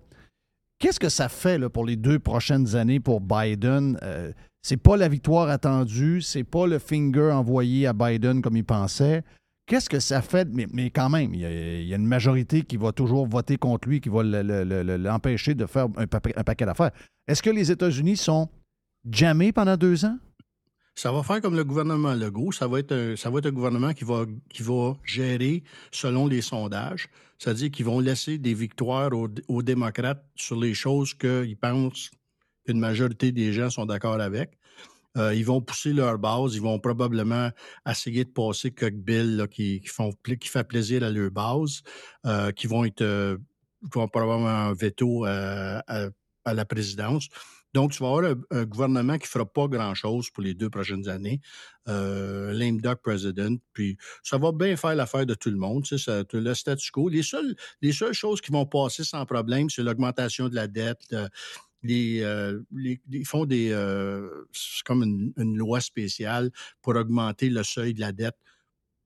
[0.79, 3.99] Qu'est-ce que ça fait pour les deux prochaines années pour Biden?
[4.05, 4.31] Euh,
[4.63, 9.25] c'est pas la victoire attendue, c'est pas le finger envoyé à Biden comme il pensait.
[9.67, 10.47] Qu'est-ce que ça fait?
[10.73, 14.09] Mais, quand même, il y, a, une majorité qui va toujours voter contre lui, qui
[14.09, 16.93] va le- le- le- l'empêcher de faire un paquet d'affaires.
[17.27, 18.49] Est-ce que les États-Unis sont
[19.11, 20.19] jammés pendant deux ans?
[20.95, 22.53] Ça va faire comme le gouvernement Legault.
[22.53, 25.63] Ça va être un, ça va être un gouvernement qui va, gérer
[25.93, 27.09] selon les sondages.
[27.39, 32.11] C'est-à-dire qu'ils vont laisser des victoires aux, démocrates sur les choses qu'ils pensent
[32.67, 34.57] qu'une majorité des gens sont d'accord avec.
[35.19, 36.55] Euh, ils vont pousser leur base.
[36.55, 37.51] Ils vont probablement
[37.87, 41.83] essayer de passer quelques billes là, qui, fait plaisir à leur base,
[42.25, 43.37] euh, qui vont être euh,
[43.91, 47.29] probablement un veto à la présidence.
[47.77, 50.71] Donc, tu vas avoir un, un gouvernement qui ne fera pas grand-chose pour les deux
[50.71, 51.41] prochaines années.
[51.89, 53.57] Euh, lame duck president.
[53.75, 55.85] Puis, ça va bien faire l'affaire de tout le monde.
[55.85, 57.09] Tu sais, ça- le statu quo.
[57.11, 61.03] Les seules, les seules choses qui vont passer sans problème, c'est l'augmentation de la dette.
[61.13, 61.29] euh,
[61.83, 63.71] les, euh, les- ils font des.
[63.71, 66.51] euh, c'est comme une, une loi spéciale
[66.83, 68.37] pour augmenter le seuil de la dette.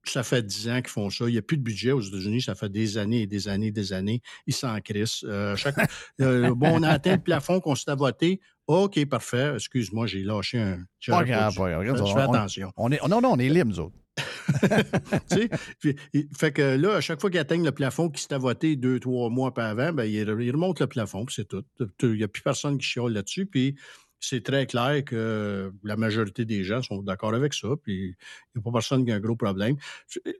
[0.03, 1.25] Ça fait 10 ans qu'ils font ça.
[1.27, 2.41] Il n'y a plus de budget aux États-Unis.
[2.41, 4.21] Ça fait des années et des années et des années.
[4.47, 5.23] Ils s'en crissent.
[5.27, 5.75] Euh, chaque-
[6.21, 8.41] euh, bon, on a atteint le plafond qu'on s'est voté.
[8.67, 9.51] OK, parfait.
[9.55, 10.83] Excuse-moi, j'ai lâché un.
[11.07, 11.97] Pas grave, pas grave.
[11.97, 12.71] Je On- fais on- attention.
[12.77, 13.95] On est, non, non, on est libre, nous autres.
[15.29, 18.21] Tu sais, puis, il- fait que là, à chaque fois qu'ils atteignent le plafond qui
[18.21, 21.35] s'était voté deux, trois mois par avant, ben, ils, re- ils remontent le plafond, puis
[21.35, 21.63] c'est tout.
[22.03, 23.75] Il n'y a plus personne qui chiale là-dessus, puis
[24.23, 28.15] c'est très clair que la majorité des gens sont d'accord avec ça, puis il
[28.55, 29.77] n'y a pas personne qui a un gros problème.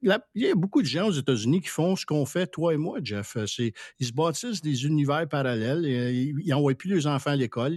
[0.03, 2.77] Il y a beaucoup de gens aux États-Unis qui font ce qu'on fait, toi et
[2.77, 3.37] moi, Jeff.
[3.99, 7.75] Ils se bâtissent des univers parallèles, et, ils n'envoient plus les enfants à l'école,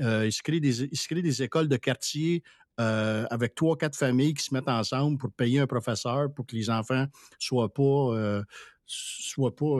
[0.00, 2.42] Euh, ils, se créent des, se des écoles de quartier
[2.80, 6.56] euh, avec trois, quatre familles qui se mettent ensemble pour payer un professeur pour que
[6.56, 7.06] les enfants
[7.38, 8.42] soient pas, euh,
[8.86, 9.78] soient pas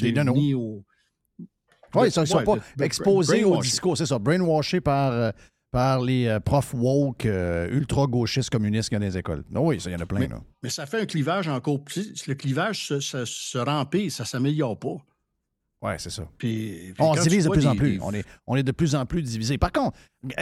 [0.00, 0.34] Des nonos.
[0.34, 0.82] mis au-
[1.94, 5.32] Oui, ils ne sont Ouais, pas de- exposés au discours, c'est ça, brainwashés par,
[5.70, 7.24] par les profs woke
[7.70, 9.44] ultra-gauchistes communistes qu'il y a dans les écoles.
[9.54, 10.20] Ah oui, ça, il y en a plein.
[10.20, 10.40] Mais, là.
[10.62, 12.26] mais ça fait un clivage encore plus.
[12.26, 14.96] Le clivage se, se, se remplit, ça ne s'améliore pas.
[15.84, 16.22] Oui, c'est ça.
[16.38, 17.92] Puis, puis On se divise de plus en plus.
[17.98, 19.58] des- On est, on est de plus en plus divisé.
[19.58, 19.96] Par contre,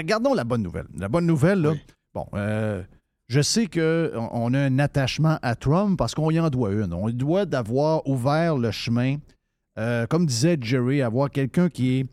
[0.04, 0.86] gardons la bonne nouvelle.
[0.96, 1.74] La bonne nouvelle, là,
[2.14, 2.82] bon, euh,
[3.28, 6.92] je sais qu'on on a un attachement à Trump parce qu'on y en doit une.
[6.94, 9.16] On doit d'avoir ouvert le chemin,
[9.78, 12.06] euh, comme disait Jerry, avoir quelqu'un qui est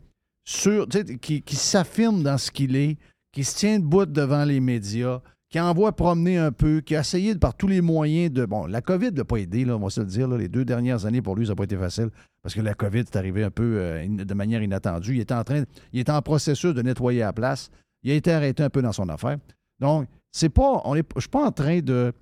[0.44, 0.88] sûr,
[1.20, 2.96] qui, qui s'affirme dans ce qu'il est,
[3.32, 5.20] qui se tient debout devant les médias,
[5.50, 8.44] qui envoie promener un peu, qui a essayé par tous les moyens de.
[8.46, 10.28] Bon, la COVID n'a pas aidé, on va se le dire.
[10.28, 12.10] les deux dernières années, pour lui, ça n'a pas été facile
[12.42, 15.16] parce que la COVID est arrivée un peu euh, de manière inattendue.
[15.16, 17.70] Il était en train, il en processus de nettoyer la place.
[18.02, 19.38] Il a été arrêté un peu dans son affaire.
[19.80, 22.12] Donc, c'est pas, on est, je suis pas en train de,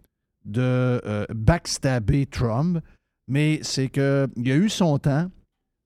[0.44, 2.80] de euh, backstabber Trump,
[3.28, 5.30] mais c'est que il a eu son temps.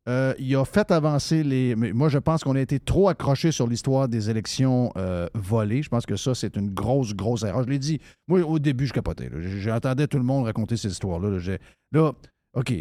[0.08, 1.76] Euh, il a fait avancer les.
[1.76, 5.82] mais Moi, je pense qu'on a été trop accroché sur l'histoire des élections euh, volées.
[5.82, 7.62] Je pense que ça, c'est une grosse, grosse erreur.
[7.62, 8.00] Je l'ai dit.
[8.26, 9.30] Moi, au début, je capotais.
[9.60, 11.38] J'entendais tout le monde raconter ces histoires-là.
[11.92, 12.12] là.
[12.54, 12.74] OK,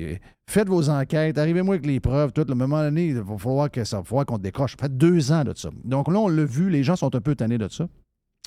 [0.50, 2.46] faites vos enquêtes, arrivez-moi avec les preuves, tout.
[2.50, 4.72] Un moment donné, il va falloir que ça qu'on décroche.
[4.72, 5.70] Ça fait deux ans de ça.
[5.86, 7.88] Donc là, on l'a vu, les gens sont un peu tannés de ça.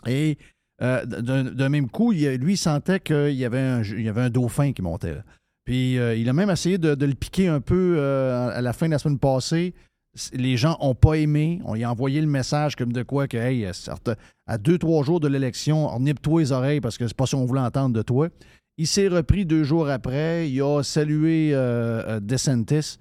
[0.07, 0.37] Et
[0.83, 4.73] euh, d'un même coup, lui, il sentait qu'il y, avait un, y avait un dauphin
[4.73, 5.15] qui montait.
[5.15, 5.23] là.
[5.65, 8.87] Puis euh, il a même essayé de, le piquer un peu euh, à la fin
[8.87, 9.75] de la semaine passée.
[10.33, 11.61] Les gens n'ont pas aimé.
[11.65, 14.11] On lui a envoyé le message comme de quoi que, hey, certes,
[14.47, 17.47] à deux, trois jours de l'élection, ornipe-toi les oreilles parce que c'est pas ce qu'on
[17.47, 18.29] voulait entendre de toi.
[18.77, 20.51] Il s'est repris deux jours après.
[20.51, 22.99] Il a salué euh, euh, DeSantis.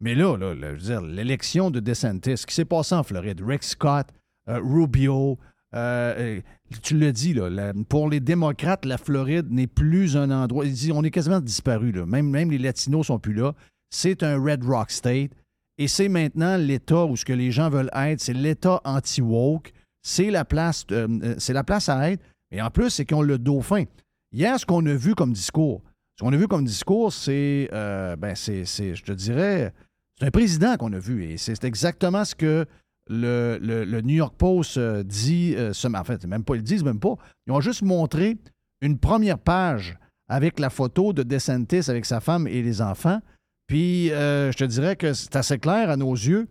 [0.00, 3.70] Mais là, là, je veux dire, l'élection de DeSantis, qui s'est passé en Floride, Rex
[3.70, 4.08] Scott,
[4.48, 5.38] euh, Rubio,
[5.74, 6.40] euh, euh,
[6.82, 10.64] tu l'as dit, là, pour les démocrates, la Floride n'est plus un endroit.
[10.92, 11.92] On est quasiment disparu.
[11.92, 12.06] Là.
[12.06, 13.54] Même, les Latinos sont plus là.
[13.90, 15.32] C'est un Red Rock State.
[15.78, 19.72] Et c'est maintenant l'État où ce que les gens veulent être, c'est l'État anti-woke.
[20.02, 22.22] C'est la place, euh, c'est la place à être.
[22.50, 23.84] Et en plus, c'est qu'ils ont le dauphin.
[24.32, 25.80] Hier, ce qu'on a vu comme discours,
[26.18, 29.72] ce qu'on a vu comme discours, c'est, ben, c'est, je te dirais,
[30.18, 31.24] c'est un président qu'on a vu.
[31.24, 32.66] Et c'est exactement ce que
[33.12, 35.54] le, New York Post euh, dit.
[35.56, 37.14] euh, en fait, même pas, ils disent même pas.
[37.46, 38.38] Ils ont juste montré
[38.80, 39.98] une première page
[40.28, 43.20] avec la photo de DeSantis avec sa femme et les enfants.
[43.66, 46.48] Puis, euh, je te dirais que c'est assez clair à nos yeux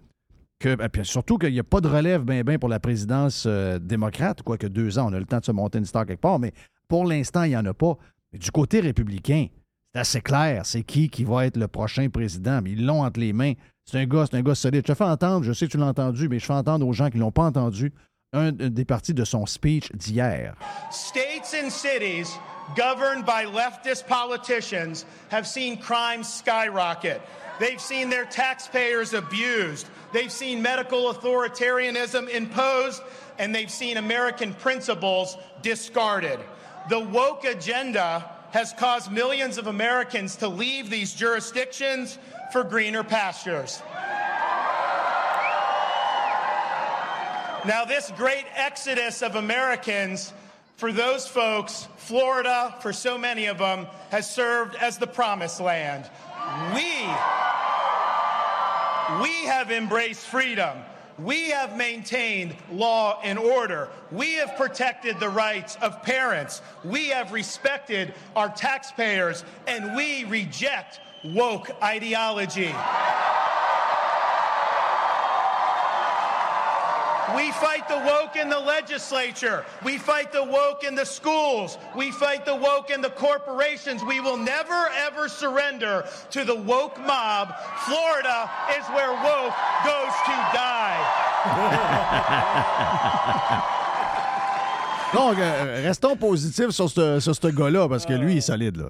[0.60, 3.48] que, ben, puis surtout qu'il n'y a pas de relève bien ben pour la présidence
[3.82, 6.38] démocrate, quoique deux ans, on a le temps de se monter une star quelque part,
[6.38, 6.54] mais
[6.88, 7.98] pour l'instant, il n'y en a pas.
[8.32, 9.48] Du côté républicain,
[9.94, 12.62] c'est assez clair, c'est qui qui va être le prochain président.
[12.66, 13.54] Ils l'ont entre les mains.
[13.92, 14.86] C'est un gars, c'est un gars solide.
[14.88, 16.94] Je te fais entendre, je sais que tu l'as entendu, mais je fais entendre aux
[16.94, 17.92] gens qui ne l'ont pas entendu
[18.32, 20.56] un des parties de son speech d'hier.
[20.92, 22.30] States and cities
[22.78, 27.20] governed by leftist politicians have seen crime skyrocket.
[27.60, 29.90] They've seen their taxpayers abused.
[30.14, 33.04] They've seen medical authoritarianism imposed,
[33.40, 36.40] and they've seen American principles discarded.
[36.88, 42.18] The woke agenda has caused millions of Americans to leave these jurisdictions
[42.52, 43.82] for greener pastures.
[47.64, 50.34] Now, this great exodus of Americans,
[50.78, 56.10] for those folks, Florida, for so many of them, has served as the promised land.
[56.74, 57.06] We,
[59.22, 60.80] we have embraced freedom.
[61.20, 63.90] We have maintained law and order.
[64.12, 66.64] We have protected the rights of parents.
[66.84, 72.74] We have respected our taxpayers, and we reject woke ideology.
[77.36, 79.64] We fight the woke in the legislature.
[79.86, 81.78] We fight the woke in the schools.
[81.96, 84.04] We fight the woke in the corporations.
[84.04, 87.56] We will never, ever surrender to the woke mob.
[87.86, 89.54] Florida is where woke
[89.86, 90.98] goes to die.
[95.14, 98.78] Donc, euh, restons positifs sur ce sur ce gars-là, parce que lui, il est solide,
[98.78, 98.90] là.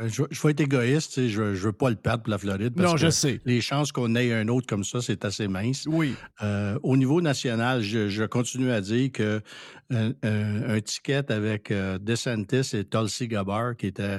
[0.00, 2.30] Euh, Je, je vais être égoïste, tu sais, je, je veux pas le perdre pour
[2.30, 2.74] la Floride.
[2.74, 3.40] Parce Non, je que sais.
[3.44, 5.84] Les chances qu'on ait un autre comme ça, c'est assez mince.
[5.86, 6.14] Oui.
[6.42, 9.40] Euh, au niveau national, je, je continue à dire que
[9.90, 14.18] un, un- un ticket avec euh, DeSantis et Tulsi Gabbard, qui était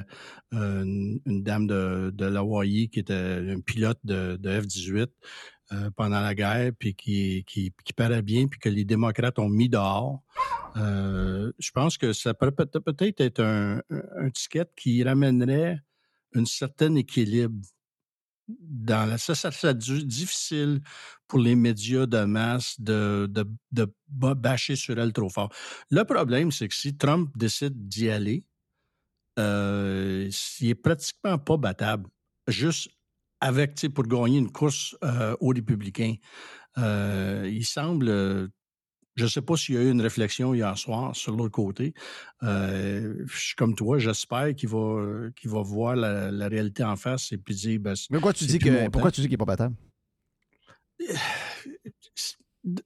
[0.54, 5.08] euh, une, une dame de, de l'Hawaii, qui était un pilote de, de F-18
[5.72, 9.68] euh, pendant la guerre, puis qui, qui, paraît bien, puis que les démocrates ont mis
[9.68, 10.22] dehors.
[10.76, 15.78] Euh, je pense que ça peut- peut-être être un, un ticket qui ramènerait
[16.34, 17.64] un certain équilibre
[18.48, 20.82] dans ça, ça difficile
[21.26, 23.90] pour les médias de masse de, de, de
[24.34, 25.50] bâcher sur elle trop fort.
[25.90, 28.44] Le problème, c'est que si Trump décide d'y aller,
[29.38, 30.30] euh,
[30.60, 32.08] il est pratiquement pas battable.
[32.46, 32.90] Juste
[33.44, 36.14] avec, pour gagner une course euh, aux républicains.
[36.78, 38.48] Euh, il semble euh,
[39.16, 41.92] Je ne sais pas s'il y a eu une réflexion hier soir sur l'autre côté.
[42.42, 46.96] Euh, je suis comme toi, j'espère qu'il va, qu'il va voir la, la réalité en
[46.96, 47.80] face et puis dire.
[47.80, 49.76] Ben, Mais pourquoi tu dis que pourquoi tu dis qu'il n'est pas battable?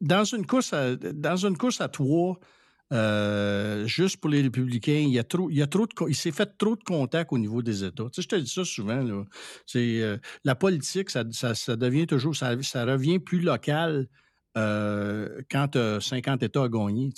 [0.00, 2.40] Dans une course à, dans une course à trois,
[2.92, 6.14] euh, juste pour les républicains, il y a trop, il y a trop de, il
[6.16, 8.04] s'est fait trop de contacts au niveau des États.
[8.04, 9.24] Tu sais, je te dis ça souvent.
[9.66, 12.54] C'est, euh, la politique, ça, devient toujours, ça,
[12.84, 14.08] revient plus local
[14.56, 17.10] euh, quand as 50 États à gagner.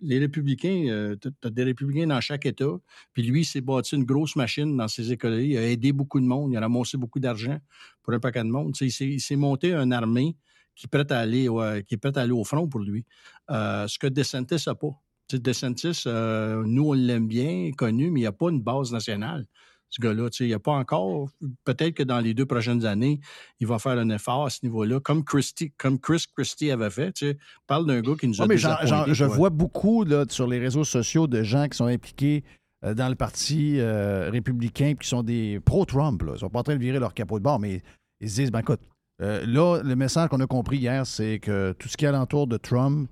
[0.00, 2.78] Les républicains, as des républicains dans chaque État.
[3.12, 5.40] Puis lui, il s'est bâti une grosse machine dans ses écoles.
[5.40, 6.52] Il a aidé beaucoup de monde.
[6.52, 7.58] Il a ramassé beaucoup d'argent
[8.02, 8.76] pour un paquet de monde.
[8.80, 10.36] Il s'est- il s'est monté une armée
[10.80, 13.04] qui est prête à aller, ouais, qui est prête à aller au front pour lui.
[13.50, 14.88] Euh, ce que DeSantis n'a pas.
[15.28, 18.62] Tu sais, DeSantis, euh, nous, on l'aime bien, connu, mais il n'y a pas une
[18.62, 19.46] base nationale,
[19.90, 20.30] ce gars-là.
[20.30, 21.28] Tu sais, Il n'y a pas encore.
[21.64, 23.20] Peut-être que dans les deux prochaines années,
[23.60, 27.12] il va faire un effort à ce niveau-là, comme, Christie, comme Chris Christie avait fait.
[27.12, 27.38] Tu sais.
[27.66, 30.84] Parle d'un gars qui nous a Ouais, mais je vois beaucoup là, sur les réseaux
[30.84, 32.42] sociaux de gens qui sont impliqués
[32.86, 36.22] euh, dans le parti euh, républicain qui sont des pro-Trump.
[36.32, 37.82] Ils sont pas en train de virer leur capot de bord, mais
[38.20, 38.80] ils se disent, ben écoute,
[39.20, 42.46] euh, là, le message qu'on a compris hier, c'est que tout ce qui est alentour
[42.46, 43.08] de Trump,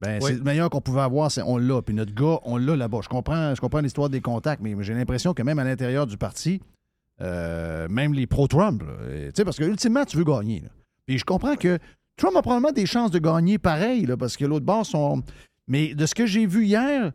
[0.00, 0.30] ben, Oui.
[0.30, 1.80] c'est le meilleur qu'on pouvait avoir, c'est on l'a.
[1.82, 3.00] Puis notre gars, on l'a là-bas.
[3.02, 6.16] Je comprends, je comprends l'histoire des contacts, mais j'ai l'impression que même à l'intérieur du
[6.18, 6.60] parti,
[7.22, 10.60] euh, même les pro-Trump, euh, tu sais, parce que ultimement, tu veux gagner.
[10.60, 10.68] là.
[11.06, 11.78] Puis je comprends que
[12.16, 15.22] Trump a probablement des chances de gagner pareil, là, parce que l'autre bord sont.
[15.66, 17.12] Mais de ce que j'ai vu hier,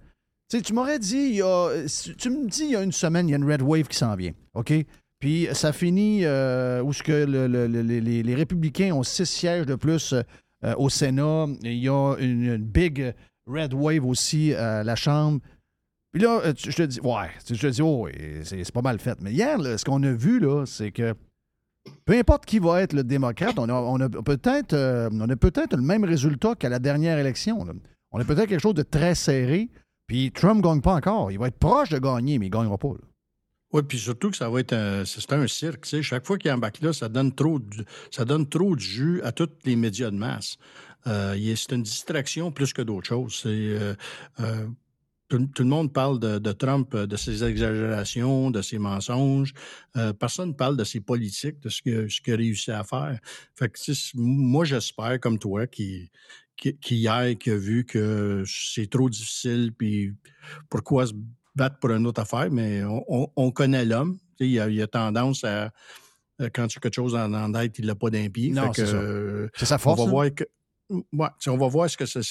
[0.50, 3.28] tu m'aurais dit, il y a, si tu me dis, il y a une semaine,
[3.28, 4.74] il y a une Red Wave qui s'en vient, OK?
[5.22, 9.68] Puis ça finit euh, où ce que le- le- le- les, républicains ont six sièges
[9.68, 11.46] de plus euh, au Sénat.
[11.62, 13.14] Il y a une, big
[13.46, 15.40] Red Wave aussi à la Chambre.
[16.12, 18.08] Puis là, euh, je te dis, ouais, je te dis, oh,
[18.44, 19.18] c'est pas mal fait.
[19.22, 21.14] Mais hier, ce qu'on a vu, là, c'est que
[22.06, 26.04] peu importe qui va être le démocrate, on a, on a peut-être euh, le même
[26.04, 27.64] résultat qu'à la dernière élection.
[28.12, 29.70] On a peut-être quelque chose de très serré.
[30.08, 31.32] Puis Trump ne gagne pas encore.
[31.32, 32.90] Il va être proche de gagner, mais il ne gagnera pas.
[32.90, 33.11] là.
[33.74, 35.84] Oui, puis surtout que ça va être un, c'est un cirque.
[35.84, 36.04] tu sais.
[36.04, 37.60] Chaque fois qu'il embarque là, ça donne trop
[38.12, 40.58] ça donne trop de jus à tous les médias de masse.
[41.08, 43.40] Euh, c'est une distraction plus que d'autres choses.
[43.42, 43.96] C'est, euh,
[44.42, 44.68] euh,
[45.30, 49.54] tout, le monde parle de, Trump, de ses exagérations, de ses mensonges.
[50.20, 53.18] Personne ne parle de ses politiques, de ce que- ce qu'il a réussi à faire.
[54.16, 56.12] Moi, j'espère, comme toi, qui,
[56.58, 57.08] qui, qui
[57.46, 60.14] vu que c'est trop difficile, puis
[60.70, 61.14] pourquoi se
[61.56, 64.18] battre pour une autre affaire, mais on, on- on connaît l'homme.
[64.40, 65.72] Il a, il a tendance à,
[66.42, 68.52] euh, quand tu as quelque chose en, en tête, il l'a pas d'un pied.
[68.52, 68.94] Non, c'est ça.
[68.96, 70.00] euh, sa on force.
[70.00, 70.10] va hein?
[70.10, 70.44] voir que,
[70.90, 72.22] ouais, on va voir ce que ça,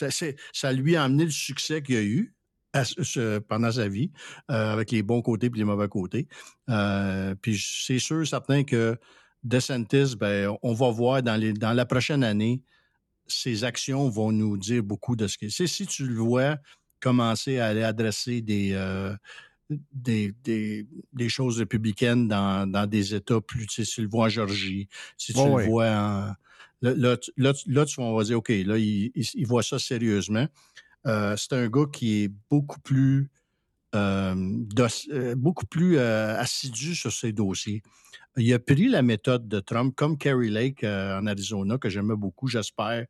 [0.52, 2.34] ça, lui a amené le succès qu'il a eu
[2.72, 4.10] à ce- ce- pendant sa vie,
[4.50, 6.26] euh, avec les bons côtés et les mauvais côtés.
[6.68, 8.96] Euh, puis c'est sûr, certain que
[9.44, 12.62] DeSantis, ben, on va voir dans, les, dans la prochaine année,
[13.26, 15.66] ses actions vont nous dire beaucoup de ce que c'est.
[15.66, 16.56] Si tu le vois
[17.00, 19.14] commencer à aller adresser des, euh,
[19.92, 24.08] des, des, des choses républicaines dans, dans des États plus, tu sais, si tu le
[24.08, 26.34] vois en Georgie, si tu le vois en.
[26.82, 29.62] Là, là, là, tu- là, tu- on va dire, OK, là, il, il- il voit
[29.62, 30.46] ça sérieusement.
[31.06, 33.30] Euh, c'est un gars qui est beaucoup plus,
[33.94, 34.34] euh,
[35.36, 37.82] beaucoup plus assidu sur ses dossiers.
[38.36, 42.48] Il a pris la méthode de Trump, comme Kerry Lake en Arizona, que j'aimais beaucoup.
[42.48, 43.06] J'espère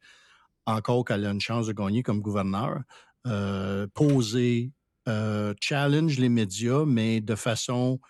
[0.66, 2.80] encore qu'elle a une chance de gagner comme gouverneur.
[3.26, 4.72] Euh, poser,
[5.08, 8.00] euh, challenge les médias, mais de façon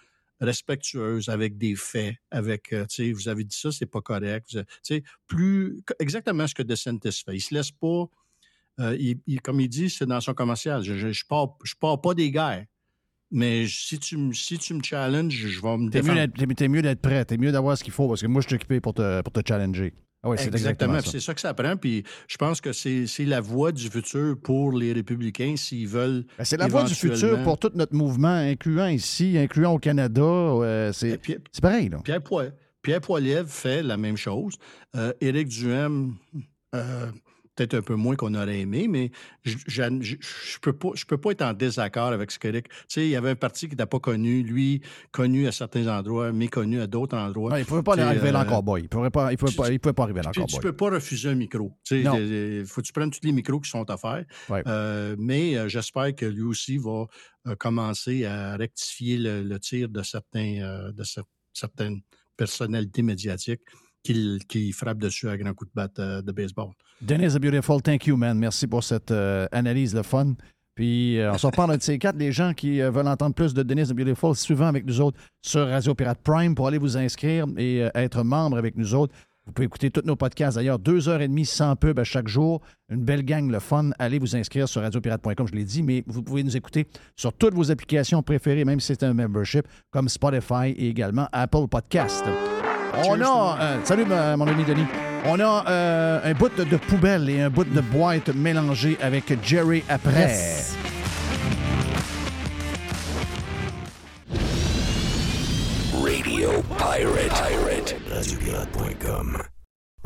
[0.41, 4.47] respectueuse, avec des faits, avec, euh, tu sais, vous avez dit ça, c'est pas correct.
[4.51, 7.35] Tu sais, plus, exactement ce que DeSantis fait.
[7.35, 8.05] Il se laisse pas,
[8.81, 10.82] euh, il- il- comme il dit, c'est dans son commercial.
[10.82, 12.66] Je, je, je pars, je pars pas des guerres.
[13.32, 16.55] Mais si tu, me- si tu me challenges, je vais me défendre.
[16.55, 18.57] t'es mieux d'être prêt, t'es mieux d'avoir ce qu'il faut, parce que moi, je suis
[18.57, 19.93] occupé pour te, pour te challenger.
[20.22, 21.01] Ah oui, c'est exactement.
[21.01, 21.76] C'est ça que ça prend.
[21.76, 26.24] Puis je pense que c'est la voie du futur pour les républicains s'ils veulent.
[26.36, 30.20] Ben, c'est la voie du futur pour tout notre mouvement, incluant ici, incluant au Canada.
[30.22, 31.18] euh, c'est
[31.52, 31.98] c'est pareil, là.
[32.05, 32.52] Pierre, Poil-
[32.82, 34.56] Pierre Poilievre fait la même chose.
[34.94, 36.14] Euh, Éric Duhem,
[36.74, 37.06] euh,
[37.61, 39.11] peut-être un peu moins qu'on aurait aimé, mais
[39.45, 42.69] je je peux pas, je peux pas être en désaccord avec ce qu'Éric.
[42.69, 44.81] Tu sais, il y avait un parti qui n'a pas connu, lui,
[45.12, 47.51] connu à certains endroits, méconnu à d'autres endroits.
[47.51, 48.81] Non, il ne pouvait pas Tu arriver là euh, en cowboy.
[48.81, 50.55] Il ne pouvait pas, il pouvait pas, il pouvait pas arriver là en cowboy.
[50.55, 51.77] tu peux pas refuser un micro.
[51.85, 52.01] Tu.
[52.01, 54.24] Il faut que tu prennes tous les micros qui sont offerts.
[54.49, 54.62] Ouais.
[54.66, 57.07] Euh, mais euh, j'espère que lui aussi va
[57.47, 62.01] euh, commencer à rectifier le, le tir de, certains, euh, de cer- certaines
[62.37, 63.61] personnalités médiatiques
[64.02, 66.70] qui, frappent dessus à grands coups de batte euh, de baseball.
[67.01, 68.39] Dennis the Beautiful, thank you, man.
[68.39, 70.35] Merci pour cette euh, analyse, le fun.
[70.74, 72.16] Puis, euh, on se reparle de ces quatre.
[72.16, 75.68] Les gens qui veulent entendre plus de Dennis the Beautiful, souvent avec nous autres sur
[75.68, 79.14] Radio Pirate Prime pour aller vous inscrire et être membre avec nous autres.
[79.47, 80.56] Vous pouvez écouter tous nos podcasts.
[80.56, 82.60] D'ailleurs, deux heures et demie sans pub à chaque jour.
[82.89, 83.90] Une belle gang, le fun.
[83.98, 86.86] Allez vous inscrire sur radiopirate.com, je l'ai dit, mais vous pouvez nous écouter
[87.16, 91.66] sur toutes vos applications préférées, même si c'est un membership, comme Spotify et également Apple
[91.68, 92.24] Podcast.
[92.95, 93.59] On a...
[93.61, 94.87] euh, salut, ma- mon ami Denis.
[95.27, 99.33] On a euh, un bout de, de poubelle et un bout de boîte mélangé avec
[99.45, 100.12] Jerry après.
[100.21, 100.75] Yes.
[106.03, 107.31] Radio Pirate.
[107.31, 107.95] Pirate.
[108.11, 109.37] Radiopirate.com.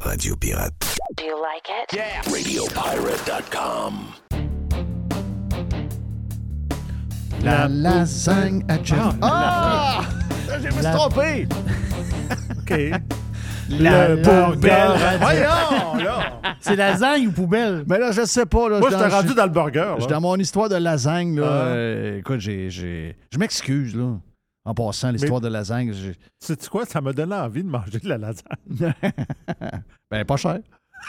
[0.02, 0.73] Radio Pirate.
[1.16, 1.93] Do you like it?
[1.94, 2.20] Yeah.
[2.27, 4.15] Radiopirate.com.
[7.43, 9.15] La lasagne à Jeff.
[9.23, 10.02] Ah!
[10.62, 11.47] J'ai me trompé!
[12.70, 13.00] OK.
[13.70, 14.90] La Le poubelle.
[15.20, 16.40] Voyons, là.
[16.60, 17.84] C'est lasagne ou poubelle?
[17.88, 18.68] Mais là, je sais pas.
[18.68, 19.92] Là, Moi, je dans- rendu dans le burger.
[19.96, 20.16] je suis là.
[20.16, 21.40] dans mon histoire de lasagne.
[21.40, 21.66] Là, Ah.
[21.68, 24.18] Euh, écoute, j'ai, j'ai- je m'excuse, là.
[24.66, 25.92] En passant, l'histoire de lasagne.
[26.40, 26.84] Sais-tu quoi?
[26.84, 28.92] Ça m'a donné envie de manger de la lasagne.
[30.10, 30.58] ben, pas cher.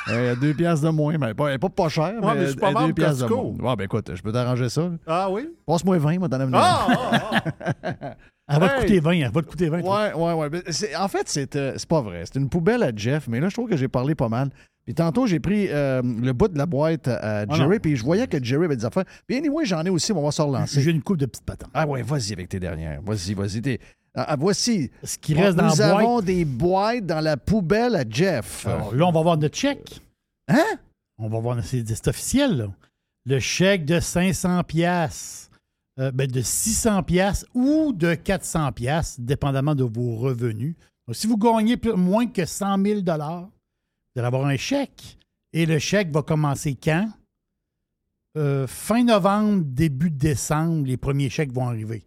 [0.10, 1.18] Euh, deux piastres de moins.
[1.18, 3.52] Mais pas, pas, pas cher, Ouais, mais, mais je suis pas deux piastres de Costco.
[3.54, 3.70] moins.
[3.72, 4.90] Ouais, ben écoute, je peux t'arranger ça.
[5.08, 5.48] Ah oui?
[5.66, 7.42] Passe-moi 20, moi, t'en as Ah, ah,
[7.84, 8.16] ah.
[8.48, 9.12] Elle va te coûter 20.
[9.14, 9.82] Elle va te coûter 20.
[9.82, 10.08] toi.
[10.08, 10.50] Ouais, ouais, ouais.
[10.52, 12.24] Mais En fait, c'est, euh, c'est pas vrai.
[12.26, 14.50] C'est une poubelle à Jeff, mais là, je trouve que j'ai parlé pas mal.
[14.86, 18.04] Puis tantôt, j'ai pris euh, le bout de la boîte à Ah Jerry, puis je
[18.04, 19.06] voyais que Jerry avait des affaires.
[19.26, 20.80] Puis anyway, j'en ai aussi, on va se relancer.
[20.80, 21.72] J'ai une coupe de petites patentes.
[21.74, 23.02] Ah ouais, vas-y avec tes dernières.
[23.02, 23.80] Vas-y, vas-y.
[24.14, 24.92] Ah, ah, voici.
[25.04, 26.02] Ce qui reste dans Nous la boîte.
[26.04, 28.68] avons des boîtes dans la poubelle à Jeff.
[28.68, 30.00] Alors, là, on va voir notre chèque.
[30.48, 30.64] Hein?
[31.18, 32.68] On va voir, c'est c'est officiel, là.
[33.26, 35.50] Le chèque de 500 pièces,
[35.98, 40.76] ben, de 600 pièces ou de 400 pièces, dépendamment de vos revenus.
[41.08, 45.18] Donc, si vous gagnez moins que 100 000 vous allez avoir un chèque.
[45.54, 47.10] Et le chèque va commencer quand?
[48.38, 52.06] Euh, fin novembre, début décembre, les premiers chèques vont arriver.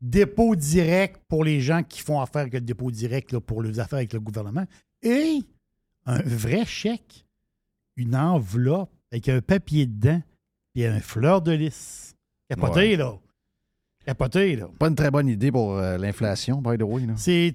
[0.00, 3.98] Dépôt direct pour les gens qui font affaire avec le dépôt direct pour les affaires
[3.98, 4.66] avec le gouvernement.
[5.02, 5.40] Et
[6.06, 7.24] un vrai chèque
[7.96, 10.22] une enveloppe avec un papier dedans
[10.74, 12.09] et un fleur de lys.
[12.50, 12.96] Capoté, Ouais.
[12.96, 13.14] là.
[14.04, 14.68] Capoté, là.
[14.78, 17.02] Pas une très bonne idée pour euh, l'inflation, by the way.
[17.16, 17.54] C'est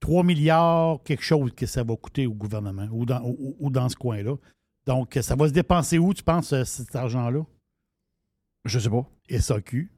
[0.00, 3.88] 3 milliards, quelque chose que ça va coûter au gouvernement ou dans, ou- ou dans
[3.88, 4.34] ce coin-là.
[4.86, 7.40] Donc, ça va se dépenser où, tu penses, euh, cet argent-là?
[8.64, 9.06] Je sais pas.
[9.30, 9.90] SAQ,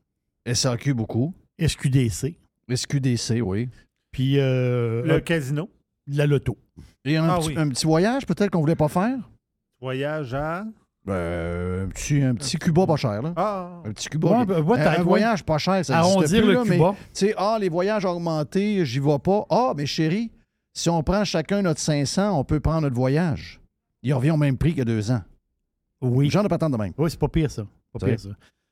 [0.44, 1.34] SAQ beaucoup.
[1.58, 2.36] SQDC,
[2.68, 3.68] SQDC, oui.
[4.12, 5.70] puis euh, Le euh, casino.
[6.06, 6.56] la loto.
[7.04, 7.54] Et un, Ah petit, oui.
[7.56, 9.16] un petit voyage, peut-être, qu'on voulait pas faire?
[9.80, 10.64] Voyage à.
[11.08, 13.32] Euh, un, petit, un petit Cuba pas cher, là.
[13.36, 13.80] Ah.
[13.84, 14.40] Un petit Cuba.
[14.40, 14.64] Ouais, ben,
[14.98, 16.94] un voyage pas cher, ça existe Arrondir plus, le là, mais, Cuba.
[16.98, 19.46] tu sais, ah, les voyages augmentés, j'y vais pas.
[19.50, 20.32] Ah, mais chérie,
[20.74, 23.60] si on prend chacun notre 500, on peut prendre notre voyage.
[24.02, 25.22] Il revient au même prix que deux ans.
[26.00, 26.28] Oui.
[26.28, 26.92] Genre de patente de même.
[26.98, 27.64] Oui, c'est pas pire, ça.
[27.92, 28.28] Pas pire, ça.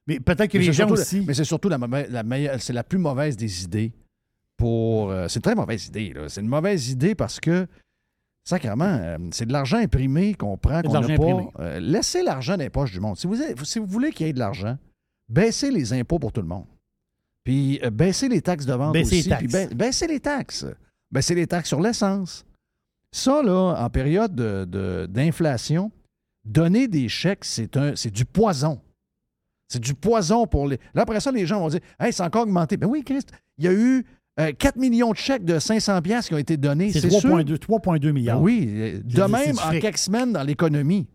[0.06, 1.20] Mais peut-être que Mais les gens aussi.
[1.20, 1.78] la- mais c'est surtout la
[2.22, 3.92] meilleure, c'est la plus mauvaise des idées
[4.56, 5.10] pour.
[5.10, 6.12] euh, c'est une très mauvaise idée.
[6.12, 6.28] là.
[6.28, 7.66] C'est une mauvaise idée parce que,
[8.44, 11.24] sacrément, euh, c'est de l'argent imprimé qu'on prend, qu'on n'a pas.
[11.60, 13.16] Euh, laissez l'argent dans les poches du monde.
[13.16, 14.76] Si vous, avez- si vous voulez qu'il y ait de l'argent,
[15.28, 16.66] baissez les impôts pour tout le monde.
[17.44, 19.28] Puis euh, baissez les taxes de vente Baissez les aussi.
[19.28, 19.44] taxes.
[19.44, 20.66] puis ba- baissez les taxes.
[21.10, 22.44] Baissez les taxes sur l'essence.
[23.12, 25.92] Ça, là, en période de- de- d'inflation,
[26.44, 28.80] donner des chèques, c'est du poison.
[29.68, 30.78] C'est du poison pour les.
[30.94, 32.76] Là, après ça, les gens vont dire Hey, c'est encore augmenté.
[32.76, 34.04] Ben oui, Christ, il y a eu
[34.40, 36.92] euh, 4 millions de chèques de 500$ piastres qui ont été donnés.
[36.92, 37.30] C'est C'est sûr.
[37.30, 38.38] 3,2 3,2 milliards.
[38.38, 41.06] Ben oui, euh, de même en quelques semaines dans l'économie.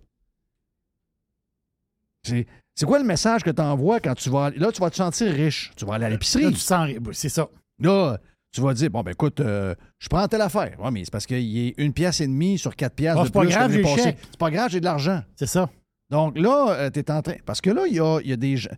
[2.23, 4.51] C'est quoi le message que tu envoies quand tu vas.
[4.51, 5.71] Là, tu vas te sentir riche.
[5.75, 6.51] Tu vas aller à Là, l'épicerie.
[6.53, 6.89] tu sens.
[7.13, 7.49] C'est ça.
[7.79, 8.17] Là,
[8.51, 10.79] tu vas dire, bon, ben écoute, euh, je prends telle affaire.
[10.79, 13.23] Ouais, mais c'est parce qu'il y a une pièce et demie sur quatre piastres Ah,
[13.23, 14.01] de c'est pas plus grave, que.
[14.01, 15.21] C'est pas grave, j'ai de l'argent.
[15.35, 15.69] C'est ça.
[16.09, 17.35] Donc là, tu es en train.
[17.45, 18.69] Parce que là, il y a, il y a des gens.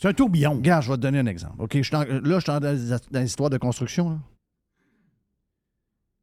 [0.00, 0.54] C'est un tourbillon.
[0.54, 1.56] Regarde, je vais te donner un exemple.
[1.58, 4.20] Là, je suis dans l'histoire de construction.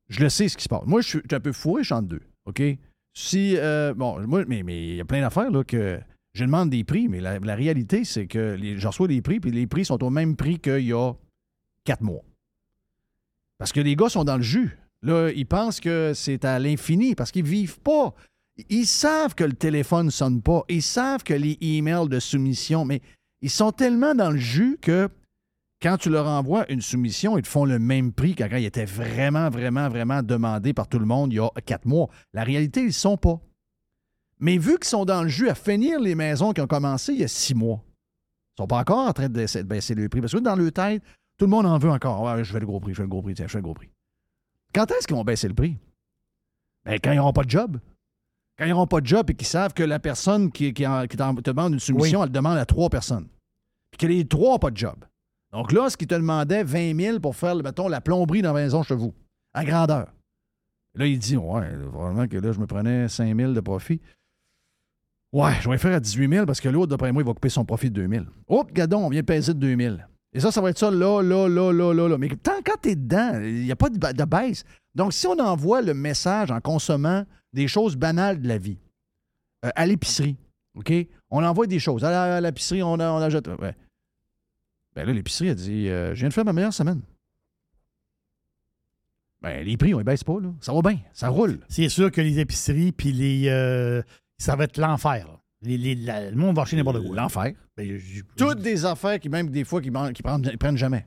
[0.10, 0.84] Je le sais ce qui se passe.
[0.86, 2.22] Moi, je suis un peu fou, je suis en deux.
[2.45, 2.62] OK?
[3.16, 3.56] Si.
[3.58, 6.00] euh, bon, moi, mais il y a plein d'affaires que
[6.34, 9.68] je demande des prix, mais la, réalité, c'est que je reçois des prix, puis les
[9.68, 11.14] prix sont au même prix qu'il y a
[11.84, 12.24] quatre mois.
[13.58, 14.78] Parce que les gars sont dans le jus.
[15.02, 18.14] Là, ils pensent que c'est à l'infini parce qu'ils vivent pas.
[18.70, 20.64] Ils savent que le téléphone ne sonne pas.
[20.70, 23.02] Ils savent que les emails de soumission, mais
[23.44, 25.07] ils sont tellement dans le jus que
[25.82, 28.65] quand tu leur envoies une soumission, ils te font le même prix qu'à quand ils
[28.65, 32.07] étaient vraiment, vraiment, vraiment demandés par tout le monde il y a quatre mois.
[32.34, 33.40] La réalité, ils ne sont pas.
[34.40, 37.20] Mais vu qu'ils sont dans le jus à finir les maisons qui ont commencé il
[37.20, 37.84] y a six mois,
[38.57, 39.34] ils sont pas encore en train de
[39.64, 40.22] baisser, le prix.
[40.22, 41.03] Parce que dans le tête,
[41.38, 42.22] tout le monde en veut encore.
[42.24, 43.64] Ouais, je fais le gros prix, je fais le gros prix, tiens, je fais le
[43.64, 43.90] gros prix.
[44.74, 45.78] Quand est-ce qu'ils vont baisser le prix?
[46.86, 47.80] Ben, quand ils n'auront pas de job.
[48.57, 51.07] Quand ils n'auront pas de job et qu'ils savent que la personne qui, qui, en-
[51.07, 52.26] qui t'en- te demande une soumission, Oui.
[52.28, 53.28] elle demande à trois personnes.
[53.98, 54.95] Puis que les trois pas de job.
[55.52, 58.61] Donc là, ce qu'ils te demandaient 20 000 pour faire, mettons, la plomberie dans la
[58.64, 59.14] maison chez vous,
[59.53, 60.11] à grandeur.
[60.95, 64.02] Là, il dit, ouais, vraiment que là, je me prenais 5 000 de profit.
[65.32, 67.49] Ouais, je vais faire à 18 000 parce que l'autre, d'après moi, il va couper
[67.49, 68.26] son profit de 2 000.
[68.49, 69.95] Oups, gadon, on vient peser de 2 000.
[70.34, 72.18] Et ça, ça va être ça là, là, là, là, là, là.
[72.18, 74.64] Mais tant quand t'es dedans, il n'y a pas de, ba- de baisse.
[74.95, 78.78] Donc, si on envoie le message en consommant des choses banales de la vie,
[79.65, 80.38] euh, à l'épicerie,
[80.76, 80.91] OK?
[81.30, 82.03] On envoie des choses.
[82.03, 83.48] À l'épicerie, on, on achète.
[83.48, 83.76] ouais.
[84.95, 87.02] Ben là, l'épicerie a dit euh, Je viens de faire ma meilleure semaine.
[89.41, 90.49] Ben, les prix, on ne baisse pas, là.
[90.61, 91.60] Ça va bien, ça roule.
[91.68, 93.49] C'est sûr que les épiceries, puis les.
[93.49, 94.02] euh,
[94.38, 95.28] ça va être l'enfer.
[95.28, 95.40] là.
[95.61, 97.15] Les- les- la- le monde va acheter n'importe quoi.
[97.15, 97.53] L'enfer.
[97.78, 97.99] Ben,
[98.38, 101.06] Toutes des affaires qui, même des fois, qui, man- qui prennent, jamais.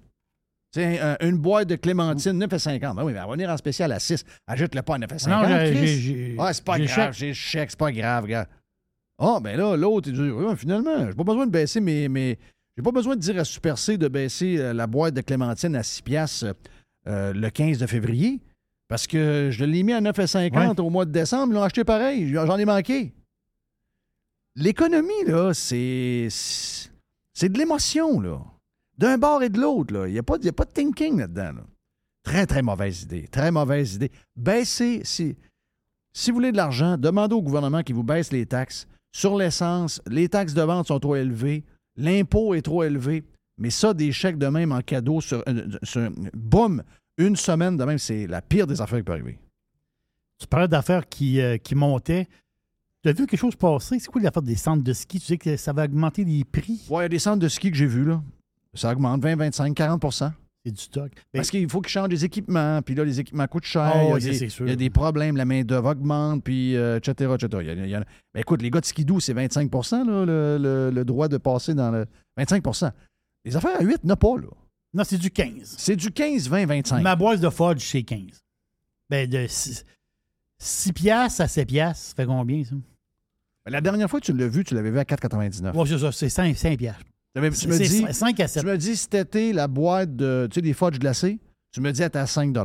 [0.73, 2.97] Tu sais, un- une boîte de clémentine, 9,50.
[2.97, 4.25] Ben oui, mais elle va venir en spécial à 6.
[4.47, 5.31] Ajoute-le pas à 9,50.
[5.43, 8.49] Non, j'ai- Ah, c'est pas grave, j'ai chèque, c'est pas grave, gars.
[9.19, 12.09] Ah, ben là, l'autre, il dit, finalement, j'ai pas besoin de baisser mes.
[12.09, 12.39] mes...
[12.77, 15.75] J'ai pas besoin de dire à Super C de baisser euh, la boîte de clémentine
[15.77, 16.55] à 6 piastres
[17.09, 18.41] euh, le 15 de février.
[18.89, 21.53] Parce que je l'ai mis à 9,50 au mois de décembre.
[21.53, 22.29] Ils l'ont acheté pareil.
[22.33, 23.13] J'en ai manqué.
[24.55, 26.29] L'économie, là, c'est.
[26.31, 28.41] C'est de l'émotion, là.
[28.97, 30.07] D'un bord et de l'autre, là.
[30.07, 31.65] Il n'y a, pas y a pas de thinking là-dedans, là.
[32.23, 33.27] Très, très mauvaise idée.
[33.29, 34.11] Très mauvaise idée.
[34.37, 35.01] Baissez.
[35.05, 35.37] Si,
[36.13, 38.87] si vous voulez de l'argent, demandez au gouvernement qu'il vous baisse les taxes.
[39.13, 41.65] Sur l'essence, les taxes de vente sont trop élevées.
[41.97, 43.25] L'impôt est trop élevé.
[43.59, 45.43] Mais ça, des chèques de même en cadeau sur.
[45.49, 46.83] euh, sur- boum!
[47.19, 49.39] Une semaine de même, c'est la pire des affaires qui peut arriver.
[50.39, 52.29] Tu parlais d'affaires qui, euh, qui montaient.
[53.03, 53.99] Tu as vu quelque chose passer?
[53.99, 55.19] C'est quoi l'affaire des centres de ski?
[55.19, 56.83] Tu sais que ça va augmenter les prix?
[56.91, 58.23] Ouais, il y a des centres de ski que j'ai vus, là.
[58.75, 60.03] Ça augmente 20, 25, 40
[60.71, 61.13] Du stock.
[61.33, 63.83] Parce qu'il faut qu'ils changent des équipements, puis là, les équipements coûtent cher.
[63.95, 66.97] Ah il, y a des, il y a des problèmes, la main-d'œuvre augmente, puis euh,
[66.99, 67.59] etc., etc.
[67.63, 69.71] Il y a- il y en a- Ben, écoute, les gars de skidoo, c'est 25
[69.73, 72.07] là, le, le- le droit de passer dans le.
[72.39, 72.91] 25%
[73.45, 74.49] Les affaires à 8, n'a pas, là.
[74.93, 75.77] Non, c'est du 15.
[75.79, 77.03] C'est du 15, 20, 25.
[77.03, 78.43] Ma boîte de fudge, c'est 15.
[79.09, 79.85] Ben, de 6,
[80.93, 82.75] piastres à 7 piastres, ça fait combien, ça?
[83.69, 85.75] La dernière fois que tu l'as vu, tu l'avais vu à 4,99.
[85.77, 87.03] Ouais, c'est ça, c'est 5, 5 piastres.
[87.37, 88.63] Tu me dis, 5 à 7.
[88.63, 91.39] tu me dis cet été, la boîte de, tu sais, des fudge glacés,
[91.73, 92.57] tu me dis, elle était à 5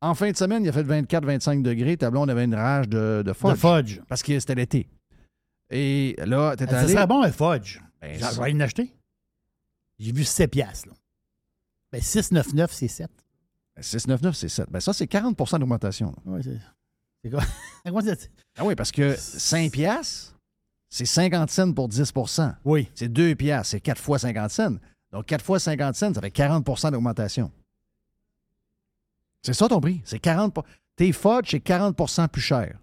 [0.00, 1.96] En fin de semaine, il a fait 24-25 degrés.
[1.96, 3.52] Ta blonde avait une rage de, de fudge.
[3.52, 4.00] De fudge.
[4.08, 4.88] Parce que c'était l'été.
[5.70, 6.92] Et là, t'es Ça allé...
[6.92, 7.80] serait bon un fudge.
[8.00, 8.92] Ben, Je ça- vais en acheter.
[10.00, 10.94] J'ai vu 7 piastres, là.
[11.92, 13.08] Ben, 6,99, c'est 7.
[13.78, 14.70] 6,99, c'est 7.
[14.70, 16.14] Ben ça, c'est 40% d'augmentation.
[16.24, 16.58] Ouais, c'est...
[17.22, 17.42] C'est quoi?
[18.56, 20.34] Ah oui, parce que 5 piastres,
[20.90, 22.88] c'est 50 cents pour 10% Oui.
[22.94, 24.76] C'est 2 piastres, c'est 4 fois 50 cents.
[25.12, 27.50] Donc 4 fois 50 cents, ça fait 40% d'augmentation.
[29.42, 30.02] C'est ça ton prix?
[30.04, 30.58] C'est 40
[30.96, 32.76] Tes fudge, c'est 40% plus cher.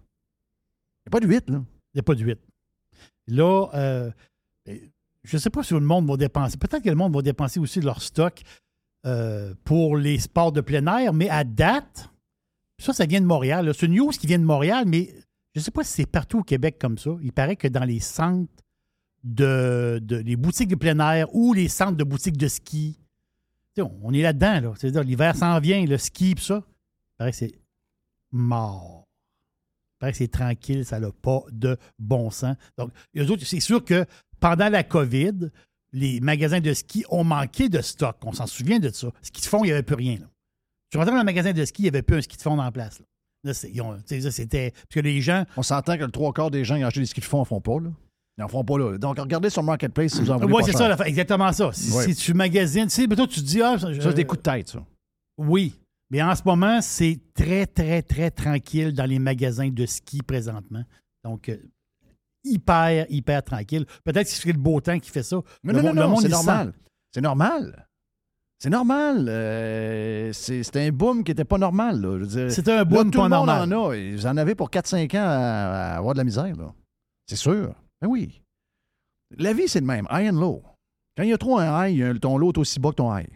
[1.06, 1.62] Il n'y a pas de 8, là.
[1.94, 2.38] Il n'y a pas de 8.
[3.28, 4.10] Là, euh,
[4.66, 6.56] je ne sais pas si le monde va dépenser.
[6.56, 8.40] Peut-être que le monde va dépenser aussi leur stock
[9.06, 12.10] euh, pour les sports de plein air, mais à date,
[12.78, 13.70] ça, ça vient de Montréal.
[13.74, 15.14] C'est une news qui vient de Montréal, mais
[15.54, 17.10] je ne sais pas si c'est partout au Québec comme ça.
[17.22, 18.52] Il paraît que dans les centres
[19.24, 22.98] de, les boutiques de plein air ou les centres de boutiques de ski,
[23.80, 24.60] on, est là-dedans.
[24.60, 24.74] Là.
[24.76, 26.64] C'est-à-dire, l'hiver s'en vient, le ski, tout ça.
[26.66, 27.58] Il paraît que c'est
[28.32, 29.06] mort.
[29.06, 32.56] Il paraît que c'est tranquille, ça n'a pas de bon sens.
[32.76, 34.04] Donc, autres, c'est sûr que
[34.40, 35.50] pendant la COVID,
[35.92, 38.16] les magasins de ski ont manqué de stock.
[38.24, 39.08] On s'en souvient de ça.
[39.22, 40.18] Ski de fond, il n'y avait plus rien.
[40.18, 40.26] Là.
[40.90, 42.58] Tu rentrais dans un magasin de ski, il n'y avait plus un ski de fond
[42.58, 43.00] en place.
[43.00, 43.06] Là.
[43.48, 44.70] Là, c'était.
[44.72, 45.44] Parce que les gens.
[45.56, 47.44] On s'entend que le trois quarts des gens qui acheté des skis de fond en
[47.44, 47.90] font pas, là.
[48.36, 48.98] Ils n'en font pas, là.
[48.98, 51.70] Donc, regardez sur Marketplace si vous en voulez Oui, c'est ça, exactement ça.
[51.72, 53.60] Si, tu magasines, tu sais, mettons, tu te dis.
[53.62, 54.84] Ah, Ça, c'est des coups de tête, ça.
[55.36, 55.74] Oui.
[56.10, 60.82] Mais en ce moment, c'est très, très, très tranquille dans les magasins de ski présentement.
[61.24, 61.56] Donc, euh,
[62.44, 63.84] hyper, hyper tranquille.
[64.04, 65.36] Peut-être que c'est le beau temps qui fait ça.
[65.62, 66.72] Mais Le non, monde- non, non, c'est normal.
[67.12, 67.87] C'est normal.
[68.58, 69.26] C'est normal.
[69.28, 72.00] Euh, c'est c'est un boom qui n'était pas normal.
[72.00, 72.48] là.
[72.50, 73.72] C'est un là, boom tout pas le monde normal.
[73.72, 73.94] en a.
[73.96, 75.24] Et Vous en avez pour 4-5 ans à,
[75.94, 76.56] à avoir de la misère.
[76.56, 76.72] là.
[77.26, 77.74] C'est sûr.
[78.00, 78.42] Ben oui.
[79.36, 80.06] La vie, c'est le même.
[80.10, 80.62] High and low.
[81.16, 83.28] Quand il y a trop un high, ton low est aussi bas que ton high.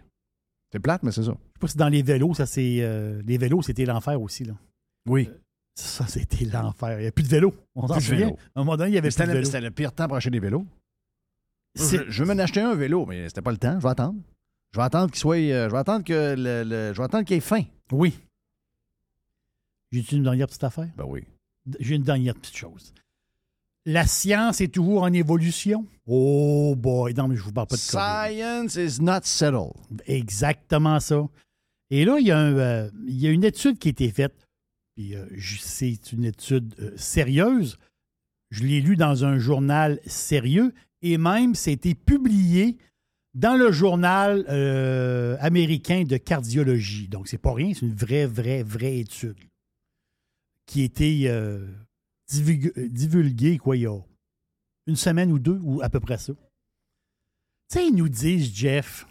[0.72, 1.32] C'est plate, mais c'est ça.
[1.32, 2.78] Je sais pas si dans les vélos, ça c'est.
[2.80, 4.44] euh, les vélos, c'était l'enfer aussi.
[4.44, 4.54] Là.
[5.08, 5.28] Oui.
[5.74, 6.98] Ça, c'était l'enfer.
[6.98, 7.54] Il n'y a plus de vélos.
[7.74, 8.28] On s'en souvient.
[8.54, 10.16] À un moment donné, il y avait plus C'était de c'était le pire temps pour
[10.16, 10.64] acheter des vélos.
[11.74, 13.74] Je, je veux m'en acheter un vélo, mais c'était pas le temps.
[13.78, 14.18] Je vais attendre.
[14.72, 15.36] Je vais attendre qu'il soit.
[15.36, 17.64] euh, je vais attendre que le, le- je vais attendre qu'il ait faim.
[17.90, 18.18] Oui.
[19.90, 20.88] J'ai une dernière petite affaire?
[20.96, 21.24] Ben oui.
[21.78, 22.94] J'ai une dernière petite chose.
[23.84, 25.86] La science est toujours en évolution?
[26.06, 28.34] Oh boy, non, mais je vous parle pas de COVID.
[28.72, 29.72] Science is not settled.
[30.06, 31.28] Exactement ça.
[31.90, 34.10] Et là, il y a, un, euh, il y a une étude qui a été
[34.10, 34.34] faite.
[34.96, 35.26] Puis euh,
[35.60, 37.76] c'est une étude euh, sérieuse.
[38.50, 40.72] Je l'ai lu dans un journal sérieux
[41.02, 42.78] et même c'était publié
[43.34, 47.08] dans le journal euh, américain de cardiologie.
[47.08, 49.38] Donc, c'est pas rien, c'est une vraie, vraie, vraie étude.
[50.66, 51.66] qui a été euh,
[52.34, 53.98] euh, divulgué, quoi, il y a
[54.86, 56.32] une semaine ou deux, ou à peu près ça.
[57.70, 59.06] Tu sais, ils nous disent, Jeff,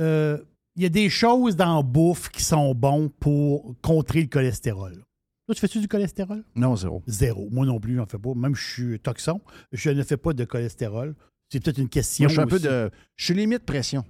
[0.00, 0.38] euh,
[0.76, 5.04] il y a des choses dans la bouffe qui sont bonnes pour contrer le cholestérol.
[5.46, 6.44] Toi, tu fais-tu du cholestérol?
[6.56, 7.02] Non, zéro.
[7.06, 7.48] Zéro.
[7.50, 8.34] Moi non plus, j'en fais pas.
[8.34, 9.40] Même je suis toxon,
[9.72, 11.14] je ne fais pas de cholestérol.
[11.50, 12.24] C'est peut-être une question.
[12.24, 12.90] Moi, je suis un peu de.
[13.16, 14.04] Je suis limite pression.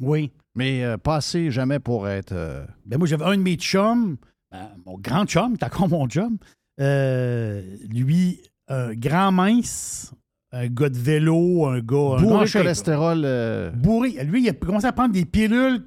[0.00, 0.32] Oui.
[0.54, 2.32] Mais euh, pas assez jamais pour être.
[2.32, 4.16] euh, Ben moi, j'avais un de mes chums,
[4.52, 6.36] ben, mon grand chum, t'as encore mon chum.
[6.80, 10.12] euh, lui, un grand mince,
[10.52, 11.80] un gars de vélo, un gars.
[11.80, 13.22] un gars en bourré de shape, cholestérol.
[13.24, 14.10] euh, Bourré.
[14.24, 15.84] Lui, il a commencé à prendre des pilules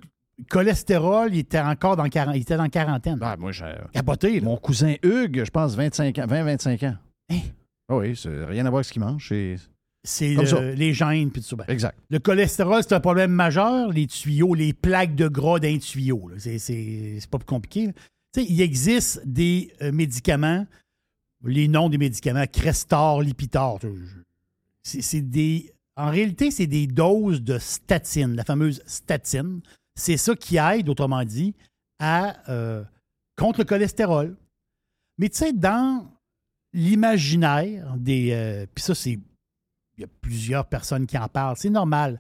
[0.49, 1.29] cholestérol.
[1.33, 3.17] Il était encore dans, quar- il était dans quarantaine.
[3.21, 4.45] ah, moi, j'ai- Capoté, là.
[4.45, 6.95] Mon cousin Hugues, je pense, 25 ans, 20-25 ans.
[7.31, 7.39] Hein?
[7.89, 9.27] Ah oui, c'est rien à voir avec ce qu'il mange.
[9.29, 9.55] c'est-
[10.09, 11.55] C'est le- les gènes puis tout ça.
[11.57, 11.97] Ben, Exact.
[12.09, 13.91] Le cholestérol, c'est un problème majeur.
[13.91, 16.31] Les tuyaux, les plaques de gras d'un tuyau.
[16.37, 17.89] C'est, c'est- c'est pas plus compliqué.
[18.37, 20.65] il existe des euh, médicaments,
[21.43, 23.79] les noms des médicaments, Crestor, Lipitor.
[24.83, 25.71] C'est, c'est des.
[25.95, 29.61] En réalité, c'est des doses de statine, la fameuse statine.
[29.95, 31.55] C'est ça qui aide, autrement dit,
[31.99, 32.83] à euh,
[33.35, 34.37] contre le cholestérol.
[35.17, 36.05] Mais tu sais, dans
[36.73, 38.29] l'imaginaire des.
[38.31, 39.19] euh, Puis ça, c'est
[39.97, 41.55] il y a plusieurs personnes qui en parlent.
[41.57, 42.19] C'est normal.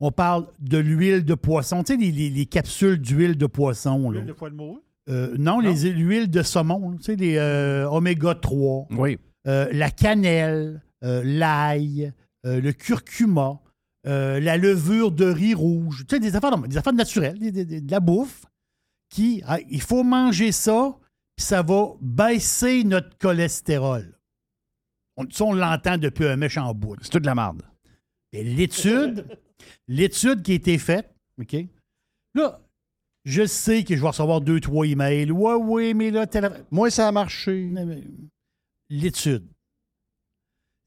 [0.00, 1.84] On parle de l'huile de poisson.
[1.84, 4.10] Tu sais, les, les- les capsules d'huile de poisson.
[4.10, 4.20] là.
[4.20, 4.78] L'huile de de morue?
[5.08, 6.96] Euh, non, les huiles de saumon.
[6.96, 8.88] Tu sais, les euh, oméga 3.
[8.90, 9.18] Oui.
[9.46, 12.12] Euh, la cannelle, euh, l'ail,
[12.46, 13.60] euh, le curcuma,
[14.06, 16.04] euh, la levure de riz rouge.
[16.08, 18.44] Tu sais, des affaires, des affaires naturelles, des- des- des- de la bouffe.
[19.10, 20.96] Qui, ah, il faut manger ça,
[21.36, 24.18] puis ça va baisser notre cholestérol.
[25.16, 26.96] On, ça, on l'entend depuis un méchant bout.
[27.02, 27.62] C'est toute de la merde.
[28.32, 29.26] Et l'étude,
[29.88, 31.56] l'étude qui a été faite, OK?
[32.34, 32.60] Là,
[33.24, 35.30] je sais que je vais recevoir deux, trois emails.
[35.30, 36.26] Ouais, oui, mais là.
[36.70, 37.70] Moi, ça a marché.
[38.88, 39.46] L'étude,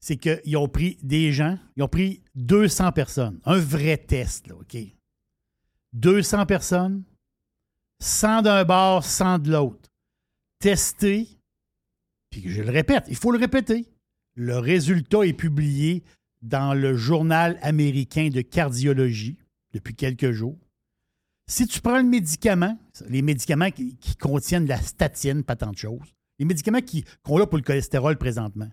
[0.00, 3.40] c'est qu'ils ont pris des gens, ils ont pris 200 personnes.
[3.44, 4.76] Un vrai test, là, OK?
[5.94, 7.04] 200 personnes,
[8.00, 9.90] 100 d'un bord, 100 de l'autre.
[10.58, 11.28] Testé,
[12.30, 13.86] puis je le répète, il faut le répéter.
[14.36, 16.04] Le résultat est publié
[16.42, 19.38] dans le journal américain de cardiologie
[19.72, 20.58] depuis quelques jours.
[21.48, 26.14] Si tu prends le médicament, les médicaments qui, contiennent la statine, pas tant de choses,
[26.38, 26.80] les médicaments
[27.22, 28.68] qu'on a pour le cholestérol présentement,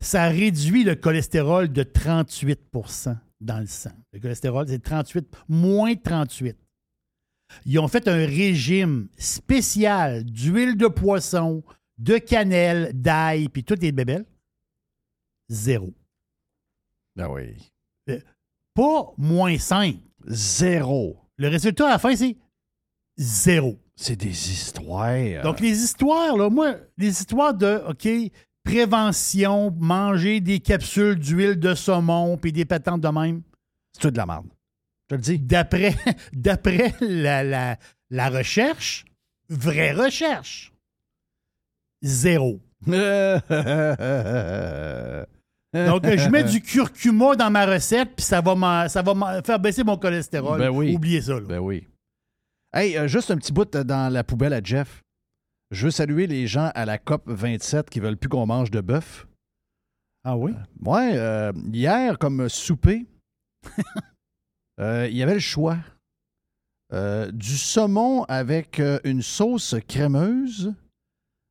[0.00, 3.92] ça réduit le cholestérol de 38% dans le sang.
[4.12, 6.56] Le cholestérol, c'est 38, moins 38.
[7.66, 11.62] Ils ont fait un régime spécial d'huile de poisson,
[11.98, 14.26] de cannelle, d'ail, puis toutes les bébelles.
[15.48, 15.92] Zéro.
[17.16, 17.56] Ben oui.
[18.74, 19.96] Pas moins 5.
[20.26, 21.18] Zéro.
[21.36, 22.36] Le résultat à la fin, c'est
[23.16, 23.78] zéro.
[23.96, 25.42] C'est des histoires.
[25.42, 28.08] Donc, les histoires, là, moi, les histoires de, OK,
[28.64, 33.42] prévention, manger des capsules d'huile de saumon puis des patentes de même.
[33.92, 34.46] C'est tout de la merde.
[35.02, 35.38] Je te le dis.
[35.38, 35.94] D'après,
[36.32, 37.76] d'après la, la,
[38.10, 39.04] la recherche,
[39.48, 40.72] vraie recherche,
[42.00, 42.60] zéro.
[45.74, 49.42] Donc, je mets du curcuma dans ma recette, puis ça va, m'en- ça va m'en-
[49.42, 50.58] faire baisser mon cholestérol.
[50.58, 50.94] Ben oui.
[50.94, 51.34] Oubliez ça.
[51.34, 51.40] là.
[51.40, 51.86] Ben oui.
[52.74, 55.02] Hey, euh, juste un petit bout euh, dans la poubelle à Jeff.
[55.70, 58.80] Je veux saluer les gens à la COP 27 qui veulent plus qu'on mange de
[58.82, 59.26] bœuf.
[60.24, 60.52] Ah oui?
[60.84, 63.06] Ouais, euh, hier, comme souper,
[64.80, 65.78] euh, il y avait le choix.
[66.92, 70.74] Euh, du saumon avec euh, une sauce crémeuse,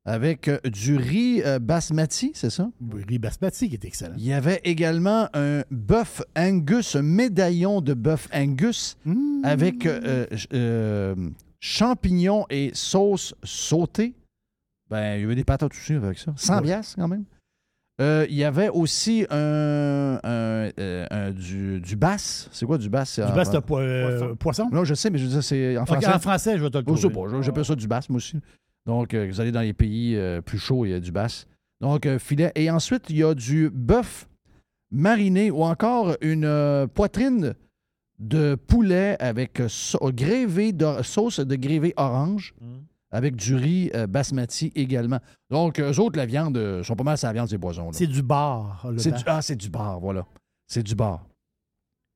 [0.05, 2.69] avec euh, du riz euh, basmati, c'est ça?
[3.07, 4.15] Riz basmati qui est excellent.
[4.17, 9.41] Il y avait également un bœuf Angus, un médaillon de bœuf Angus Mmh.
[9.45, 11.15] avec euh, ch- euh,
[11.59, 14.15] champignons et sauce sautée.
[14.89, 16.33] Ben, il y avait des patates aussi avec ça.
[16.35, 16.79] 100 Ouais.
[16.95, 17.23] quand même.
[18.01, 20.69] Euh, il y avait aussi un, un,
[21.11, 22.49] un- du, du basse.
[22.51, 23.19] C'est quoi du basse?
[23.19, 24.67] Du basse de po- euh, poisson?
[24.71, 26.07] Non, je sais, mais je veux dire, c'est en français.
[26.07, 27.31] en français, je vais te le Je sais trouver.
[27.31, 28.37] pas, j'appelle ça du basse, moi aussi.
[28.85, 31.45] Donc, euh, vous allez dans les pays euh, plus chauds, il y a du basse.
[31.81, 32.51] Donc, euh, filet.
[32.55, 34.27] Et ensuite, il y a du bœuf
[34.91, 37.53] mariné ou encore une poitrine
[38.19, 39.61] de poulet avec
[40.13, 42.53] grévé d'or- sauce de grévé orange
[43.11, 45.19] avec du riz euh, basmati également.
[45.49, 47.87] Donc, eux autres, la viande, euh, sont pas mal sur la viande des boisons.
[47.87, 47.91] là.
[47.93, 48.85] C'est du bar.
[48.89, 49.19] le C'est bar.
[49.19, 50.25] du, ah, c'est du bar, voilà.
[50.67, 51.25] C'est du bar.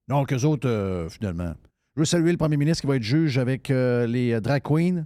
[0.07, 1.53] Donc, eux autres, euh, finalement.
[1.95, 5.05] Je veux saluer le premier ministre qui va être juge avec les drag queens.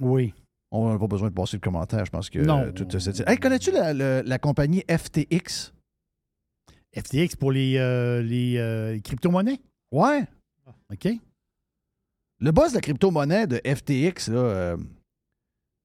[0.00, 0.32] Oui.
[0.70, 2.38] On n'a pas besoin de passer le commentaire, je pense que...
[2.40, 2.70] Non.
[2.72, 5.72] tout cette- Hey, connais-tu la, compagnie FTX?
[6.96, 9.60] FTX pour les, euh, les, euh, les crypto-monnaies?
[9.92, 10.24] Ouais.
[10.92, 11.08] OK.
[12.40, 14.76] Le boss de la crypto-monnaie de FTX, là, euh,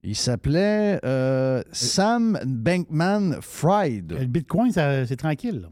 [0.04, 1.00] Il s'appelait
[1.72, 4.12] Sam Bankman Fried.
[4.12, 5.62] Le Bitcoin, c'est tranquille.
[5.62, 5.70] là.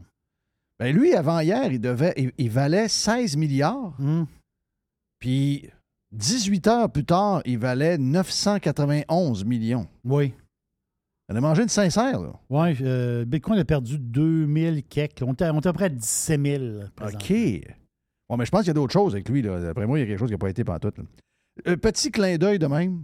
[0.78, 3.94] Ben lui, avant hier, il, devait, il, il valait 16 milliards.
[4.00, 4.26] Hum.
[5.20, 5.68] Puis
[6.12, 9.86] 18 heures plus tard, il valait 991 millions.
[10.04, 10.34] Oui.
[11.28, 12.32] On a mangé une sincère, là.
[12.50, 15.22] Oui, euh, Bitcoin a perdu 2000 quelques.
[15.22, 16.64] On était, à peu près à 17 000.
[16.94, 17.20] présentement.
[17.20, 17.74] OK.
[18.28, 19.40] Bon, mais je pense qu'il y a d'autres choses avec lui.
[19.40, 19.60] Là.
[19.60, 20.96] D'après moi, il y a quelque chose qui n'a pas été pantoute.
[21.64, 23.02] Un petit clin d'œil de même.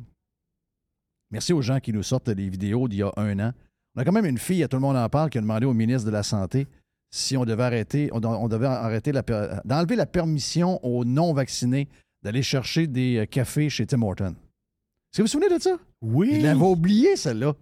[1.31, 3.53] Merci aux gens qui nous sortent des vidéos d'il y a un an.
[3.95, 5.67] On a quand même une fille, à tout le monde en parle, qui a demandé
[5.67, 6.67] au ministre de la Santé
[7.11, 9.23] si on devait arrêter, on, on devait arrêter la,
[9.65, 11.89] d'enlever la permission aux non-vaccinés
[12.23, 14.35] d'aller chercher des euh, cafés chez Tim Horton.
[14.35, 15.77] Est-ce que vous vous souvenez de ça?
[16.03, 16.37] Oui.
[16.41, 17.55] Je l'avais oublié, celle-là.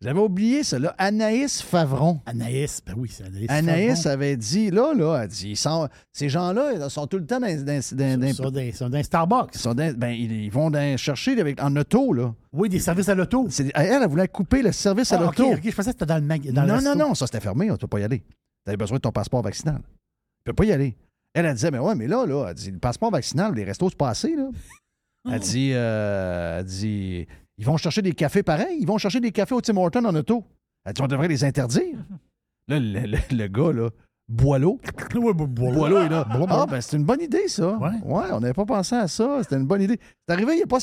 [0.00, 0.94] J'avais oublié celle-là.
[0.98, 2.20] Anaïs Favron.
[2.26, 3.46] Anaïs, ben oui, c'est Anaïs.
[3.48, 4.10] Anaïs Favron.
[4.12, 7.40] avait dit, là, là, elle dit, ils sont- ces gens-là, ils sont tout le temps
[7.40, 9.50] dans, dans- dans- dans- Ils sont dans- ils sont dans un Starbucks.
[9.54, 12.34] ils sont ben, ils, vont chercher avec, en auto, là.
[12.52, 13.48] Oui, des services à l'auto.
[13.58, 13.72] Elle,
[14.02, 15.44] elle voulait couper le service à Ah, l'auto.
[15.54, 18.00] Je pensais que c'était dans le Non, non, non, ça c'était fermé, tu peux pas
[18.00, 18.18] y aller.
[18.20, 19.78] Tu avais besoin de ton passeport vaccinal.
[19.78, 20.96] Tu peux pas y aller.
[21.34, 23.90] Elle, elle disait, mais ouais, mais là, là, elle dit, le passeport vaccinal, les restos,
[23.90, 24.48] c'est pas assez, là.
[25.32, 29.32] Elle dit, euh, elle dit, ils vont chercher des cafés pareils, ils vont chercher des
[29.32, 30.44] cafés au Tim Hortons en auto.
[30.84, 31.96] Elle dit, on devrait les interdire.
[32.68, 33.88] Là, le, le- le gars, là,
[34.28, 34.80] Boileau.
[35.14, 36.26] Boileau est là.
[36.50, 37.76] Ah, ben, c'est une bonne idée, ça.
[37.78, 37.90] Ouais.
[38.04, 39.42] on n'avait pas pensé à ça.
[39.42, 39.98] C'était une bonne idée.
[40.26, 40.78] C'est arrivé il n'y a pas.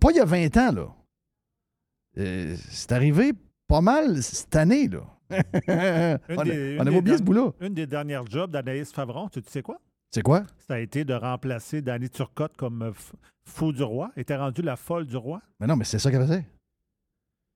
[0.00, 0.86] Pas il y a 20 ans, là.
[2.18, 3.32] Euh, c'est arrivé
[3.68, 5.00] pas mal cette année, là.
[6.28, 7.50] On des- avait oublié ce bout-là.
[7.60, 9.78] Une des dernières jobs d'Anaïs Favron, tu tu sais quoi?
[10.10, 10.44] C'est quoi?
[10.58, 12.92] Ça a été de remplacer Danny Turcotte comme euh,
[13.48, 14.10] fou du roi.
[14.16, 15.40] Elle était rendue la folle du roi.
[15.58, 16.44] Mais non, mais c'est ça qu'elle faisait.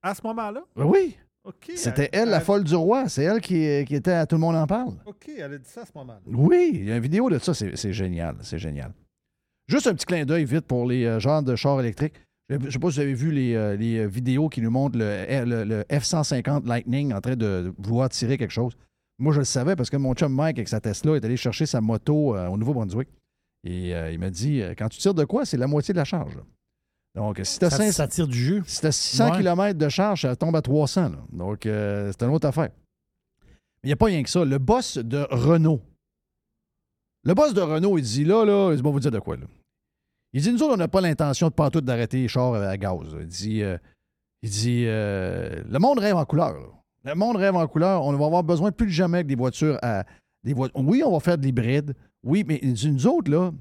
[0.01, 0.63] À ce moment-là?
[0.75, 1.17] Ben oui.
[1.75, 3.07] C'était elle, la folle du roi.
[3.07, 4.95] C'est elle qui, qui était à Tout le monde en parle.
[5.05, 6.19] OK, elle a dit ça à ce moment-là.
[6.25, 8.91] Oui, il y a une vidéo de ça, c'est c'est génial, c'est génial.
[9.69, 12.15] Juste un petit clin d'œil vite pour les euh, genres de chars électriques.
[12.49, 14.71] Je ne sais pas si vous avez vu les, euh, les, euh, vidéos qui nous
[14.71, 18.73] montrent le, le- le F-150 Lightning en train de vouloir tirer quelque chose.
[19.19, 21.65] Moi, je le savais parce que mon chum Mike, avec sa Tesla, est allé chercher
[21.65, 23.09] sa moto euh, au Nouveau-Brunswick.
[23.65, 26.05] Et euh, il m'a dit, quand tu tires de quoi, c'est la moitié de la
[26.05, 26.37] charge.
[27.15, 28.63] Donc, si tu as, Ça, ça tire du jus?
[28.67, 29.37] si t'as 600 Ouais.
[29.39, 31.09] km de charge, ça tombe à 300.
[31.09, 31.17] là.
[31.33, 32.69] Donc, c'est une autre affaire.
[33.41, 34.45] Mais il n'y a pas rien que ça.
[34.45, 35.81] Le boss de Renault.
[37.23, 39.35] Le boss de Renault, il dit là, là, il dit, bon, vous dire de quoi,
[39.35, 39.45] là.
[40.33, 42.77] Il dit, nous autres, on n'a pas l'intention de pas tout d'arrêter les chars à
[42.77, 43.15] gaz.
[43.19, 43.77] Il dit, euh,
[44.43, 46.55] il dit euh, le monde rêve en couleur.
[47.03, 48.03] Le monde rêve en couleur.
[48.03, 50.05] On va avoir besoin plus jamais que des voitures à.
[50.43, 51.93] Des voi- Oui, on va faire de l'hybride.
[52.23, 53.51] Oui, mais il dit, nous autres, là,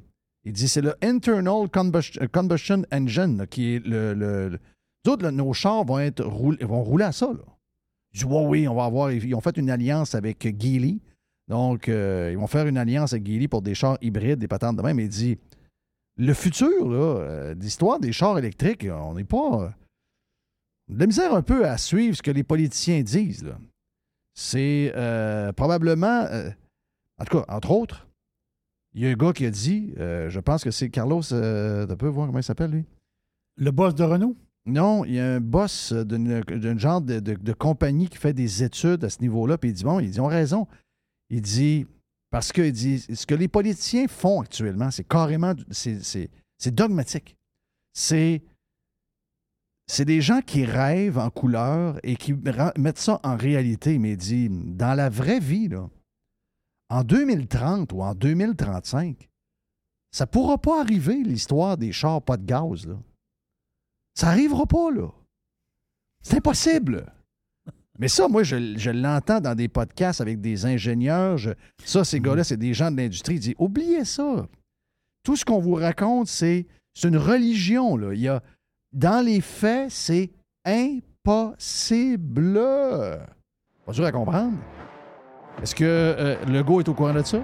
[0.45, 4.15] il dit, c'est le Internal Combustion, Combustion Engine qui est le.
[4.15, 4.59] le-
[5.05, 7.27] nous autres, nos chars vont, être vont rouler à ça.
[7.27, 7.39] Là.
[8.13, 9.13] Il dit, ouais, oui, on va avoir.
[9.13, 11.01] Ils ont fait une alliance avec Geely.
[11.49, 14.77] Donc, euh, ils vont faire une alliance avec Geely pour des chars hybrides, des patentes
[14.77, 14.99] de même.
[14.99, 15.39] Il dit,
[16.17, 19.63] le futur, là, euh, l'histoire des chars électriques, on n'est pas.
[19.65, 19.69] euh,
[20.89, 23.45] de la misère un peu à suivre ce que les politiciens disent.
[23.45, 23.59] là.
[24.35, 26.23] C'est euh, probablement.
[26.31, 26.51] euh,
[27.19, 28.07] en tout cas, entre autres,
[28.95, 31.87] il y a un gars qui a dit, euh, je pense que c'est Carlos, euh,
[31.87, 32.85] tu peux voir comment il s'appelle, lui?
[33.57, 34.37] Le boss de Renault?
[34.67, 38.33] Non, il y a un boss d'une d'un genre de, de- de compagnie qui fait
[38.33, 40.67] des études à ce niveau-là, puis il dit, bon, ils ont raison.
[41.31, 41.87] Il dit,
[42.37, 46.31] parce que ce que les politiciens font actuellement, c'est carrément, c'est-
[46.71, 47.35] dogmatique.
[47.95, 48.43] C'est
[49.87, 53.99] c'est des gens qui rêvent en couleur et qui mettent ça en réalité.
[53.99, 55.89] Mais dit, dans la vraie vie, là,
[56.91, 59.31] en 2030 ou en 2035,
[60.13, 62.87] ça pourra pas arriver, l'histoire des chars pas de gaz.
[62.87, 62.99] Là.
[64.15, 65.09] Ça arrivera pas, là.
[66.21, 67.11] C'est impossible.
[67.99, 71.39] Mais ça, moi, je, je l'entends dans des podcasts avec des ingénieurs.
[71.39, 71.51] je-
[71.85, 73.35] ça, ces gars-là, c'est des gens de l'industrie.
[73.37, 74.47] Ils disent oubliez ça.
[75.23, 77.97] Tout ce qu'on vous raconte, c'est c'est une religion.
[77.97, 78.13] Là.
[78.15, 78.43] Il y a,
[78.93, 80.31] dans les faits, c'est
[80.65, 82.55] impossible.
[83.85, 84.53] Pas dur à comprendre.
[85.63, 87.39] Est-ce que euh, Legault est au courant de ça?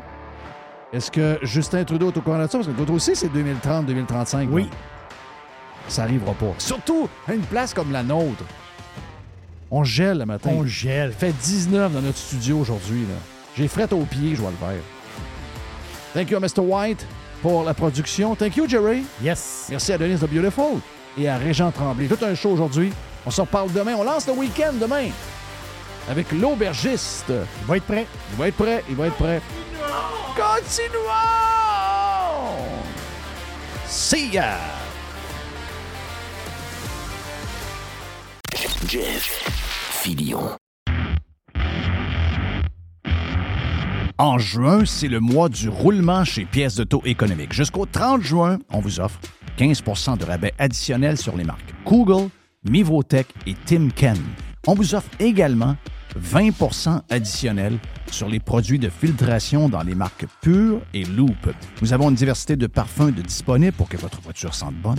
[0.93, 2.59] Est-ce que Justin Trudeau est au courant de ça?
[2.59, 4.49] Parce que d'autres aussi, c'est 2030-2035.
[4.51, 4.69] Oui.
[5.89, 6.55] Ça n'arrivera pas.
[6.59, 8.45] Surtout à une place comme la nôtre.
[9.75, 10.51] On gèle le matin.
[10.53, 11.15] On gèle.
[11.15, 13.07] Il fait 19 dans notre studio aujourd'hui.
[13.57, 14.83] J'ai fret aux pieds, je vais le faire.
[16.13, 16.61] Thank you, Mr.
[16.61, 17.07] White,
[17.41, 18.37] pour la production.
[18.37, 19.03] Thank you, Jerry.
[19.23, 19.69] Yes.
[19.71, 20.79] Merci à Denise The Beautiful
[21.17, 22.07] et à Régent Tremblay.
[22.07, 22.93] Tout un show aujourd'hui.
[23.25, 23.95] On se reparle demain.
[23.99, 25.09] On lance le week-end demain
[26.07, 27.31] avec l'aubergiste.
[27.31, 28.07] Il va être prêt.
[28.33, 28.85] Il va être prêt.
[28.91, 29.41] Il va être prêt.
[30.37, 31.09] Continuons!
[33.87, 34.82] See ya!
[44.19, 47.53] En juin, c'est le mois du roulement chez Pièces d'auto économique.
[47.53, 49.21] Jusqu'au 30 juin, on vous offre
[49.57, 52.29] 15% de rabais additionnel sur les marques Google,
[52.69, 54.19] Mivotech et Timken.
[54.67, 55.77] On vous offre également
[56.21, 57.79] 20% additionnel
[58.11, 61.55] sur les produits de filtration dans les marques Pure et Loop.
[61.83, 64.99] Nous avons une diversité de parfums de disponibles pour que votre voiture sente bonne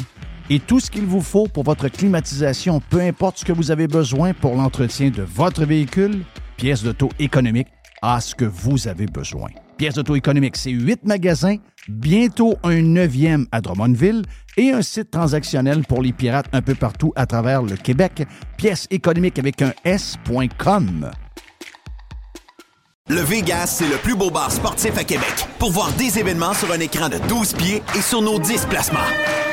[0.50, 3.88] et tout ce qu'il vous faut pour votre climatisation, peu importe ce que vous avez
[3.88, 6.24] besoin pour l'entretien de votre véhicule,
[6.58, 7.68] pièces d'auto économique
[8.02, 9.50] à ce que vous avez besoin.
[9.78, 11.58] Pièces d'auto économique, c'est huit magasins,
[11.88, 14.24] bientôt un neuvième à Drummondville
[14.58, 18.28] et un site transactionnel pour les pirates un peu partout à travers le Québec.
[18.58, 21.10] Pièces économiques avec un S.com.
[23.10, 25.48] Le Vegas, c'est le plus beau bar sportif à Québec.
[25.60, 29.53] Pour voir des événements sur un écran de 12 pieds et sur nos 10 placements.